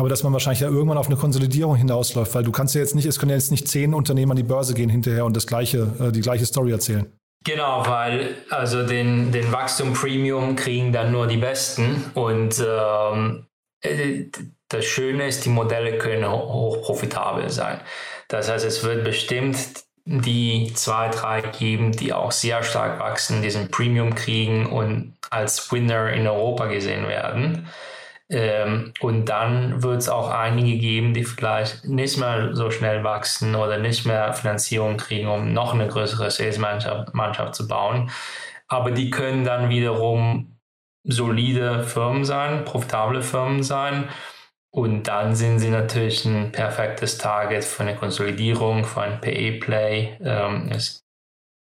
aber 0.00 0.08
dass 0.08 0.22
man 0.22 0.32
wahrscheinlich 0.32 0.60
ja 0.60 0.68
irgendwann 0.68 0.98
auf 0.98 1.06
eine 1.06 1.16
Konsolidierung 1.16 1.76
hinausläuft, 1.76 2.34
weil 2.34 2.42
du 2.42 2.52
kannst 2.52 2.74
ja 2.74 2.80
jetzt 2.80 2.94
nicht, 2.94 3.06
es 3.06 3.18
können 3.18 3.30
ja 3.30 3.36
jetzt 3.36 3.50
nicht 3.50 3.68
zehn 3.68 3.94
Unternehmen 3.94 4.32
an 4.32 4.36
die 4.36 4.42
Börse 4.42 4.74
gehen 4.74 4.90
hinterher 4.90 5.24
und 5.24 5.36
das 5.36 5.46
gleiche, 5.46 5.92
äh, 6.00 6.10
die 6.10 6.20
gleiche 6.22 6.46
Story 6.46 6.72
erzählen. 6.72 7.06
Genau, 7.44 7.86
weil 7.86 8.34
also 8.50 8.86
den, 8.86 9.32
den 9.32 9.50
Wachstum 9.52 9.92
Premium 9.92 10.56
kriegen 10.56 10.92
dann 10.92 11.12
nur 11.12 11.26
die 11.26 11.38
Besten 11.38 12.04
und 12.14 12.62
ähm, 12.66 13.46
äh, 13.82 14.24
das 14.68 14.84
Schöne 14.84 15.26
ist, 15.26 15.44
die 15.44 15.48
Modelle 15.48 15.98
können 15.98 16.30
hoch 16.30 16.82
profitabel 16.82 17.50
sein. 17.50 17.80
Das 18.28 18.50
heißt, 18.50 18.64
es 18.64 18.84
wird 18.84 19.04
bestimmt 19.04 19.56
die 20.04 20.72
zwei, 20.74 21.08
drei 21.08 21.40
geben, 21.40 21.92
die 21.92 22.12
auch 22.12 22.32
sehr 22.32 22.62
stark 22.62 23.00
wachsen, 23.00 23.42
diesen 23.42 23.70
Premium 23.70 24.14
kriegen 24.14 24.66
und 24.66 25.14
als 25.30 25.70
Winner 25.72 26.12
in 26.12 26.26
Europa 26.26 26.66
gesehen 26.66 27.06
werden. 27.06 27.68
Ähm, 28.30 28.92
und 29.00 29.24
dann 29.24 29.82
wird 29.82 29.98
es 29.98 30.08
auch 30.08 30.30
einige 30.30 30.78
geben, 30.78 31.14
die 31.14 31.24
vielleicht 31.24 31.84
nicht 31.84 32.16
mehr 32.16 32.54
so 32.54 32.70
schnell 32.70 33.02
wachsen 33.02 33.56
oder 33.56 33.78
nicht 33.78 34.06
mehr 34.06 34.32
Finanzierung 34.32 34.96
kriegen, 34.96 35.28
um 35.28 35.52
noch 35.52 35.74
eine 35.74 35.88
größere 35.88 36.30
Sales-Mannschaft 36.30 37.54
zu 37.54 37.66
bauen. 37.66 38.10
Aber 38.68 38.92
die 38.92 39.10
können 39.10 39.44
dann 39.44 39.68
wiederum 39.68 40.56
solide 41.02 41.82
Firmen 41.82 42.24
sein, 42.24 42.64
profitable 42.64 43.22
Firmen 43.22 43.64
sein. 43.64 44.08
Und 44.72 45.08
dann 45.08 45.34
sind 45.34 45.58
sie 45.58 45.70
natürlich 45.70 46.24
ein 46.24 46.52
perfektes 46.52 47.18
Target 47.18 47.64
für 47.64 47.82
eine 47.82 47.96
Konsolidierung, 47.96 48.84
für 48.84 49.00
ein 49.02 49.20
PE-Play. 49.20 50.18
Ähm, 50.22 50.70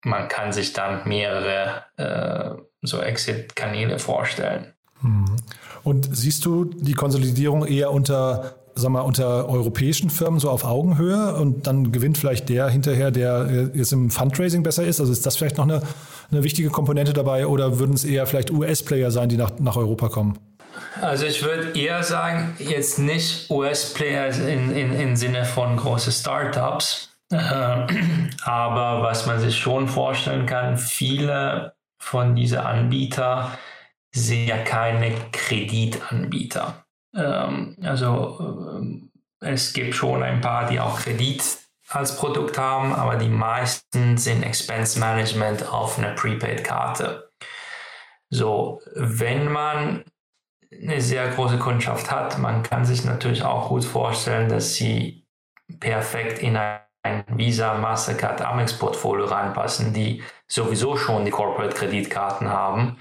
man 0.03 0.27
kann 0.27 0.51
sich 0.51 0.73
dann 0.73 1.07
mehrere 1.07 1.85
äh, 1.95 2.61
so 2.81 3.01
Exit-Kanäle 3.01 3.99
vorstellen. 3.99 4.73
Hm. 5.01 5.37
Und 5.87 6.09
siehst 6.11 6.43
du 6.43 6.65
die 6.65 6.91
Konsolidierung 6.91 7.65
eher 7.65 7.93
unter, 7.93 8.55
sag 8.75 8.89
mal, 8.91 8.99
unter 8.99 9.47
europäischen 9.47 10.09
Firmen 10.09 10.37
so 10.37 10.49
auf 10.49 10.65
Augenhöhe 10.65 11.33
und 11.35 11.65
dann 11.65 11.93
gewinnt 11.93 12.17
vielleicht 12.17 12.49
der 12.49 12.67
hinterher, 12.67 13.09
der 13.09 13.69
jetzt 13.73 13.93
im 13.93 14.11
Fundraising 14.11 14.63
besser 14.63 14.83
ist? 14.83 14.99
Also 14.99 15.13
ist 15.13 15.25
das 15.25 15.37
vielleicht 15.37 15.55
noch 15.55 15.63
eine, 15.63 15.81
eine 16.29 16.43
wichtige 16.43 16.71
Komponente 16.71 17.13
dabei 17.13 17.47
oder 17.47 17.79
würden 17.79 17.95
es 17.95 18.03
eher 18.03 18.25
vielleicht 18.25 18.51
US-Player 18.51 19.11
sein, 19.11 19.29
die 19.29 19.37
nach, 19.37 19.51
nach 19.59 19.77
Europa 19.77 20.09
kommen? 20.09 20.37
Also 20.99 21.25
ich 21.25 21.41
würde 21.41 21.79
eher 21.79 22.03
sagen, 22.03 22.57
jetzt 22.59 22.99
nicht 22.99 23.49
US-Player 23.49 24.27
in, 24.45 24.75
in, 24.75 24.91
im 24.91 25.15
Sinne 25.15 25.45
von 25.45 25.77
große 25.77 26.11
Startups, 26.11 27.11
äh, 27.31 27.37
aber 28.43 29.03
was 29.03 29.25
man 29.25 29.39
sich 29.39 29.57
schon 29.57 29.87
vorstellen 29.87 30.47
kann, 30.47 30.77
viele 30.77 31.71
von 31.97 32.35
diesen 32.35 32.57
Anbietern 32.57 33.53
sind 34.13 34.47
ja 34.47 34.57
keine 34.59 35.13
Kreditanbieter. 35.31 36.85
Ähm, 37.15 37.75
also 37.83 38.81
äh, 39.41 39.51
es 39.51 39.73
gibt 39.73 39.95
schon 39.95 40.23
ein 40.23 40.41
paar, 40.41 40.67
die 40.67 40.79
auch 40.79 40.99
Kredit 40.99 41.43
als 41.89 42.17
Produkt 42.17 42.57
haben, 42.57 42.93
aber 42.93 43.15
die 43.15 43.29
meisten 43.29 44.17
sind 44.17 44.43
Expense 44.43 44.99
Management 44.99 45.71
auf 45.71 45.97
einer 45.97 46.13
Prepaid-Karte. 46.13 47.31
So, 48.29 48.81
wenn 48.93 49.49
man 49.49 50.03
eine 50.71 50.99
sehr 50.99 51.29
große 51.29 51.59
Kundschaft 51.59 52.11
hat, 52.11 52.37
man 52.39 52.61
kann 52.63 52.83
sich 52.83 53.05
natürlich 53.05 53.43
auch 53.43 53.69
gut 53.69 53.85
vorstellen, 53.85 54.49
dass 54.49 54.73
sie 54.73 55.25
perfekt 55.79 56.39
in 56.39 56.57
ein 56.57 57.23
Visa, 57.29 57.75
Mastercard, 57.77 58.41
Amex 58.41 58.77
Portfolio 58.77 59.25
reinpassen, 59.25 59.93
die 59.93 60.21
sowieso 60.45 60.97
schon 60.97 61.23
die 61.23 61.31
Corporate 61.31 61.73
Kreditkarten 61.73 62.49
haben 62.49 62.97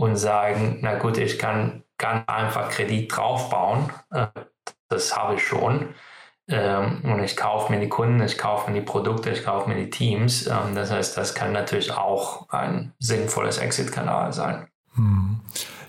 und 0.00 0.16
sagen, 0.16 0.78
na 0.80 0.98
gut, 0.98 1.18
ich 1.18 1.38
kann 1.38 1.82
ganz 1.98 2.24
einfach 2.26 2.70
Kredit 2.70 3.14
draufbauen. 3.14 3.90
Äh, 4.10 4.28
das 4.88 5.14
habe 5.14 5.34
ich 5.34 5.46
schon. 5.46 5.90
Ähm, 6.48 7.02
und 7.04 7.22
ich 7.22 7.36
kaufe 7.36 7.70
mir 7.70 7.80
die 7.80 7.90
Kunden, 7.90 8.22
ich 8.22 8.38
kaufe 8.38 8.70
mir 8.70 8.80
die 8.80 8.84
Produkte, 8.84 9.28
ich 9.28 9.44
kaufe 9.44 9.68
mir 9.68 9.76
die 9.76 9.90
Teams. 9.90 10.46
Ähm, 10.46 10.74
das 10.74 10.90
heißt, 10.90 11.18
das 11.18 11.34
kann 11.34 11.52
natürlich 11.52 11.92
auch 11.92 12.48
ein 12.48 12.94
sinnvolles 12.98 13.58
Exit-Kanal 13.58 14.32
sein. 14.32 14.68
Hm. 14.94 15.40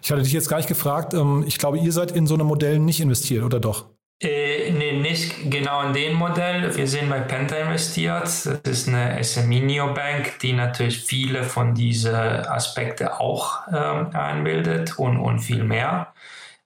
Ich 0.02 0.12
hatte 0.12 0.24
dich 0.24 0.34
jetzt 0.34 0.50
gar 0.50 0.58
nicht 0.58 0.68
gefragt. 0.68 1.14
Ähm, 1.14 1.46
ich 1.48 1.58
glaube, 1.58 1.80
ihr 1.80 1.94
seid 1.94 2.12
in 2.12 2.28
so 2.28 2.34
einem 2.34 2.48
Modell 2.48 2.80
nicht 2.80 3.00
investiert, 3.00 3.46
oder 3.46 3.62
doch? 3.62 3.86
Äh, 4.22 4.72
nee, 4.72 5.00
nicht 5.00 5.50
genau 5.50 5.82
in 5.82 5.94
dem 5.94 6.14
Modell. 6.14 6.76
Wir 6.78 6.88
sind 6.88 7.10
bei 7.10 7.22
Penta 7.22 7.56
investiert. 7.56 8.24
Das 8.24 8.46
ist 8.46 8.88
eine 8.88 9.24
SME-Neobank, 9.24 10.38
die 10.40 10.54
natürlich 10.54 11.00
viele 11.00 11.44
von 11.44 11.74
diesen 11.74 12.16
Aspekten 12.16 13.08
auch 13.08 13.62
ähm, 13.74 14.12
einbildet 14.14 15.00
und, 15.00 15.18
und 15.18 15.40
viel 15.40 15.64
mehr. 15.64 16.14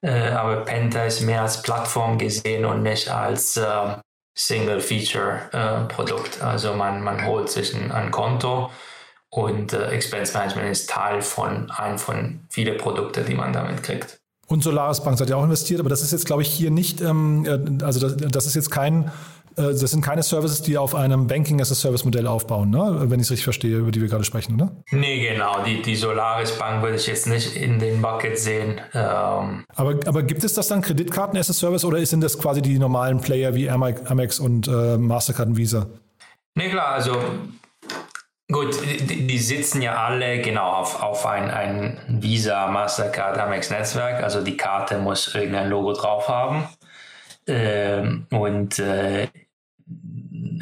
Äh, 0.02 0.32
aber 0.32 0.65
Penta 0.65 1.06
ist 1.06 1.22
mehr 1.22 1.44
als 1.44 1.62
Plattform 1.62 2.18
gesehen 2.18 2.65
und 2.65 2.84
nicht 2.84 3.10
als 3.10 3.56
äh, 3.56 3.96
Single-Feature-Produkt. 4.38 6.41
also 6.41 6.74
man, 6.74 7.02
man 7.02 7.26
holt 7.26 7.50
sich 7.50 7.74
ein, 7.74 7.89
ein 7.94 8.12
Konto 8.12 8.70
und 9.30 9.72
äh, 9.72 9.91
Expense 9.91 10.38
Management 10.38 10.72
ist 10.72 10.89
Teil 10.89 11.22
von 11.22 11.72
einem 11.72 11.98
von 11.98 12.46
vielen 12.50 12.78
Produkten, 12.78 13.26
die 13.26 13.36
man 13.36 13.54
damit 13.54 13.82
kriegt. 13.82 14.20
Und 14.47 14.63
Solaris 14.63 15.03
Bank 15.03 15.17
seid 15.17 15.29
ihr 15.29 15.38
auch 15.38 15.43
investiert, 15.43 15.79
aber 15.79 15.89
das 15.89 16.01
ist 16.01 16.12
jetzt, 16.12 16.25
glaube 16.25 16.43
ich, 16.43 16.49
hier 16.49 16.69
nicht, 16.69 17.01
ähm, 17.01 17.45
äh, 17.45 17.84
also 17.84 17.99
das, 17.99 18.15
das, 18.17 18.45
ist 18.45 18.53
jetzt 18.53 18.69
kein, 18.69 19.05
äh, 19.55 19.73
das 19.73 19.91
sind 19.91 20.01
keine 20.01 20.21
Services, 20.21 20.62
die 20.62 20.77
auf 20.77 20.93
einem 20.93 21.25
Banking 21.25 21.60
as 21.62 21.71
a 21.71 21.75
Service 21.75 22.05
Modell 22.05 22.27
aufbauen, 22.27 22.69
ne? 22.69 23.05
wenn 23.05 23.19
ich 23.19 23.25
es 23.25 23.31
richtig 23.31 23.43
verstehe, 23.43 23.77
über 23.77 23.91
die 23.91 24.01
wir 24.01 24.08
gerade 24.08 24.23
sprechen, 24.23 24.55
oder? 24.55 24.71
Nee, 24.91 25.27
genau. 25.29 25.63
Die, 25.63 25.81
die 25.81 25.95
Solaris 25.95 26.51
Bank 26.60 26.84
würde 26.84 26.97
ich 26.97 27.08
jetzt 27.08 27.25
nicht 27.25 27.55
in 27.55 27.79
den 27.79 28.01
Bucket 28.03 28.38
sehen. 28.38 28.79
Ähm 28.93 29.65
aber, 29.75 29.99
aber 30.05 30.21
gibt 30.21 30.43
es 30.43 30.53
das 30.53 30.67
dann 30.67 30.81
Kreditkarten 30.81 31.39
as 31.39 31.49
a 31.49 31.53
Service 31.53 31.84
oder 31.84 32.05
sind 32.05 32.21
das 32.21 32.38
quasi 32.38 32.62
die 32.62 32.77
normalen 32.77 33.21
Player 33.21 33.55
wie 33.55 33.69
Amex 33.69 34.39
und 34.39 34.67
äh, 34.67 34.97
Mastercard 34.97 35.49
und 35.49 35.58
Visa? 35.58 35.88
Nee, 36.53 36.69
klar, 36.69 36.89
also 36.89 37.13
Gut, 38.51 38.79
die, 38.84 39.25
die, 39.25 39.38
sitzen 39.39 39.81
ja 39.81 39.95
alle 40.05 40.39
genau 40.39 40.69
auf, 40.69 41.01
auf 41.01 41.25
ein, 41.25 41.49
ein 41.49 41.99
Visa, 42.08 42.67
Mastercard, 42.67 43.39
Amex 43.39 43.71
Netzwerk. 43.71 44.23
Also 44.23 44.43
die 44.43 44.55
Karte 44.55 44.99
muss 44.99 45.34
irgendein 45.34 45.67
Logo 45.69 45.93
drauf 45.93 46.29
haben. 46.29 46.69
Ähm, 47.47 48.27
und 48.29 48.77
äh, 48.77 49.27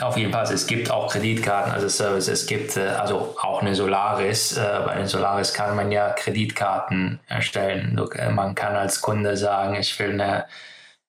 auf 0.01 0.17
jeden 0.17 0.31
Fall, 0.31 0.43
es 0.45 0.65
gibt 0.65 0.91
auch 0.91 1.11
Kreditkarten 1.11 1.73
als 1.73 1.97
Service. 1.97 2.29
Es 2.29 2.45
gibt 2.45 2.77
äh, 2.77 2.87
also 2.87 3.35
auch 3.41 3.61
eine 3.61 3.75
Solaris. 3.75 4.57
Äh, 4.57 4.81
bei 4.85 4.95
den 4.95 5.07
Solaris 5.07 5.53
kann 5.53 5.75
man 5.75 5.91
ja 5.91 6.11
Kreditkarten 6.11 7.19
erstellen. 7.27 7.99
Äh, 8.15 8.29
man 8.31 8.55
kann 8.55 8.75
als 8.75 9.01
Kunde 9.01 9.35
sagen, 9.35 9.75
ich 9.75 9.97
will 9.99 10.13
eine 10.13 10.45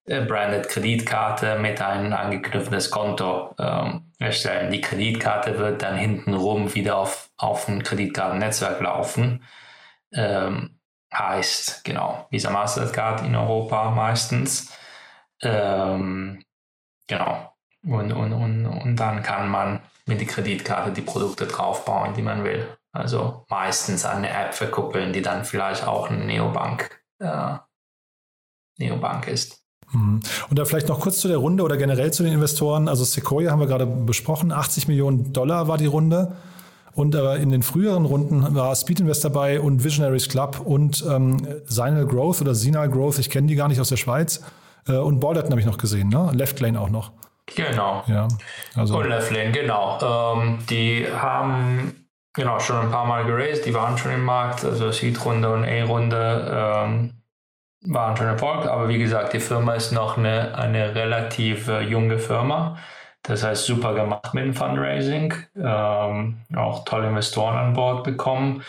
äh, 0.07 0.21
branded 0.23 0.69
Kreditkarte 0.69 1.59
mit 1.59 1.81
einem 1.81 2.13
angeknüpftes 2.13 2.91
Konto 2.91 3.55
ähm, 3.59 4.13
erstellen. 4.19 4.71
Die 4.71 4.81
Kreditkarte 4.81 5.59
wird 5.59 5.83
dann 5.83 5.97
hintenrum 5.97 6.75
wieder 6.75 6.97
auf, 6.97 7.31
auf 7.37 7.69
ein 7.69 7.83
Kreditkartennetzwerk 7.83 8.81
laufen. 8.81 9.45
Ähm, 10.13 10.79
heißt, 11.13 11.85
genau, 11.85 12.27
Visa 12.31 12.51
Mastercard 12.51 13.23
in 13.23 13.37
Europa 13.37 13.91
meistens. 13.91 14.73
Ähm, 15.43 16.43
genau. 17.07 17.55
Und, 17.85 18.13
und, 18.13 18.33
und, 18.33 18.67
und 18.67 18.97
dann 18.97 19.23
kann 19.23 19.49
man 19.49 19.81
mit 20.07 20.21
der 20.21 20.27
Kreditkarte 20.27 20.93
die 20.93 21.03
Produkte 21.03 21.47
draufbauen, 21.47 22.15
die 22.15 22.23
man 22.23 22.45
will. 22.45 22.77
Also 22.93 23.45
meistens 23.49 24.05
eine 24.05 24.31
App 24.31 24.55
verkuppeln, 24.55 25.13
die 25.13 25.23
dann 25.23 25.45
vielleicht 25.45 25.87
auch 25.87 26.11
eine 26.11 26.25
Neobank, 26.25 27.03
äh, 27.19 27.57
Neobank 28.79 29.27
ist. 29.27 29.64
Mhm. 29.93 30.21
Und 30.51 30.59
da 30.59 30.65
vielleicht 30.65 30.89
noch 30.89 31.01
kurz 31.01 31.19
zu 31.19 31.29
der 31.29 31.39
Runde 31.39 31.63
oder 31.63 31.77
generell 31.77 32.13
zu 32.13 32.23
den 32.23 32.33
Investoren. 32.33 32.89
Also 32.89 33.05
Sequoia 33.05 33.51
haben 33.51 33.61
wir 33.61 33.67
gerade 33.67 33.87
besprochen, 33.87 34.53
80 34.53 34.89
Millionen 34.89 35.33
Dollar 35.33 35.69
war 35.69 35.79
die 35.79 35.87
Runde. 35.87 36.33
Und 36.95 37.15
äh, 37.15 37.37
in 37.37 37.49
den 37.49 37.63
früheren 37.63 38.05
Runden 38.05 38.55
war 38.55 38.75
Speed 38.77 39.01
Invest 39.01 39.25
dabei 39.25 39.61
und 39.61 39.83
Visionaries 39.83 40.29
Club 40.29 40.61
und 40.65 41.05
ähm, 41.09 41.37
Signal 41.67 42.07
Growth 42.07 42.41
oder 42.41 42.55
Sinal 42.55 42.89
Growth, 42.89 43.19
ich 43.19 43.31
kenne 43.31 43.49
die 43.49 43.57
gar 43.57 43.67
nicht 43.67 43.81
aus 43.81 43.89
der 43.89 43.97
Schweiz. 43.97 44.43
Äh, 44.87 44.93
und 44.93 45.19
Balderton 45.19 45.51
habe 45.51 45.61
ich 45.61 45.67
noch 45.67 45.79
gesehen, 45.79 46.09
ne? 46.09 46.31
Left 46.35 46.61
Lane 46.61 46.81
auch 46.81 46.91
noch. 46.91 47.11
Genau. 47.47 48.05
Ja, 48.07 48.29
also. 48.77 48.99
Und 48.99 49.09
Left 49.09 49.33
Lane, 49.33 49.51
genau. 49.51 49.99
Ähm, 50.37 50.59
die 50.71 51.07
haben 51.07 52.07
genau 52.33 52.61
schon 52.61 52.77
ein 52.77 52.91
paar 52.91 53.07
Mal 53.07 53.25
geraced, 53.25 53.67
die 53.67 53.75
waren 53.75 53.99
schon 53.99 54.13
im 54.13 54.25
Markt, 54.25 54.65
also 54.65 54.91
Seed-Runde 54.93 55.53
und 55.53 55.65
A-Runde. 55.65 56.85
Ähm, 56.87 57.24
war 57.87 58.17
schon 58.17 58.27
Erfolg, 58.27 58.67
aber 58.67 58.89
wie 58.89 58.99
gesagt, 58.99 59.33
die 59.33 59.41
Firma 59.41 59.75
ist 59.75 59.93
noch 59.93 60.17
eine, 60.17 60.57
eine 60.57 60.95
relativ 60.95 61.69
äh, 61.69 61.81
junge 61.81 62.19
Firma. 62.19 62.79
Das 63.23 63.43
heißt, 63.43 63.65
super 63.65 63.95
gemacht 63.95 64.35
mit 64.35 64.45
dem 64.45 64.55
Fundraising, 64.55 65.35
ähm, 65.57 66.39
auch 66.55 66.85
tolle 66.85 67.09
Investoren 67.09 67.57
an 67.57 67.73
Bord 67.73 68.05
bekommen. 68.05 68.63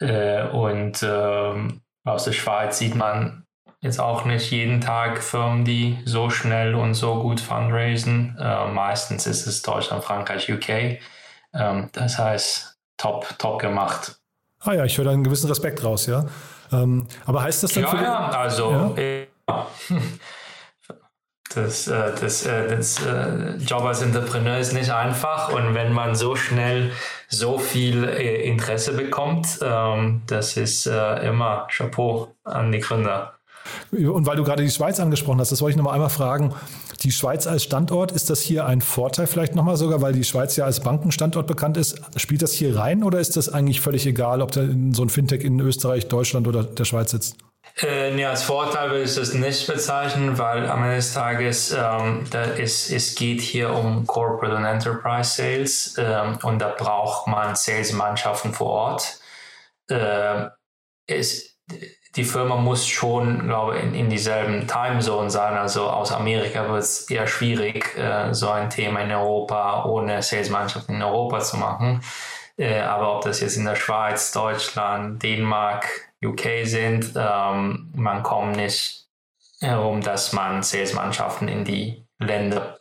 Äh, 0.00 0.46
und 0.48 1.02
ähm, 1.02 1.80
aus 2.04 2.24
der 2.24 2.32
Schweiz 2.32 2.78
sieht 2.78 2.94
man 2.94 3.44
jetzt 3.80 4.00
auch 4.00 4.24
nicht 4.24 4.50
jeden 4.50 4.80
Tag 4.80 5.22
Firmen, 5.22 5.64
die 5.64 5.98
so 6.04 6.30
schnell 6.30 6.74
und 6.74 6.94
so 6.94 7.20
gut 7.22 7.40
fundraisen. 7.40 8.36
Äh, 8.40 8.68
meistens 8.68 9.26
ist 9.26 9.46
es 9.46 9.62
Deutschland, 9.62 10.04
Frankreich, 10.04 10.50
UK. 10.50 10.98
Ähm, 11.54 11.90
das 11.92 12.18
heißt, 12.18 12.76
top, 12.96 13.26
top 13.38 13.60
gemacht. 13.60 14.20
Ah 14.60 14.74
ja, 14.74 14.84
ich 14.84 14.96
höre 14.98 15.06
da 15.06 15.10
einen 15.12 15.24
gewissen 15.24 15.48
Respekt 15.48 15.82
raus, 15.84 16.06
ja. 16.06 16.26
Ähm, 16.72 17.06
aber 17.26 17.42
heißt 17.42 17.62
das 17.62 17.72
dann 17.72 17.84
ja, 17.84 17.88
für 17.90 17.96
Ja, 17.96 18.28
also 18.28 18.94
ja? 18.96 19.66
das, 21.54 21.88
äh, 21.88 22.12
das, 22.20 22.46
äh, 22.46 22.76
das 22.76 23.04
äh, 23.04 23.56
Job 23.56 23.82
als 23.82 24.02
Entrepreneur 24.02 24.58
ist 24.58 24.72
nicht 24.72 24.90
einfach 24.90 25.52
und 25.52 25.74
wenn 25.74 25.92
man 25.92 26.14
so 26.14 26.36
schnell 26.36 26.92
so 27.28 27.58
viel 27.58 28.04
Interesse 28.04 28.92
bekommt, 28.92 29.58
ähm, 29.62 30.22
das 30.26 30.56
ist 30.56 30.86
immer 30.86 31.66
Chapeau 31.70 32.34
an 32.44 32.72
die 32.72 32.80
Gründer. 32.80 33.34
Und 33.92 34.26
weil 34.26 34.36
du 34.36 34.44
gerade 34.44 34.62
die 34.62 34.70
Schweiz 34.70 34.98
angesprochen 34.98 35.40
hast, 35.40 35.52
das 35.52 35.60
wollte 35.60 35.72
ich 35.72 35.76
nochmal 35.76 35.94
einmal 35.94 36.08
fragen. 36.08 36.54
Die 37.00 37.12
Schweiz 37.12 37.46
als 37.46 37.62
Standort, 37.62 38.10
ist 38.10 38.28
das 38.28 38.40
hier 38.40 38.66
ein 38.66 38.80
Vorteil 38.80 39.28
vielleicht 39.28 39.54
nochmal 39.54 39.76
sogar, 39.76 40.02
weil 40.02 40.12
die 40.12 40.24
Schweiz 40.24 40.56
ja 40.56 40.64
als 40.64 40.80
Bankenstandort 40.80 41.46
bekannt 41.46 41.76
ist? 41.76 42.00
Spielt 42.16 42.42
das 42.42 42.52
hier 42.52 42.76
rein 42.76 43.04
oder 43.04 43.20
ist 43.20 43.36
das 43.36 43.48
eigentlich 43.48 43.80
völlig 43.80 44.04
egal, 44.06 44.42
ob 44.42 44.50
da 44.50 44.62
so 44.92 45.02
ein 45.02 45.08
Fintech 45.08 45.44
in 45.44 45.60
Österreich, 45.60 46.08
Deutschland 46.08 46.48
oder 46.48 46.64
der 46.64 46.84
Schweiz 46.84 47.12
sitzt? 47.12 47.36
Äh, 47.76 48.10
nee, 48.12 48.24
als 48.24 48.42
Vorteil 48.42 48.90
würde 48.90 49.04
ich 49.04 49.14
das 49.14 49.34
nicht 49.34 49.66
bezeichnen, 49.68 50.38
weil 50.38 50.68
am 50.68 50.82
Ende 50.82 50.96
des 50.96 51.14
Tages 51.14 51.70
ähm, 51.70 52.26
da 52.30 52.42
ist, 52.42 52.90
es 52.90 53.14
geht 53.14 53.40
hier 53.40 53.72
um 53.72 54.04
Corporate 54.04 54.56
und 54.56 54.64
Enterprise 54.64 55.30
Sales 55.30 55.94
ähm, 55.98 56.38
und 56.42 56.58
da 56.58 56.74
braucht 56.76 57.28
man 57.28 57.54
Sales-Mannschaften 57.54 58.52
vor 58.52 58.70
Ort. 58.70 59.20
Äh, 59.88 60.46
es, 61.06 61.58
die 62.16 62.24
Firma 62.24 62.56
muss 62.56 62.86
schon, 62.86 63.46
glaube 63.46 63.76
ich, 63.76 63.82
in, 63.84 63.94
in 63.94 64.10
dieselben 64.10 64.66
Timezone 64.66 65.30
sein. 65.30 65.56
Also 65.56 65.88
aus 65.88 66.12
Amerika 66.12 66.68
wird 66.68 66.80
es 66.80 67.08
eher 67.10 67.26
schwierig, 67.26 67.96
äh, 67.96 68.32
so 68.32 68.48
ein 68.50 68.70
Thema 68.70 69.00
in 69.00 69.12
Europa 69.12 69.84
ohne 69.84 70.22
Sales-Mannschaften 70.22 70.94
in 70.94 71.02
Europa 71.02 71.40
zu 71.40 71.56
machen. 71.58 72.02
Äh, 72.56 72.80
aber 72.80 73.16
ob 73.16 73.22
das 73.22 73.40
jetzt 73.40 73.56
in 73.56 73.64
der 73.64 73.76
Schweiz, 73.76 74.32
Deutschland, 74.32 75.22
Dänemark, 75.22 76.08
UK 76.24 76.64
sind. 76.64 77.12
Ähm, 77.16 77.92
man 77.94 78.22
kommt 78.22 78.56
nicht 78.56 79.06
herum, 79.60 80.00
dass 80.00 80.32
man 80.32 80.62
Sales-Mannschaften 80.62 81.48
in 81.48 81.64
die 81.64 82.04
Länder 82.18 82.80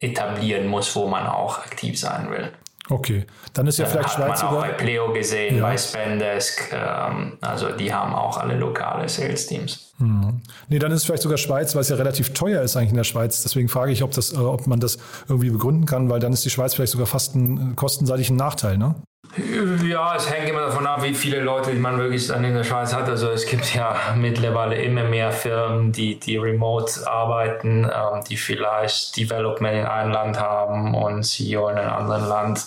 etablieren 0.00 0.66
muss, 0.66 0.94
wo 0.96 1.06
man 1.06 1.26
auch 1.26 1.58
aktiv 1.58 1.98
sein 1.98 2.30
will. 2.30 2.52
Okay, 2.90 3.26
dann 3.54 3.66
ist 3.66 3.78
ja 3.78 3.86
vielleicht 3.86 4.08
hat 4.08 4.14
Schweiz 4.14 4.42
man 4.42 4.52
auch 4.52 4.60
bei 4.60 4.72
Pleo 4.72 5.10
gesehen, 5.12 5.56
ja. 5.56 5.62
bei 5.62 5.76
Spendesk, 5.78 6.70
ähm, 6.72 7.38
also 7.40 7.70
die 7.70 7.94
haben 7.94 8.14
auch 8.14 8.36
alle 8.36 8.56
lokale 8.58 9.08
Sales-Teams. 9.08 9.94
Mhm. 9.98 10.42
Nee, 10.68 10.78
dann 10.78 10.92
ist 10.92 11.06
vielleicht 11.06 11.22
sogar 11.22 11.38
Schweiz, 11.38 11.74
weil 11.74 11.80
es 11.80 11.88
ja 11.88 11.96
relativ 11.96 12.34
teuer 12.34 12.62
ist 12.62 12.76
eigentlich 12.76 12.90
in 12.90 12.96
der 12.96 13.04
Schweiz. 13.04 13.42
Deswegen 13.42 13.68
frage 13.68 13.92
ich, 13.92 14.02
ob, 14.02 14.10
das, 14.10 14.32
äh, 14.32 14.36
ob 14.36 14.66
man 14.66 14.80
das 14.80 14.98
irgendwie 15.28 15.50
begründen 15.50 15.86
kann, 15.86 16.10
weil 16.10 16.20
dann 16.20 16.32
ist 16.34 16.44
die 16.44 16.50
Schweiz 16.50 16.74
vielleicht 16.74 16.92
sogar 16.92 17.06
fast 17.06 17.34
ein 17.34 17.74
kostenseitig 17.74 18.28
ein 18.28 18.36
Nachteil, 18.36 18.76
ne? 18.76 18.96
Ja, 19.36 20.14
es 20.14 20.30
hängt 20.30 20.48
immer 20.48 20.60
davon 20.60 20.86
ab, 20.86 21.02
wie 21.02 21.14
viele 21.14 21.40
Leute 21.40 21.72
man 21.74 21.98
wirklich 21.98 22.28
dann 22.28 22.44
in 22.44 22.54
der 22.54 22.62
Schweiz 22.62 22.94
hat. 22.94 23.08
Also 23.08 23.30
es 23.30 23.46
gibt 23.46 23.74
ja 23.74 23.96
mittlerweile 24.16 24.76
immer 24.76 25.04
mehr 25.04 25.32
Firmen, 25.32 25.90
die, 25.90 26.20
die 26.20 26.36
remote 26.36 27.06
arbeiten, 27.06 27.84
ähm, 27.84 28.22
die 28.28 28.36
vielleicht 28.36 29.16
Development 29.16 29.74
in 29.74 29.86
einem 29.86 30.12
Land 30.12 30.38
haben 30.38 30.94
und 30.94 31.24
CEO 31.24 31.68
in 31.68 31.78
einem 31.78 31.92
anderen 31.92 32.28
Land. 32.28 32.66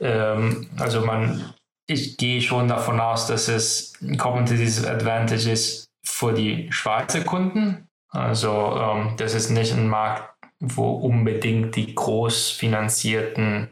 Ähm, 0.00 0.68
also 0.78 1.02
man, 1.02 1.54
ich 1.86 2.16
gehe 2.16 2.40
schon 2.40 2.66
davon 2.66 2.98
aus, 2.98 3.28
dass 3.28 3.46
es 3.46 3.92
ein 4.02 4.18
Competitive 4.18 4.90
Advantage 4.90 5.50
ist 5.50 5.90
für 6.02 6.32
die 6.32 6.72
Schweizer 6.72 7.20
Kunden. 7.20 7.88
Also 8.08 8.76
ähm, 8.76 9.14
das 9.16 9.34
ist 9.34 9.50
nicht 9.50 9.72
ein 9.72 9.88
Markt, 9.88 10.28
wo 10.58 10.90
unbedingt 10.90 11.76
die 11.76 11.94
groß 11.94 12.50
finanzierten 12.50 13.68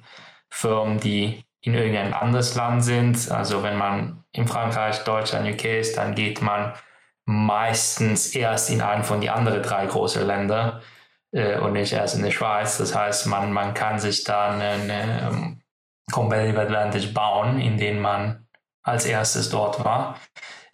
Firmen, 0.48 1.00
die 1.00 1.44
in 1.60 1.74
irgendein 1.74 2.14
anderes 2.14 2.54
Land 2.54 2.84
sind. 2.84 3.30
Also 3.30 3.62
wenn 3.62 3.76
man 3.76 4.24
in 4.32 4.46
Frankreich, 4.46 5.04
Deutschland, 5.04 5.48
UK 5.48 5.64
ist, 5.64 5.96
dann 5.96 6.14
geht 6.14 6.42
man 6.42 6.72
meistens 7.24 8.34
erst 8.34 8.70
in 8.70 8.80
einen 8.80 9.04
von 9.04 9.20
die 9.20 9.30
anderen 9.30 9.62
drei 9.62 9.86
großen 9.86 10.26
Länder 10.26 10.80
äh, 11.32 11.58
und 11.58 11.74
nicht 11.74 11.92
erst 11.92 12.16
in 12.16 12.24
die 12.24 12.32
Schweiz. 12.32 12.78
Das 12.78 12.94
heißt, 12.94 13.26
man, 13.26 13.52
man 13.52 13.74
kann 13.74 13.98
sich 13.98 14.24
da 14.24 14.50
eine, 14.50 15.28
um, 15.30 15.36
ähm, 15.36 15.62
Competitive 16.10 16.60
Advantage 16.60 17.08
bauen, 17.08 17.60
indem 17.60 18.00
man 18.00 18.46
als 18.82 19.04
erstes 19.04 19.50
dort 19.50 19.84
war. 19.84 20.18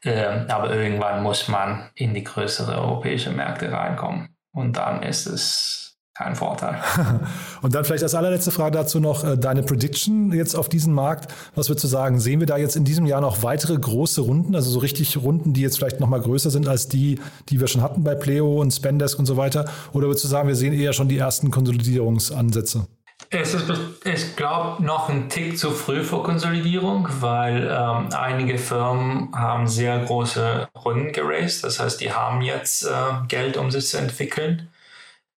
Äh, 0.04 0.46
aber 0.48 0.70
irgendwann 0.70 1.24
muss 1.24 1.48
man 1.48 1.90
in 1.96 2.14
die 2.14 2.22
größeren 2.22 2.76
europäischen 2.76 3.34
Märkte 3.34 3.72
reinkommen. 3.72 4.36
Und 4.52 4.76
dann 4.76 5.02
ist 5.02 5.26
es 5.26 5.83
kein 6.14 6.37
Vorteil. 6.37 6.81
Und 7.62 7.74
dann 7.74 7.85
vielleicht 7.85 8.05
als 8.05 8.14
allerletzte 8.14 8.53
Frage 8.53 8.79
dazu 8.79 9.00
noch 9.00 9.24
äh, 9.24 9.37
deine 9.37 9.64
Prediction 9.64 10.33
jetzt 10.33 10.55
auf 10.55 10.68
diesen 10.68 10.94
Markt. 10.94 11.33
Was 11.57 11.68
würdest 11.68 11.85
du 11.85 11.88
sagen? 11.88 12.20
Sehen 12.20 12.38
wir 12.38 12.46
da 12.46 12.57
jetzt 12.57 12.77
in 12.77 12.85
diesem 12.85 13.05
Jahr 13.05 13.20
noch 13.20 13.42
weitere 13.42 13.77
große 13.77 14.20
Runden, 14.20 14.55
also 14.55 14.70
so 14.70 14.79
richtig 14.79 15.16
Runden, 15.16 15.53
die 15.55 15.61
jetzt 15.61 15.77
vielleicht 15.77 15.98
noch 15.98 16.09
mal 16.09 16.20
größer 16.20 16.50
sind 16.50 16.68
als 16.68 16.87
die, 16.87 17.20
die 17.48 17.61
wir 17.61 17.66
schon 17.66 17.83
hatten 17.83 18.05
bei 18.05 18.14
Pleo 18.14 18.61
und 18.61 18.70
Spendesk 18.70 19.18
und 19.18 19.27
so 19.27 19.37
weiter? 19.37 19.64
Oder 19.92 20.07
würdest 20.07 20.24
du 20.24 20.29
sagen, 20.29 20.46
wir 20.46 20.55
sehen 20.55 20.72
eher 20.72 20.92
schon 20.92 21.09
die 21.09 21.18
ersten 21.18 21.50
Konsolidierungsansätze? 21.50 22.87
Es 23.31 23.55
ist, 23.55 23.64
ich 24.05 24.37
glaube, 24.37 24.85
noch 24.85 25.09
ein 25.09 25.29
Tick 25.29 25.59
zu 25.59 25.72
früh 25.72 26.05
für 26.05 26.22
Konsolidierung, 26.22 27.09
weil 27.20 27.68
ähm, 27.68 28.09
einige 28.12 28.59
Firmen 28.59 29.31
haben 29.35 29.66
sehr 29.66 29.98
große 30.05 30.68
Runden 30.85 31.11
geraced. 31.12 31.64
Das 31.64 31.81
heißt, 31.81 32.00
die 32.00 32.12
haben 32.12 32.42
jetzt 32.42 32.85
äh, 32.85 32.90
Geld, 33.27 33.57
um 33.57 33.72
sich 33.72 33.88
zu 33.88 33.98
entwickeln 33.98 34.68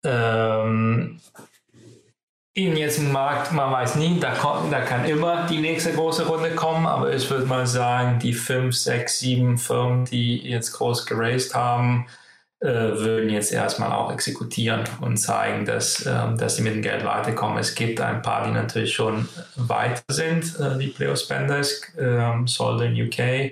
ähm, 0.06 1.20
in 2.54 2.78
jetzt 2.78 3.02
Markt, 3.02 3.52
man 3.52 3.72
weiß 3.72 3.96
nie, 3.96 4.18
da, 4.20 4.32
kommt, 4.34 4.72
da 4.72 4.80
kann 4.82 5.04
immer 5.06 5.46
die 5.48 5.60
nächste 5.60 5.91
große 5.91 6.26
Runde 6.26 6.52
kommen, 6.52 6.86
aber 6.88 7.13
ich 7.13 7.30
würde 7.30 7.46
mal 7.46 7.68
sagen, 7.68 8.18
die 8.20 8.34
fünf, 8.34 8.76
sechs, 8.76 9.20
sieben 9.20 9.58
Firmen, 9.58 10.06
die 10.06 10.38
jetzt 10.38 10.72
groß 10.72 11.06
geraced 11.06 11.54
haben, 11.54 12.06
äh, 12.62 12.68
würden 12.68 13.30
jetzt 13.30 13.52
erstmal 13.52 13.91
auch 13.91 14.12
exekutieren 14.12 14.86
und 15.02 15.18
zeigen, 15.18 15.65
dass, 15.65 16.06
äh, 16.06 16.36
dass 16.38 16.56
sie 16.56 16.62
mit 16.62 16.76
dem 16.76 16.82
Geld 16.82 17.04
weiterkommen. 17.04 17.58
Es 17.58 17.76
gibt 17.76 18.00
ein 18.00 18.22
paar, 18.22 18.46
die 18.46 18.52
natürlich 18.52 18.94
schon 18.94 19.28
weiter 19.58 20.02
sind, 20.08 20.58
äh, 20.58 20.80
wie 20.80 20.88
Pleo 20.88 21.15
Spendesk, 21.18 21.94
äh, 21.98 22.32
Solden 22.46 22.94
UK, 22.94 23.52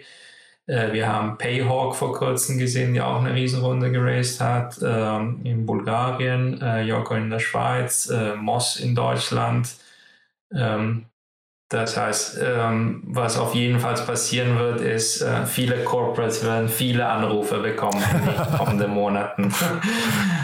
wir 0.65 1.12
haben 1.12 1.38
Payhawk 1.38 1.95
vor 1.95 2.13
kurzem 2.13 2.58
gesehen, 2.58 2.93
die 2.93 3.02
auch 3.02 3.21
eine 3.21 3.34
Riesenrunde 3.34 3.91
geraced 3.91 4.39
hat. 4.39 4.80
Ähm, 4.82 5.41
in 5.43 5.65
Bulgarien, 5.65 6.62
äh, 6.62 6.84
Joko 6.84 7.15
in 7.15 7.30
der 7.30 7.39
Schweiz, 7.39 8.10
äh, 8.10 8.36
Moss 8.36 8.78
in 8.78 8.95
Deutschland. 8.95 9.76
Ähm, 10.56 11.06
das 11.73 11.97
heißt, 11.97 12.39
ähm, 12.39 13.02
was 13.08 13.36
auf 13.38 13.56
jeden 13.56 13.80
Fall 13.80 13.95
passieren 13.95 14.60
wird, 14.60 14.80
ist, 14.80 15.21
äh, 15.21 15.45
viele 15.47 15.84
Corporates 15.84 16.45
werden 16.45 16.69
viele 16.69 17.08
Anrufe 17.08 17.60
bekommen 17.60 18.02
in 18.13 18.26
den 18.26 18.58
kommenden 18.58 18.91
Monaten. 18.91 19.52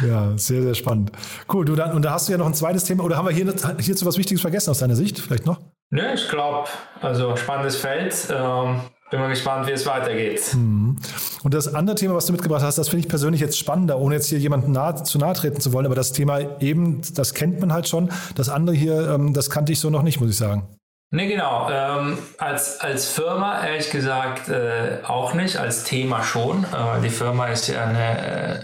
ja, 0.08 0.36
sehr, 0.38 0.64
sehr 0.64 0.74
spannend. 0.74 1.12
Cool, 1.54 1.66
du 1.66 1.76
dann, 1.76 1.92
und 1.92 2.04
da 2.04 2.14
hast 2.14 2.28
du 2.28 2.32
ja 2.32 2.40
noch 2.40 2.48
ein 2.48 2.56
zweites 2.56 2.84
Thema, 2.84 3.04
oder 3.04 3.16
haben 3.16 3.28
wir 3.28 3.34
hier, 3.34 3.54
hierzu 3.80 4.08
was 4.08 4.18
Wichtiges 4.18 4.42
vergessen 4.42 4.72
aus 4.72 4.80
deiner 4.80 4.96
Sicht? 4.96 5.20
Vielleicht 5.20 5.46
noch? 5.46 5.60
Ne, 5.92 6.16
ich 6.16 6.28
glaube, 6.30 6.68
also 7.00 7.36
spannendes 7.36 7.76
Feld. 7.76 8.16
Ähm, 8.36 8.82
bin 9.10 9.20
mal 9.20 9.30
gespannt, 9.30 9.68
wie 9.68 9.72
es 9.72 9.86
weitergeht. 9.86 10.54
Mhm. 10.54 10.98
Und 11.44 11.54
das 11.54 11.74
andere 11.74 11.96
Thema, 11.96 12.16
was 12.16 12.26
du 12.26 12.34
mitgebracht 12.34 12.64
hast, 12.64 12.78
das 12.78 12.90
finde 12.90 13.02
ich 13.02 13.10
persönlich 13.10 13.42
jetzt 13.42 13.58
spannender, 13.58 14.00
ohne 14.00 14.16
jetzt 14.16 14.28
hier 14.28 14.40
jemandem 14.40 14.72
nahe, 14.72 15.04
zu 15.04 15.18
nahe 15.18 15.34
treten 15.34 15.60
zu 15.62 15.74
wollen. 15.74 15.86
Aber 15.86 15.96
das 15.96 16.12
Thema 16.12 16.62
eben, 16.62 17.02
das 17.16 17.34
kennt 17.34 17.60
man 17.60 17.74
halt 17.74 17.88
schon. 17.88 18.10
Das 18.36 18.50
andere 18.50 18.76
hier, 18.76 19.10
ähm, 19.10 19.34
das 19.34 19.50
kannte 19.50 19.72
ich 19.72 19.80
so 19.80 19.90
noch 19.90 20.04
nicht, 20.04 20.20
muss 20.20 20.30
ich 20.30 20.38
sagen. 20.38 20.68
Ne, 21.12 21.28
genau. 21.28 21.70
Ähm, 21.72 22.20
als, 22.38 22.80
als 22.82 23.10
Firma, 23.10 23.66
ehrlich 23.66 23.90
gesagt, 23.90 24.48
äh, 24.50 25.00
auch 25.04 25.34
nicht. 25.34 25.58
Als 25.58 25.84
Thema 25.84 26.22
schon. 26.24 26.66
Äh, 26.66 27.02
die 27.04 27.10
Firma 27.10 27.48
ist 27.48 27.68
ja 27.68 27.86
eine 27.86 28.60
äh, 28.60 28.64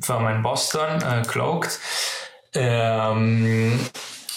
Firma 0.00 0.30
in 0.30 0.42
Boston, 0.42 1.02
äh, 1.02 1.22
Cloaked. 1.26 1.80
Ähm, 2.54 3.80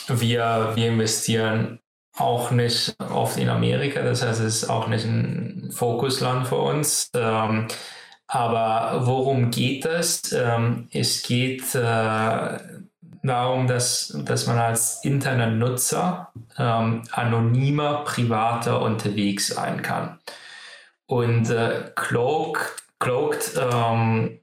wir, 0.07 0.71
wir 0.73 0.87
investieren 0.87 1.79
auch 2.17 2.51
nicht 2.51 2.95
oft 2.99 3.37
in 3.37 3.49
Amerika, 3.49 4.01
das 4.01 4.23
heißt, 4.23 4.39
es 4.39 4.63
ist 4.63 4.69
auch 4.69 4.87
nicht 4.87 5.05
ein 5.05 5.69
Fokusland 5.71 6.47
für 6.47 6.57
uns. 6.57 7.11
Ähm, 7.13 7.67
aber 8.27 9.05
worum 9.05 9.51
geht 9.51 9.85
es? 9.85 10.31
Ähm, 10.31 10.87
es 10.91 11.23
geht 11.23 11.75
äh, 11.75 12.57
darum, 13.23 13.67
dass, 13.67 14.17
dass 14.25 14.47
man 14.47 14.57
als 14.57 15.03
Internetnutzer 15.03 16.31
ähm, 16.57 17.03
anonymer, 17.11 18.03
privater 18.03 18.81
unterwegs 18.81 19.47
sein 19.47 19.81
kann. 19.81 20.19
Und 21.07 21.49
äh, 21.49 21.91
Cloak, 21.95 22.77
Cloaked 22.99 23.59
ähm, 23.59 24.39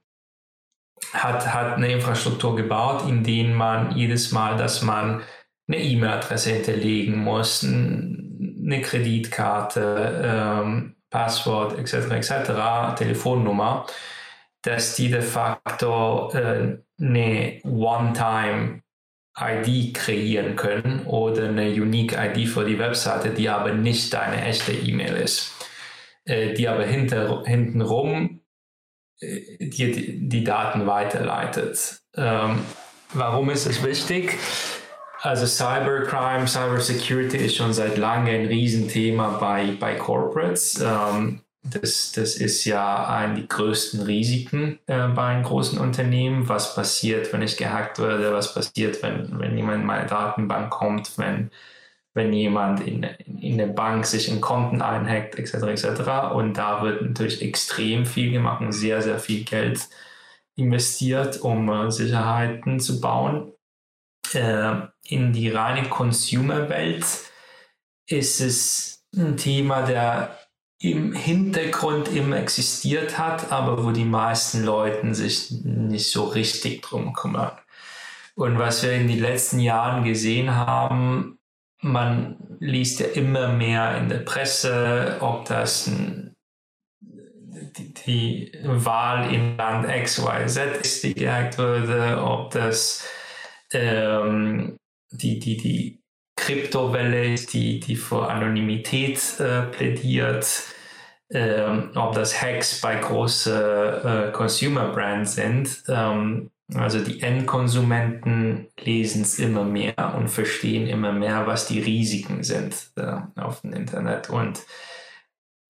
hat, 1.12 1.52
hat 1.52 1.74
eine 1.74 1.92
Infrastruktur 1.92 2.54
gebaut, 2.54 3.08
in 3.08 3.24
der 3.24 3.54
man 3.54 3.96
jedes 3.96 4.30
Mal, 4.30 4.56
dass 4.56 4.82
man 4.82 5.22
eine 5.68 5.78
E-Mail-Adresse 5.78 6.50
hinterlegen 6.50 7.16
muss, 7.16 7.64
eine 7.64 8.80
Kreditkarte, 8.82 10.22
ähm, 10.24 10.96
Passwort 11.10 11.78
etc. 11.78 12.10
etc. 12.10 12.98
Telefonnummer, 12.98 13.86
dass 14.62 14.96
die 14.96 15.10
de 15.10 15.22
facto 15.22 16.32
äh, 16.32 16.78
eine 17.00 17.60
One-Time 17.64 18.82
ID 19.38 19.94
kreieren 19.94 20.56
können 20.56 21.06
oder 21.06 21.48
eine 21.48 21.70
Unique 21.70 22.16
ID 22.18 22.48
für 22.48 22.64
die 22.64 22.78
Webseite, 22.78 23.30
die 23.30 23.48
aber 23.48 23.72
nicht 23.72 24.12
deine 24.12 24.44
echte 24.44 24.72
E-Mail 24.72 25.16
ist, 25.16 25.52
äh, 26.24 26.52
die 26.54 26.68
aber 26.68 26.84
hinter, 26.84 27.42
hintenrum 27.44 28.40
äh, 29.20 29.58
die, 29.58 30.28
die 30.28 30.44
Daten 30.44 30.86
weiterleitet. 30.86 32.02
Ähm, 32.16 32.60
warum 33.14 33.50
ist 33.50 33.66
es 33.66 33.82
wichtig? 33.82 34.38
Also 35.24 35.46
Cybercrime, 35.46 36.48
Cybersecurity 36.48 37.36
ist 37.36 37.54
schon 37.54 37.72
seit 37.72 37.96
langem 37.96 38.40
ein 38.40 38.46
Riesenthema 38.46 39.38
bei, 39.38 39.76
bei 39.78 39.94
Corporates. 39.94 40.80
Ähm, 40.80 41.42
das, 41.62 42.10
das 42.10 42.34
ist 42.34 42.64
ja 42.64 43.06
ein 43.06 43.36
der 43.36 43.44
größten 43.44 44.02
Risiken 44.02 44.80
äh, 44.86 45.06
bei 45.06 45.26
einem 45.26 45.44
großen 45.44 45.78
Unternehmen. 45.78 46.48
Was 46.48 46.74
passiert, 46.74 47.32
wenn 47.32 47.42
ich 47.42 47.56
gehackt 47.56 48.00
werde? 48.00 48.32
Was 48.32 48.52
passiert, 48.52 49.00
wenn, 49.04 49.38
wenn 49.38 49.56
jemand 49.56 49.82
in 49.82 49.86
meine 49.86 50.08
Datenbank 50.08 50.70
kommt? 50.70 51.16
Wenn, 51.18 51.52
wenn 52.14 52.32
jemand 52.32 52.80
in, 52.80 53.04
in 53.04 53.58
der 53.58 53.68
Bank 53.68 54.06
sich 54.06 54.28
in 54.28 54.40
Konten 54.40 54.82
einhackt, 54.82 55.38
etc. 55.38 55.54
etc. 55.54 56.34
Und 56.34 56.54
da 56.58 56.82
wird 56.82 57.00
natürlich 57.00 57.42
extrem 57.42 58.06
viel 58.06 58.32
gemacht 58.32 58.60
und 58.60 58.72
sehr, 58.72 59.02
sehr 59.02 59.20
viel 59.20 59.44
Geld 59.44 59.88
investiert, 60.56 61.40
um 61.42 61.68
äh, 61.70 61.92
Sicherheiten 61.92 62.80
zu 62.80 63.00
bauen. 63.00 63.52
Äh, 64.34 64.88
in 65.04 65.32
die 65.32 65.48
reine 65.50 65.88
Consumer-Welt 65.88 67.04
ist 68.06 68.40
es 68.40 69.04
ein 69.14 69.36
Thema, 69.36 69.82
der 69.82 70.38
im 70.78 71.12
Hintergrund 71.12 72.08
immer 72.08 72.38
existiert 72.38 73.18
hat, 73.18 73.52
aber 73.52 73.84
wo 73.84 73.92
die 73.92 74.04
meisten 74.04 74.64
Leute 74.64 75.14
sich 75.14 75.50
nicht 75.62 76.10
so 76.10 76.24
richtig 76.24 76.82
drum 76.82 77.12
kümmern. 77.12 77.52
Und 78.34 78.58
was 78.58 78.82
wir 78.82 78.92
in 78.92 79.06
den 79.06 79.20
letzten 79.20 79.60
Jahren 79.60 80.04
gesehen 80.04 80.54
haben, 80.54 81.38
man 81.80 82.36
liest 82.60 83.00
ja 83.00 83.06
immer 83.06 83.52
mehr 83.52 83.98
in 83.98 84.08
der 84.08 84.18
Presse, 84.18 85.18
ob 85.20 85.44
das 85.44 85.86
ein, 85.86 86.34
die, 87.00 87.94
die, 87.94 88.52
Wahl 88.64 89.32
in 89.32 89.56
Land 89.56 89.86
XYZ 89.86 90.58
ist, 90.80 91.02
die 91.04 91.14
gehackt 91.14 91.58
wurde, 91.58 92.22
ob 92.22 92.50
das 92.50 93.04
ähm, 93.72 94.76
die, 95.10 95.38
die, 95.38 95.56
die 95.56 96.02
Kryptowelle 96.36 97.32
ist, 97.32 97.52
die, 97.52 97.80
die 97.80 97.96
für 97.96 98.28
Anonymität 98.28 99.20
äh, 99.38 99.62
plädiert, 99.62 100.64
ähm, 101.30 101.90
ob 101.94 102.14
das 102.14 102.40
Hacks 102.40 102.80
bei 102.80 102.96
großen 102.96 103.52
äh, 103.54 104.30
Consumer 104.32 104.92
Brands 104.92 105.34
sind. 105.34 105.82
Ähm, 105.88 106.50
also 106.74 107.00
die 107.04 107.20
Endkonsumenten 107.20 108.68
lesen 108.80 109.22
es 109.22 109.38
immer 109.38 109.64
mehr 109.64 110.14
und 110.16 110.28
verstehen 110.28 110.86
immer 110.86 111.12
mehr, 111.12 111.46
was 111.46 111.66
die 111.66 111.80
Risiken 111.80 112.42
sind 112.42 112.92
äh, 112.96 113.20
auf 113.36 113.60
dem 113.60 113.74
Internet. 113.74 114.30
Und 114.30 114.62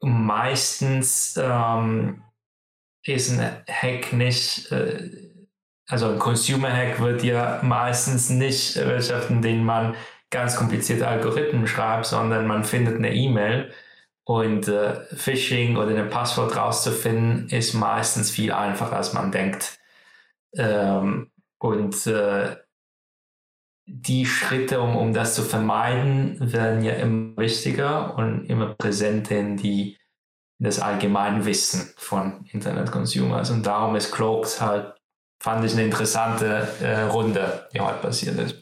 meistens 0.00 1.38
ähm, 1.40 2.22
ist 3.04 3.30
ein 3.30 3.62
Hack 3.68 4.12
nicht, 4.12 4.70
äh, 4.70 5.21
also 5.88 6.08
ein 6.08 6.18
Consumer 6.18 6.72
Hack 6.72 7.00
wird 7.00 7.22
ja 7.22 7.60
meistens 7.62 8.30
nicht 8.30 8.76
wirtschaften, 8.76 9.36
indem 9.36 9.64
man 9.64 9.94
ganz 10.30 10.56
komplizierte 10.56 11.06
Algorithmen 11.06 11.66
schreibt, 11.66 12.06
sondern 12.06 12.46
man 12.46 12.64
findet 12.64 12.96
eine 12.96 13.14
E-Mail 13.14 13.72
und 14.24 14.68
äh, 14.68 15.04
Phishing 15.14 15.76
oder 15.76 15.96
ein 15.96 16.08
Passwort 16.08 16.56
rauszufinden 16.56 17.48
ist 17.48 17.74
meistens 17.74 18.30
viel 18.30 18.52
einfacher, 18.52 18.96
als 18.96 19.12
man 19.12 19.32
denkt. 19.32 19.78
Ähm, 20.54 21.30
und 21.58 22.06
äh, 22.06 22.56
die 23.86 24.26
Schritte, 24.26 24.80
um, 24.80 24.96
um 24.96 25.12
das 25.12 25.34
zu 25.34 25.42
vermeiden, 25.42 26.52
werden 26.52 26.84
ja 26.84 26.92
immer 26.94 27.36
wichtiger 27.36 28.16
und 28.16 28.46
immer 28.46 28.74
präsenter 28.74 29.38
in, 29.38 29.56
die, 29.56 29.98
das 30.58 30.78
allgemeine 30.78 31.44
Wissen 31.44 31.92
von 31.96 32.46
Internet-Consumers. 32.46 33.50
Und 33.50 33.66
darum 33.66 33.96
ist 33.96 34.12
Cloaks 34.12 34.60
halt, 34.60 34.94
fand 35.42 35.64
ich 35.64 35.72
eine 35.72 35.82
interessante 35.82 36.68
äh, 36.80 37.00
Runde, 37.02 37.66
die 37.74 37.80
heute 37.80 37.98
passiert 37.98 38.38
ist. 38.38 38.61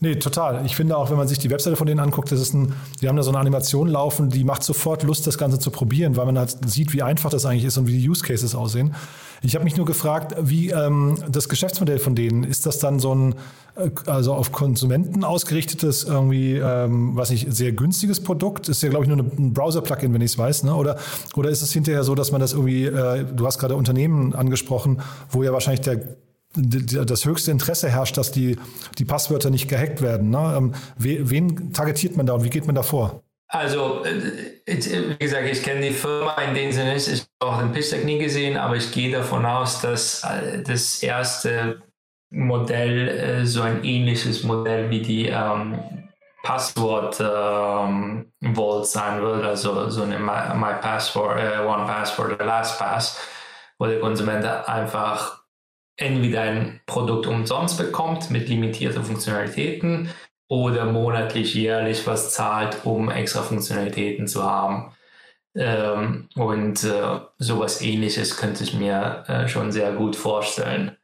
Nee, 0.00 0.14
total. 0.16 0.64
Ich 0.64 0.76
finde 0.76 0.96
auch, 0.96 1.10
wenn 1.10 1.16
man 1.16 1.26
sich 1.26 1.38
die 1.38 1.50
Webseite 1.50 1.74
von 1.74 1.86
denen 1.86 1.98
anguckt, 1.98 2.30
das 2.30 2.40
ist 2.40 2.54
ein, 2.54 2.72
die 3.00 3.08
haben 3.08 3.16
da 3.16 3.24
so 3.24 3.30
eine 3.30 3.38
Animation 3.38 3.88
laufen, 3.88 4.30
die 4.30 4.44
macht 4.44 4.62
sofort 4.62 5.02
Lust, 5.02 5.26
das 5.26 5.38
Ganze 5.38 5.58
zu 5.58 5.72
probieren, 5.72 6.16
weil 6.16 6.26
man 6.26 6.38
halt 6.38 6.56
sieht, 6.66 6.92
wie 6.92 7.02
einfach 7.02 7.30
das 7.30 7.44
eigentlich 7.44 7.64
ist 7.64 7.78
und 7.78 7.88
wie 7.88 7.98
die 7.98 8.08
Use 8.08 8.24
Cases 8.24 8.54
aussehen. 8.54 8.94
Ich 9.42 9.54
habe 9.54 9.64
mich 9.64 9.76
nur 9.76 9.86
gefragt, 9.86 10.34
wie 10.40 10.70
ähm, 10.70 11.18
das 11.28 11.48
Geschäftsmodell 11.48 11.98
von 11.98 12.14
denen, 12.14 12.44
ist 12.44 12.66
das 12.66 12.78
dann 12.78 13.00
so 13.00 13.12
ein, 13.14 13.34
äh, 13.76 13.90
also 14.06 14.34
auf 14.34 14.52
Konsumenten 14.52 15.24
ausgerichtetes, 15.24 16.04
irgendwie, 16.04 16.54
ähm, 16.54 17.16
was 17.16 17.30
nicht, 17.30 17.52
sehr 17.52 17.72
günstiges 17.72 18.20
Produkt? 18.20 18.68
Ist 18.68 18.82
ja, 18.82 18.90
glaube 18.90 19.04
ich, 19.04 19.08
nur 19.08 19.18
ein 19.18 19.52
Browser-Plugin, 19.52 20.14
wenn 20.14 20.20
ich 20.20 20.32
es 20.32 20.38
weiß, 20.38 20.62
ne? 20.62 20.74
Oder, 20.74 20.96
oder 21.34 21.50
ist 21.50 21.62
es 21.62 21.72
hinterher 21.72 22.04
so, 22.04 22.14
dass 22.14 22.30
man 22.30 22.40
das 22.40 22.52
irgendwie, 22.52 22.84
äh, 22.84 23.24
du 23.24 23.46
hast 23.46 23.58
gerade 23.58 23.74
Unternehmen 23.74 24.32
angesprochen, 24.34 25.00
wo 25.30 25.42
ja 25.42 25.52
wahrscheinlich 25.52 25.80
der 25.80 26.00
das 26.58 27.24
höchste 27.24 27.50
Interesse 27.50 27.88
herrscht, 27.88 28.16
dass 28.16 28.32
die, 28.32 28.56
die 28.98 29.04
Passwörter 29.04 29.50
nicht 29.50 29.68
gehackt 29.68 30.02
werden. 30.02 30.30
Ne? 30.30 30.54
Ähm, 30.56 30.74
wen 30.96 31.72
targetiert 31.72 32.16
man 32.16 32.26
da 32.26 32.34
und 32.34 32.44
wie 32.44 32.50
geht 32.50 32.66
man 32.66 32.74
da 32.74 32.82
vor? 32.82 33.22
Also, 33.50 34.04
äh, 34.04 34.52
wie 34.66 35.16
gesagt, 35.18 35.48
ich 35.50 35.62
kenne 35.62 35.80
die 35.80 35.94
Firma 35.94 36.34
in 36.42 36.54
dem 36.54 36.70
Sinne. 36.70 36.96
Ich 36.96 37.08
habe 37.08 37.52
auch 37.52 37.58
den 37.60 37.72
Pitch 37.72 37.94
nie 38.04 38.18
gesehen, 38.18 38.58
aber 38.58 38.76
ich 38.76 38.92
gehe 38.92 39.10
davon 39.10 39.46
aus, 39.46 39.80
dass 39.80 40.22
äh, 40.24 40.62
das 40.62 41.02
erste 41.02 41.82
Modell 42.30 43.08
äh, 43.08 43.46
so 43.46 43.62
ein 43.62 43.84
ähnliches 43.84 44.42
Modell 44.42 44.90
wie 44.90 45.00
die 45.00 45.28
ähm, 45.28 45.78
Passwort 46.42 47.20
ähm, 47.20 48.32
sein 48.82 49.22
wird, 49.22 49.44
also 49.44 49.88
so 49.88 50.02
eine 50.02 50.18
My, 50.18 50.54
My 50.54 50.74
Password, 50.80 51.38
äh, 51.38 51.66
One 51.66 51.86
Password 51.86 52.34
oder 52.34 52.44
LastPass, 52.44 53.18
wo 53.78 53.86
der 53.86 54.00
Konsument 54.00 54.44
einfach 54.44 55.37
entweder 55.98 56.42
ein 56.42 56.80
Produkt 56.86 57.26
umsonst 57.26 57.76
bekommt 57.76 58.30
mit 58.30 58.48
limitierten 58.48 59.04
Funktionalitäten 59.04 60.08
oder 60.48 60.86
monatlich, 60.86 61.54
jährlich 61.54 62.06
was 62.06 62.32
zahlt, 62.32 62.84
um 62.84 63.10
extra 63.10 63.42
Funktionalitäten 63.42 64.26
zu 64.26 64.44
haben. 64.44 64.94
Ähm, 65.54 66.28
und 66.36 66.84
äh, 66.84 67.20
sowas 67.38 67.82
ähnliches 67.82 68.36
könnte 68.36 68.64
ich 68.64 68.74
mir 68.74 69.24
äh, 69.26 69.48
schon 69.48 69.72
sehr 69.72 69.92
gut 69.92 70.16
vorstellen. 70.16 70.96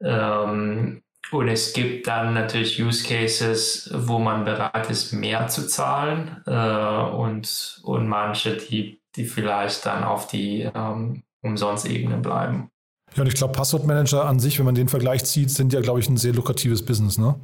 Ähm, 0.00 1.02
und 1.30 1.48
es 1.48 1.72
gibt 1.72 2.06
dann 2.06 2.34
natürlich 2.34 2.82
Use 2.82 3.06
Cases, 3.06 3.90
wo 3.94 4.18
man 4.18 4.44
bereit 4.44 4.90
ist, 4.90 5.12
mehr 5.12 5.48
zu 5.48 5.66
zahlen 5.66 6.42
äh, 6.46 7.14
und, 7.14 7.80
und 7.84 8.06
manche, 8.08 8.56
die, 8.56 9.00
die 9.16 9.24
vielleicht 9.24 9.86
dann 9.86 10.04
auf 10.04 10.26
die 10.26 10.70
ähm, 10.74 11.22
Umsonst-Ebene 11.40 12.18
bleiben. 12.18 12.71
Ja, 13.14 13.22
und 13.22 13.28
ich 13.28 13.34
glaube, 13.34 13.52
Passwortmanager 13.52 14.24
an 14.24 14.38
sich, 14.38 14.58
wenn 14.58 14.66
man 14.66 14.74
den 14.74 14.88
Vergleich 14.88 15.24
zieht, 15.24 15.50
sind 15.50 15.72
ja, 15.72 15.80
glaube 15.80 16.00
ich, 16.00 16.08
ein 16.08 16.16
sehr 16.16 16.32
lukratives 16.32 16.84
Business, 16.84 17.18
ne? 17.18 17.34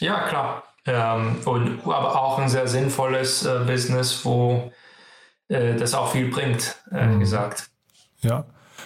Ja, 0.00 0.28
klar. 0.28 0.62
Ähm, 0.86 1.36
und 1.44 1.80
aber 1.84 2.20
auch 2.20 2.38
ein 2.38 2.48
sehr 2.48 2.66
sinnvolles 2.66 3.44
äh, 3.44 3.60
Business, 3.66 4.24
wo 4.24 4.72
äh, 5.48 5.74
das 5.74 5.94
auch 5.94 6.12
viel 6.12 6.30
bringt, 6.30 6.76
äh, 6.92 7.06
mhm. 7.06 7.20
gesagt. 7.20 7.70
Ja. 8.20 8.44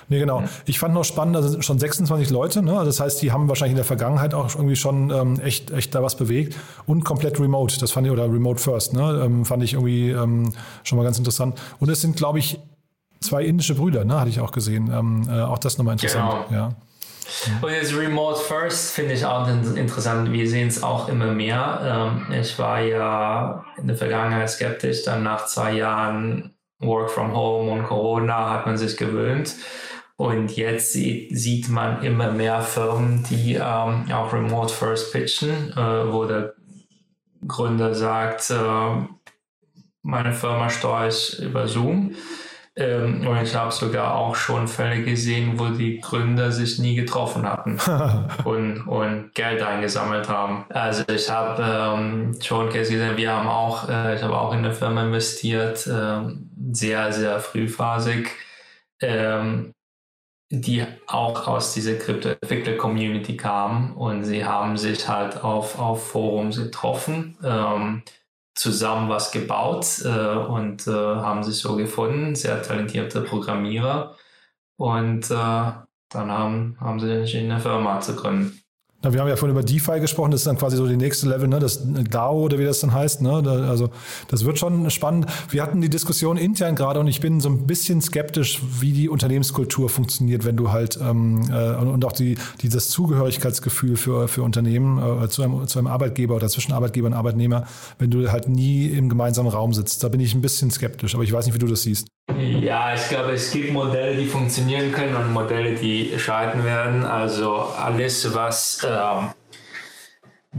Nee, 0.08 0.18
genau. 0.18 0.42
Ich 0.66 0.78
fand 0.78 0.94
noch 0.94 1.04
spannend, 1.04 1.36
also 1.36 1.62
schon 1.62 1.78
26 1.78 2.30
Leute, 2.30 2.62
ne? 2.62 2.72
Also 2.72 2.86
das 2.86 3.00
heißt, 3.00 3.22
die 3.22 3.32
haben 3.32 3.48
wahrscheinlich 3.48 3.72
in 3.72 3.76
der 3.76 3.84
Vergangenheit 3.84 4.34
auch 4.34 4.54
irgendwie 4.54 4.76
schon 4.76 5.10
ähm, 5.10 5.40
echt, 5.40 5.70
echt 5.70 5.94
da 5.94 6.02
was 6.02 6.16
bewegt 6.16 6.56
und 6.86 7.04
komplett 7.04 7.38
remote. 7.38 7.78
Das 7.78 7.92
fand 7.92 8.06
ich, 8.06 8.12
oder 8.12 8.24
remote 8.24 8.60
first, 8.60 8.94
ne? 8.94 9.22
Ähm, 9.24 9.44
fand 9.44 9.62
ich 9.62 9.74
irgendwie 9.74 10.10
ähm, 10.10 10.52
schon 10.82 10.98
mal 10.98 11.04
ganz 11.04 11.18
interessant. 11.18 11.60
Und 11.78 11.88
es 11.88 12.00
sind, 12.00 12.16
glaube 12.16 12.38
ich, 12.38 12.58
zwei 13.22 13.44
indische 13.44 13.74
Brüder, 13.74 14.04
ne, 14.04 14.20
hatte 14.20 14.30
ich 14.30 14.40
auch 14.40 14.52
gesehen. 14.52 14.90
Ähm, 14.92 15.28
äh, 15.28 15.40
auch 15.40 15.58
das 15.58 15.78
nochmal 15.78 15.94
interessant. 15.94 16.48
Genau. 16.48 16.60
Ja. 16.60 16.76
Und 17.60 17.72
jetzt 17.72 17.96
Remote 17.96 18.38
First 18.40 18.92
finde 18.92 19.14
ich 19.14 19.24
auch 19.24 19.48
interessant. 19.48 20.32
Wir 20.32 20.48
sehen 20.48 20.68
es 20.68 20.82
auch 20.82 21.08
immer 21.08 21.32
mehr. 21.32 22.22
Ähm, 22.30 22.40
ich 22.40 22.58
war 22.58 22.80
ja 22.80 23.64
in 23.78 23.86
der 23.86 23.96
Vergangenheit 23.96 24.50
skeptisch, 24.50 25.04
dann 25.04 25.22
nach 25.22 25.46
zwei 25.46 25.72
Jahren 25.72 26.54
Work 26.80 27.10
from 27.10 27.34
Home 27.34 27.70
und 27.70 27.84
Corona 27.84 28.50
hat 28.50 28.66
man 28.66 28.76
sich 28.76 28.96
gewöhnt. 28.96 29.54
Und 30.16 30.56
jetzt 30.56 30.92
sieht, 30.92 31.36
sieht 31.36 31.68
man 31.68 32.02
immer 32.02 32.30
mehr 32.30 32.60
Firmen, 32.60 33.24
die 33.30 33.54
ähm, 33.54 34.10
auch 34.12 34.32
Remote 34.32 34.72
First 34.72 35.12
pitchen, 35.12 35.72
äh, 35.72 36.12
wo 36.12 36.26
der 36.26 36.54
Gründer 37.46 37.94
sagt, 37.94 38.50
äh, 38.50 39.06
meine 40.02 40.32
Firma 40.32 40.68
steuere 40.68 41.08
ich 41.08 41.38
über 41.40 41.66
Zoom. 41.66 42.14
Ähm, 42.74 43.26
und 43.26 43.42
ich 43.42 43.54
habe 43.54 43.70
sogar 43.70 44.14
auch 44.14 44.34
schon 44.34 44.66
Fälle 44.66 45.02
gesehen, 45.02 45.58
wo 45.58 45.66
die 45.68 46.00
Gründer 46.00 46.50
sich 46.52 46.78
nie 46.78 46.94
getroffen 46.94 47.46
hatten 47.46 47.78
und, 48.44 48.86
und 48.86 49.34
Geld 49.34 49.60
eingesammelt 49.60 50.28
haben. 50.28 50.64
Also 50.70 51.04
ich 51.08 51.28
habe 51.28 51.62
ähm, 51.62 52.38
schon 52.40 52.70
gesehen, 52.70 53.16
wir 53.16 53.30
haben 53.30 53.48
auch, 53.48 53.90
äh, 53.90 54.16
ich 54.16 54.22
habe 54.22 54.38
auch 54.38 54.52
in 54.52 54.60
eine 54.60 54.72
Firma 54.72 55.02
investiert, 55.02 55.86
äh, 55.86 56.20
sehr, 56.72 57.12
sehr 57.12 57.40
frühphasig, 57.40 58.30
ähm, 59.02 59.74
die 60.50 60.86
auch 61.06 61.46
aus 61.48 61.74
dieser 61.74 61.96
Krypto-Entwickler-Community 61.96 63.36
kamen 63.36 63.92
und 63.94 64.24
sie 64.24 64.46
haben 64.46 64.78
sich 64.78 65.08
halt 65.08 65.44
auf, 65.44 65.78
auf 65.78 66.08
Forums 66.08 66.56
getroffen. 66.56 67.36
Ähm, 67.44 68.02
zusammen 68.54 69.08
was 69.08 69.32
gebaut 69.32 70.02
äh, 70.04 70.08
und 70.08 70.86
äh, 70.86 70.90
haben 70.92 71.42
sich 71.42 71.56
so 71.58 71.76
gefunden, 71.76 72.34
sehr 72.34 72.62
talentierte 72.62 73.22
Programmierer. 73.22 74.16
Und 74.76 75.30
äh, 75.30 75.34
dann 75.34 76.30
haben, 76.30 76.76
haben 76.80 77.00
sie 77.00 77.10
entschieden, 77.12 77.50
eine 77.50 77.60
Firma 77.60 78.00
zu 78.00 78.16
gründen. 78.16 78.61
Na, 79.02 79.12
wir 79.12 79.20
haben 79.20 79.28
ja 79.28 79.34
vorhin 79.34 79.56
über 79.56 79.64
DeFi 79.64 79.98
gesprochen, 79.98 80.30
das 80.30 80.42
ist 80.42 80.46
dann 80.46 80.56
quasi 80.56 80.76
so 80.76 80.86
die 80.86 80.96
nächste 80.96 81.28
Level, 81.28 81.48
ne? 81.48 81.58
das 81.58 81.82
DAO 81.84 82.44
oder 82.44 82.58
wie 82.60 82.64
das 82.64 82.78
dann 82.80 82.92
heißt. 82.92 83.20
Ne? 83.20 83.42
Da, 83.42 83.68
also 83.68 83.90
das 84.28 84.44
wird 84.44 84.60
schon 84.60 84.88
spannend. 84.90 85.26
Wir 85.50 85.62
hatten 85.62 85.80
die 85.80 85.90
Diskussion 85.90 86.36
intern 86.36 86.76
gerade 86.76 87.00
und 87.00 87.08
ich 87.08 87.18
bin 87.18 87.40
so 87.40 87.48
ein 87.48 87.66
bisschen 87.66 88.00
skeptisch, 88.00 88.60
wie 88.80 88.92
die 88.92 89.08
Unternehmenskultur 89.08 89.88
funktioniert, 89.88 90.44
wenn 90.44 90.56
du 90.56 90.70
halt 90.70 91.00
ähm, 91.02 91.50
äh, 91.50 91.74
und 91.74 92.04
auch 92.04 92.12
die, 92.12 92.36
dieses 92.60 92.90
Zugehörigkeitsgefühl 92.90 93.96
für, 93.96 94.28
für 94.28 94.42
Unternehmen 94.44 95.24
äh, 95.24 95.28
zu, 95.28 95.42
einem, 95.42 95.66
zu 95.66 95.80
einem 95.80 95.88
Arbeitgeber 95.88 96.36
oder 96.36 96.48
zwischen 96.48 96.72
Arbeitgeber 96.72 97.08
und 97.08 97.14
Arbeitnehmer, 97.14 97.66
wenn 97.98 98.10
du 98.10 98.30
halt 98.30 98.48
nie 98.48 98.86
im 98.86 99.08
gemeinsamen 99.08 99.50
Raum 99.50 99.74
sitzt. 99.74 100.04
Da 100.04 100.10
bin 100.10 100.20
ich 100.20 100.32
ein 100.34 100.42
bisschen 100.42 100.70
skeptisch, 100.70 101.14
aber 101.14 101.24
ich 101.24 101.32
weiß 101.32 101.46
nicht, 101.46 101.54
wie 101.56 101.58
du 101.58 101.66
das 101.66 101.82
siehst. 101.82 102.06
Ja, 102.28 102.94
ich 102.94 103.08
glaube, 103.08 103.32
es 103.32 103.50
gibt 103.50 103.72
Modelle, 103.72 104.16
die 104.16 104.26
funktionieren 104.26 104.92
können 104.92 105.16
und 105.16 105.32
Modelle, 105.32 105.74
die 105.74 106.16
scheitern 106.18 106.64
werden. 106.64 107.02
Also 107.04 107.56
alles, 107.56 108.32
was 108.34 108.86
ähm, 108.88 109.30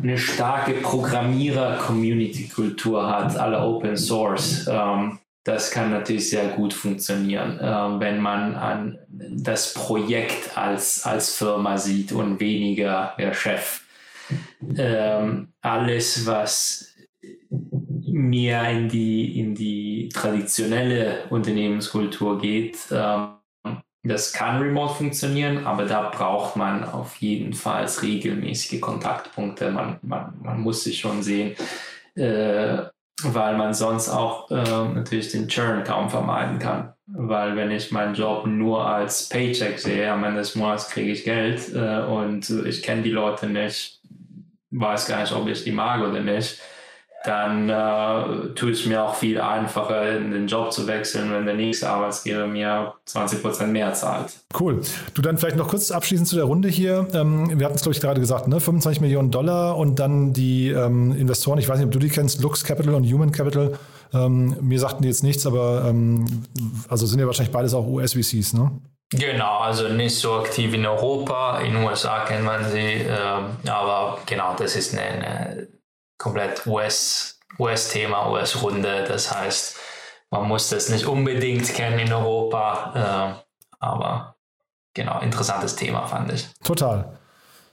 eine 0.01 0.17
starke 0.17 0.73
Programmierer-Community-Kultur 0.73 3.09
hat, 3.09 3.37
alle 3.37 3.61
Open 3.61 3.95
Source, 3.97 4.67
ähm, 4.69 5.19
das 5.43 5.71
kann 5.71 5.91
natürlich 5.91 6.29
sehr 6.29 6.47
gut 6.49 6.73
funktionieren, 6.73 7.59
äh, 7.59 7.99
wenn 7.99 8.21
man 8.21 8.55
an 8.55 8.99
das 9.09 9.73
Projekt 9.73 10.57
als, 10.57 11.05
als 11.05 11.35
Firma 11.35 11.77
sieht 11.77 12.13
und 12.13 12.39
weniger 12.39 13.13
der 13.17 13.33
Chef. 13.33 13.81
Ähm, 14.77 15.49
alles, 15.61 16.25
was 16.25 16.92
mehr 18.11 18.69
in 18.69 18.89
die, 18.89 19.39
in 19.39 19.55
die 19.55 20.09
traditionelle 20.13 21.25
Unternehmenskultur 21.29 22.39
geht. 22.39 22.77
Ähm, 22.91 23.27
das 24.03 24.33
kann 24.33 24.61
remote 24.61 24.95
funktionieren, 24.95 25.65
aber 25.65 25.85
da 25.85 26.09
braucht 26.09 26.57
man 26.57 26.83
auf 26.83 27.15
jeden 27.17 27.53
Fall 27.53 27.85
regelmäßige 28.01 28.81
Kontaktpunkte. 28.81 29.71
Man, 29.71 29.97
man, 30.01 30.33
man 30.41 30.59
muss 30.59 30.83
sich 30.83 30.99
schon 30.99 31.23
sehen, 31.23 31.55
äh, 32.15 32.83
weil 33.23 33.57
man 33.57 33.73
sonst 33.73 34.09
auch 34.09 34.51
äh, 34.51 34.55
natürlich 34.55 35.31
den 35.31 35.47
Churn 35.47 35.85
kaum 35.85 36.09
vermeiden 36.09 36.59
kann. 36.59 36.93
Weil 37.05 37.55
wenn 37.55 37.71
ich 37.71 37.91
meinen 37.91 38.15
Job 38.15 38.45
nur 38.45 38.85
als 38.85 39.29
Paycheck 39.29 39.79
sehe, 39.79 40.11
am 40.11 40.23
Ende 40.25 40.39
des 40.39 40.55
Monats 40.55 40.89
kriege 40.89 41.11
ich 41.11 41.23
Geld 41.23 41.73
äh, 41.73 42.01
und 42.01 42.49
ich 42.49 42.83
kenne 42.83 43.03
die 43.03 43.11
Leute 43.11 43.47
nicht, 43.47 44.01
weiß 44.71 45.07
gar 45.07 45.21
nicht, 45.21 45.33
ob 45.33 45.47
ich 45.47 45.63
die 45.63 45.71
mag 45.71 46.01
oder 46.01 46.21
nicht 46.21 46.59
dann 47.23 47.69
äh, 47.69 48.53
tue 48.55 48.71
es 48.71 48.85
mir 48.85 49.01
auch 49.01 49.15
viel 49.15 49.39
einfacher, 49.39 50.17
in 50.17 50.31
den 50.31 50.47
Job 50.47 50.73
zu 50.73 50.87
wechseln, 50.87 51.31
wenn 51.31 51.45
der 51.45 51.55
nächste 51.55 51.89
Arbeitsgeber 51.89 52.47
mir 52.47 52.93
20 53.05 53.41
Prozent 53.41 53.71
mehr 53.71 53.93
zahlt. 53.93 54.33
Cool. 54.59 54.81
Du 55.13 55.21
dann 55.21 55.37
vielleicht 55.37 55.55
noch 55.55 55.69
kurz 55.69 55.89
abschließend 55.91 56.27
zu 56.27 56.35
der 56.35 56.45
Runde 56.45 56.67
hier. 56.67 57.07
Ähm, 57.13 57.57
wir 57.57 57.65
hatten 57.65 57.75
es, 57.75 57.81
glaube 57.81 57.95
ich, 57.95 58.01
gerade 58.01 58.19
gesagt, 58.19 58.49
ne? 58.49 58.59
25 58.59 58.99
Millionen 58.99 59.31
Dollar 59.31 59.77
und 59.77 59.99
dann 59.99 60.33
die 60.33 60.69
ähm, 60.69 61.15
Investoren, 61.15 61.59
ich 61.59 61.69
weiß 61.69 61.77
nicht, 61.77 61.85
ob 61.85 61.91
du 61.91 61.99
die 61.99 62.09
kennst, 62.09 62.41
Lux 62.41 62.65
Capital 62.65 62.93
und 62.93 63.05
Human 63.05 63.31
Capital. 63.31 63.77
Ähm, 64.13 64.57
mir 64.59 64.79
sagten 64.79 65.03
die 65.03 65.07
jetzt 65.07 65.23
nichts, 65.23 65.47
aber 65.47 65.85
ähm, 65.87 66.43
also 66.89 67.05
sind 67.05 67.19
ja 67.19 67.25
wahrscheinlich 67.25 67.53
beides 67.53 67.73
auch 67.73 67.87
US-VCs, 67.87 68.53
ne? 68.53 68.71
Genau, 69.11 69.59
also 69.59 69.87
nicht 69.87 70.15
so 70.15 70.33
aktiv 70.33 70.73
in 70.73 70.85
Europa. 70.85 71.59
In 71.59 71.73
den 71.73 71.83
USA 71.83 72.25
kennt 72.25 72.43
man 72.43 72.69
sie, 72.69 72.79
äh, 72.79 73.69
aber 73.69 74.17
genau, 74.25 74.55
das 74.57 74.75
ist 74.75 74.93
eine, 74.93 75.03
eine 75.03 75.67
komplett 76.23 76.65
US, 76.65 77.37
US-Thema, 77.59 78.31
US-Runde. 78.31 79.03
Das 79.05 79.35
heißt, 79.35 79.75
man 80.31 80.47
muss 80.47 80.69
das 80.69 80.89
nicht 80.89 81.05
unbedingt 81.05 81.71
kennen 81.73 81.99
in 81.99 82.13
Europa, 82.13 83.43
äh, 83.43 83.75
aber 83.79 84.35
genau, 84.93 85.19
interessantes 85.19 85.75
Thema 85.75 86.07
fand 86.07 86.31
ich. 86.31 86.47
Total. 86.63 87.19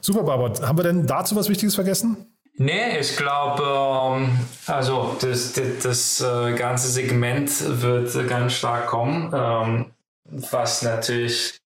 Super, 0.01 0.25
Barbara. 0.25 0.67
Haben 0.67 0.79
wir 0.79 0.83
denn 0.83 1.07
dazu 1.07 1.37
was 1.37 1.49
Wichtiges 1.49 1.77
vergessen? 1.77 2.27
Nee, 2.55 2.99
ich 2.99 3.17
glaube, 3.17 3.63
ähm, 3.63 4.39
also 4.67 5.17
das, 5.21 5.53
das, 5.53 5.79
das 5.83 6.21
äh, 6.21 6.55
ganze 6.55 6.89
Segment 6.89 7.51
wird 7.81 8.29
ganz 8.29 8.55
stark 8.55 8.89
kommen, 8.89 9.33
ähm, 9.33 9.93
was 10.25 10.83
natürlich 10.83 11.61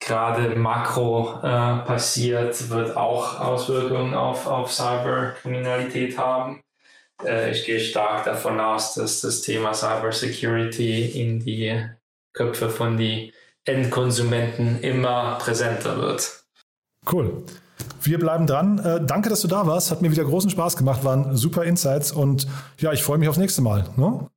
gerade 0.00 0.54
Makro 0.56 1.38
äh, 1.42 1.84
passiert, 1.86 2.70
wird 2.70 2.96
auch 2.96 3.40
Auswirkungen 3.40 4.14
auf, 4.14 4.46
auf 4.46 4.72
Cyberkriminalität 4.72 6.18
haben. 6.18 6.62
Äh, 7.24 7.50
ich 7.50 7.64
gehe 7.64 7.80
stark 7.80 8.24
davon 8.24 8.60
aus, 8.60 8.94
dass 8.94 9.20
das 9.20 9.42
Thema 9.42 9.74
Cybersecurity 9.74 11.20
in 11.20 11.40
die 11.40 11.84
Köpfe 12.32 12.70
von 12.70 12.96
den 12.96 13.32
Endkonsumenten 13.64 14.80
immer 14.80 15.36
präsenter 15.38 15.98
wird. 16.00 16.44
Cool. 17.10 17.44
Wir 18.00 18.18
bleiben 18.18 18.46
dran. 18.46 18.78
Äh, 18.78 19.04
danke, 19.04 19.28
dass 19.28 19.40
du 19.40 19.48
da 19.48 19.66
warst. 19.66 19.90
Hat 19.90 20.02
mir 20.02 20.10
wieder 20.10 20.24
großen 20.24 20.50
Spaß 20.50 20.76
gemacht. 20.76 21.04
Waren 21.04 21.36
super 21.36 21.64
Insights 21.64 22.12
und 22.12 22.46
ja, 22.78 22.92
ich 22.92 23.02
freue 23.02 23.18
mich 23.18 23.28
aufs 23.28 23.38
nächste 23.38 23.62
Mal. 23.62 23.84
Ne? 23.96 24.28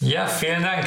Ja, 0.00 0.26
vielen 0.26 0.62
Dank. 0.62 0.86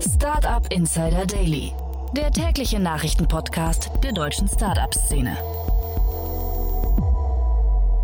Startup 0.00 0.64
Insider 0.72 1.26
Daily 1.26 1.72
der 2.16 2.30
tägliche 2.30 2.78
Nachrichtenpodcast 2.78 3.90
der 4.02 4.12
deutschen 4.12 4.46
Startup-Szene. 4.46 5.34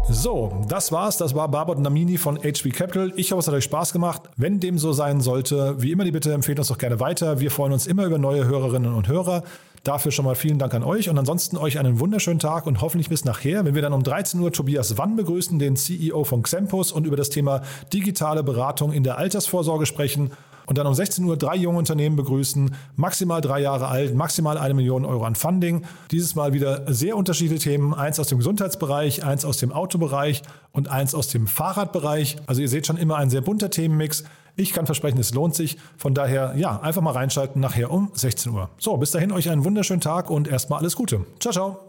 So, 0.09 0.51
das 0.67 0.91
war's. 0.91 1.19
Das 1.19 1.35
war 1.35 1.49
Barbot 1.49 1.79
Namini 1.79 2.17
von 2.17 2.39
HB 2.39 2.73
Capital. 2.73 3.13
Ich 3.17 3.33
hoffe, 3.33 3.41
es 3.41 3.49
hat 3.49 3.55
euch 3.55 3.65
Spaß 3.65 3.93
gemacht. 3.93 4.23
Wenn 4.37 4.61
dem 4.61 4.79
so 4.79 4.95
sein 4.95 5.21
sollte, 5.21 5.75
wie 5.83 5.93
immer 5.93 6.05
die 6.05 6.13
Bitte, 6.13 6.33
empfehlt 6.33 6.59
uns 6.59 6.69
doch 6.69 6.79
gerne 6.79 7.01
weiter. 7.01 7.41
Wir 7.41 7.51
freuen 7.51 7.75
uns 7.75 7.87
immer 7.87 8.07
über 8.07 8.17
neue 8.17 8.47
Hörerinnen 8.47 8.95
und 8.95 9.09
Hörer. 9.09 9.43
Dafür 9.85 10.11
schon 10.11 10.25
mal 10.25 10.35
vielen 10.35 10.59
Dank 10.59 10.73
an 10.73 10.83
euch 10.83 11.11
und 11.11 11.19
ansonsten 11.19 11.59
euch 11.59 11.79
einen 11.79 12.01
wunderschönen 12.01 12.41
Tag 12.41 12.67
und 12.67 12.81
hoffentlich 12.81 13.11
bis 13.11 13.27
nachher, 13.27 13.67
wenn 13.67 13.75
wir 13.75 13.83
dann 13.83 13.93
um 13.93 14.03
13 14.03 14.41
Uhr 14.41 14.53
Tobias 14.53 14.97
Wann 14.97 15.17
begrüßen, 15.17 15.59
den 15.59 15.77
CEO 15.77 16.25
von 16.25 16.43
Xempus 16.43 16.93
und 16.93 17.07
über 17.07 17.17
das 17.17 17.29
Thema 17.29 17.61
digitale 17.93 18.43
Beratung 18.43 18.93
in 18.93 19.05
der 19.05 19.19
Altersvorsorge 19.19 19.85
sprechen 19.85 20.33
und 20.69 20.77
dann 20.77 20.87
um 20.87 20.95
16 20.95 21.25
Uhr 21.25 21.37
drei 21.39 21.57
junge 21.57 21.79
Unternehmen 21.79 22.15
begrüßen, 22.15 22.75
maximal 22.95 23.41
drei 23.41 23.61
Jahre 23.61 23.89
alt, 23.89 24.15
maximal 24.15 24.59
eine 24.59 24.75
Million 24.75 25.07
Euro 25.07 25.25
an 25.25 25.35
Funding. 25.35 25.85
Dieses 26.11 26.35
Mal 26.35 26.53
wieder 26.53 26.93
sehr 26.93 27.17
unterschiedliche 27.17 27.71
Themen, 27.71 27.95
eins 27.95 28.21
aus 28.21 28.29
dem 28.29 28.39
Gesundheitsbereich, 28.39 29.25
eins 29.25 29.47
aus 29.47 29.57
dem 29.57 29.73
Autobereich 29.73 30.43
und 30.73 30.89
eins 30.89 31.15
aus 31.15 31.29
dem 31.29 31.47
Fahrradbereich. 31.47 32.37
Also 32.47 32.61
ihr 32.61 32.69
seht 32.69 32.87
schon 32.87 32.99
immer 32.99 33.17
ein 33.17 33.31
sehr 33.31 33.41
bunter 33.41 33.71
Themenmix. 33.71 34.25
Ich 34.57 34.75
kann 34.75 34.85
versprechen, 34.85 35.19
es 35.19 35.33
lohnt 35.33 35.55
sich. 35.55 35.79
Von 35.97 36.13
daher, 36.13 36.55
ja, 36.57 36.81
einfach 36.81 37.01
mal 37.01 37.13
reinschalten 37.13 37.63
nachher 37.63 37.91
um 37.91 38.11
16 38.13 38.53
Uhr. 38.53 38.69
So, 38.79 38.97
bis 38.99 39.11
dahin 39.11 39.33
euch 39.33 39.49
einen 39.49 39.65
wunderschönen 39.65 40.03
Tag 40.03 40.29
und 40.29 40.49
erstmal 40.49 40.81
alles 40.81 40.97
Gute. 40.97 41.25
Ciao, 41.41 41.53
ciao. 41.53 41.88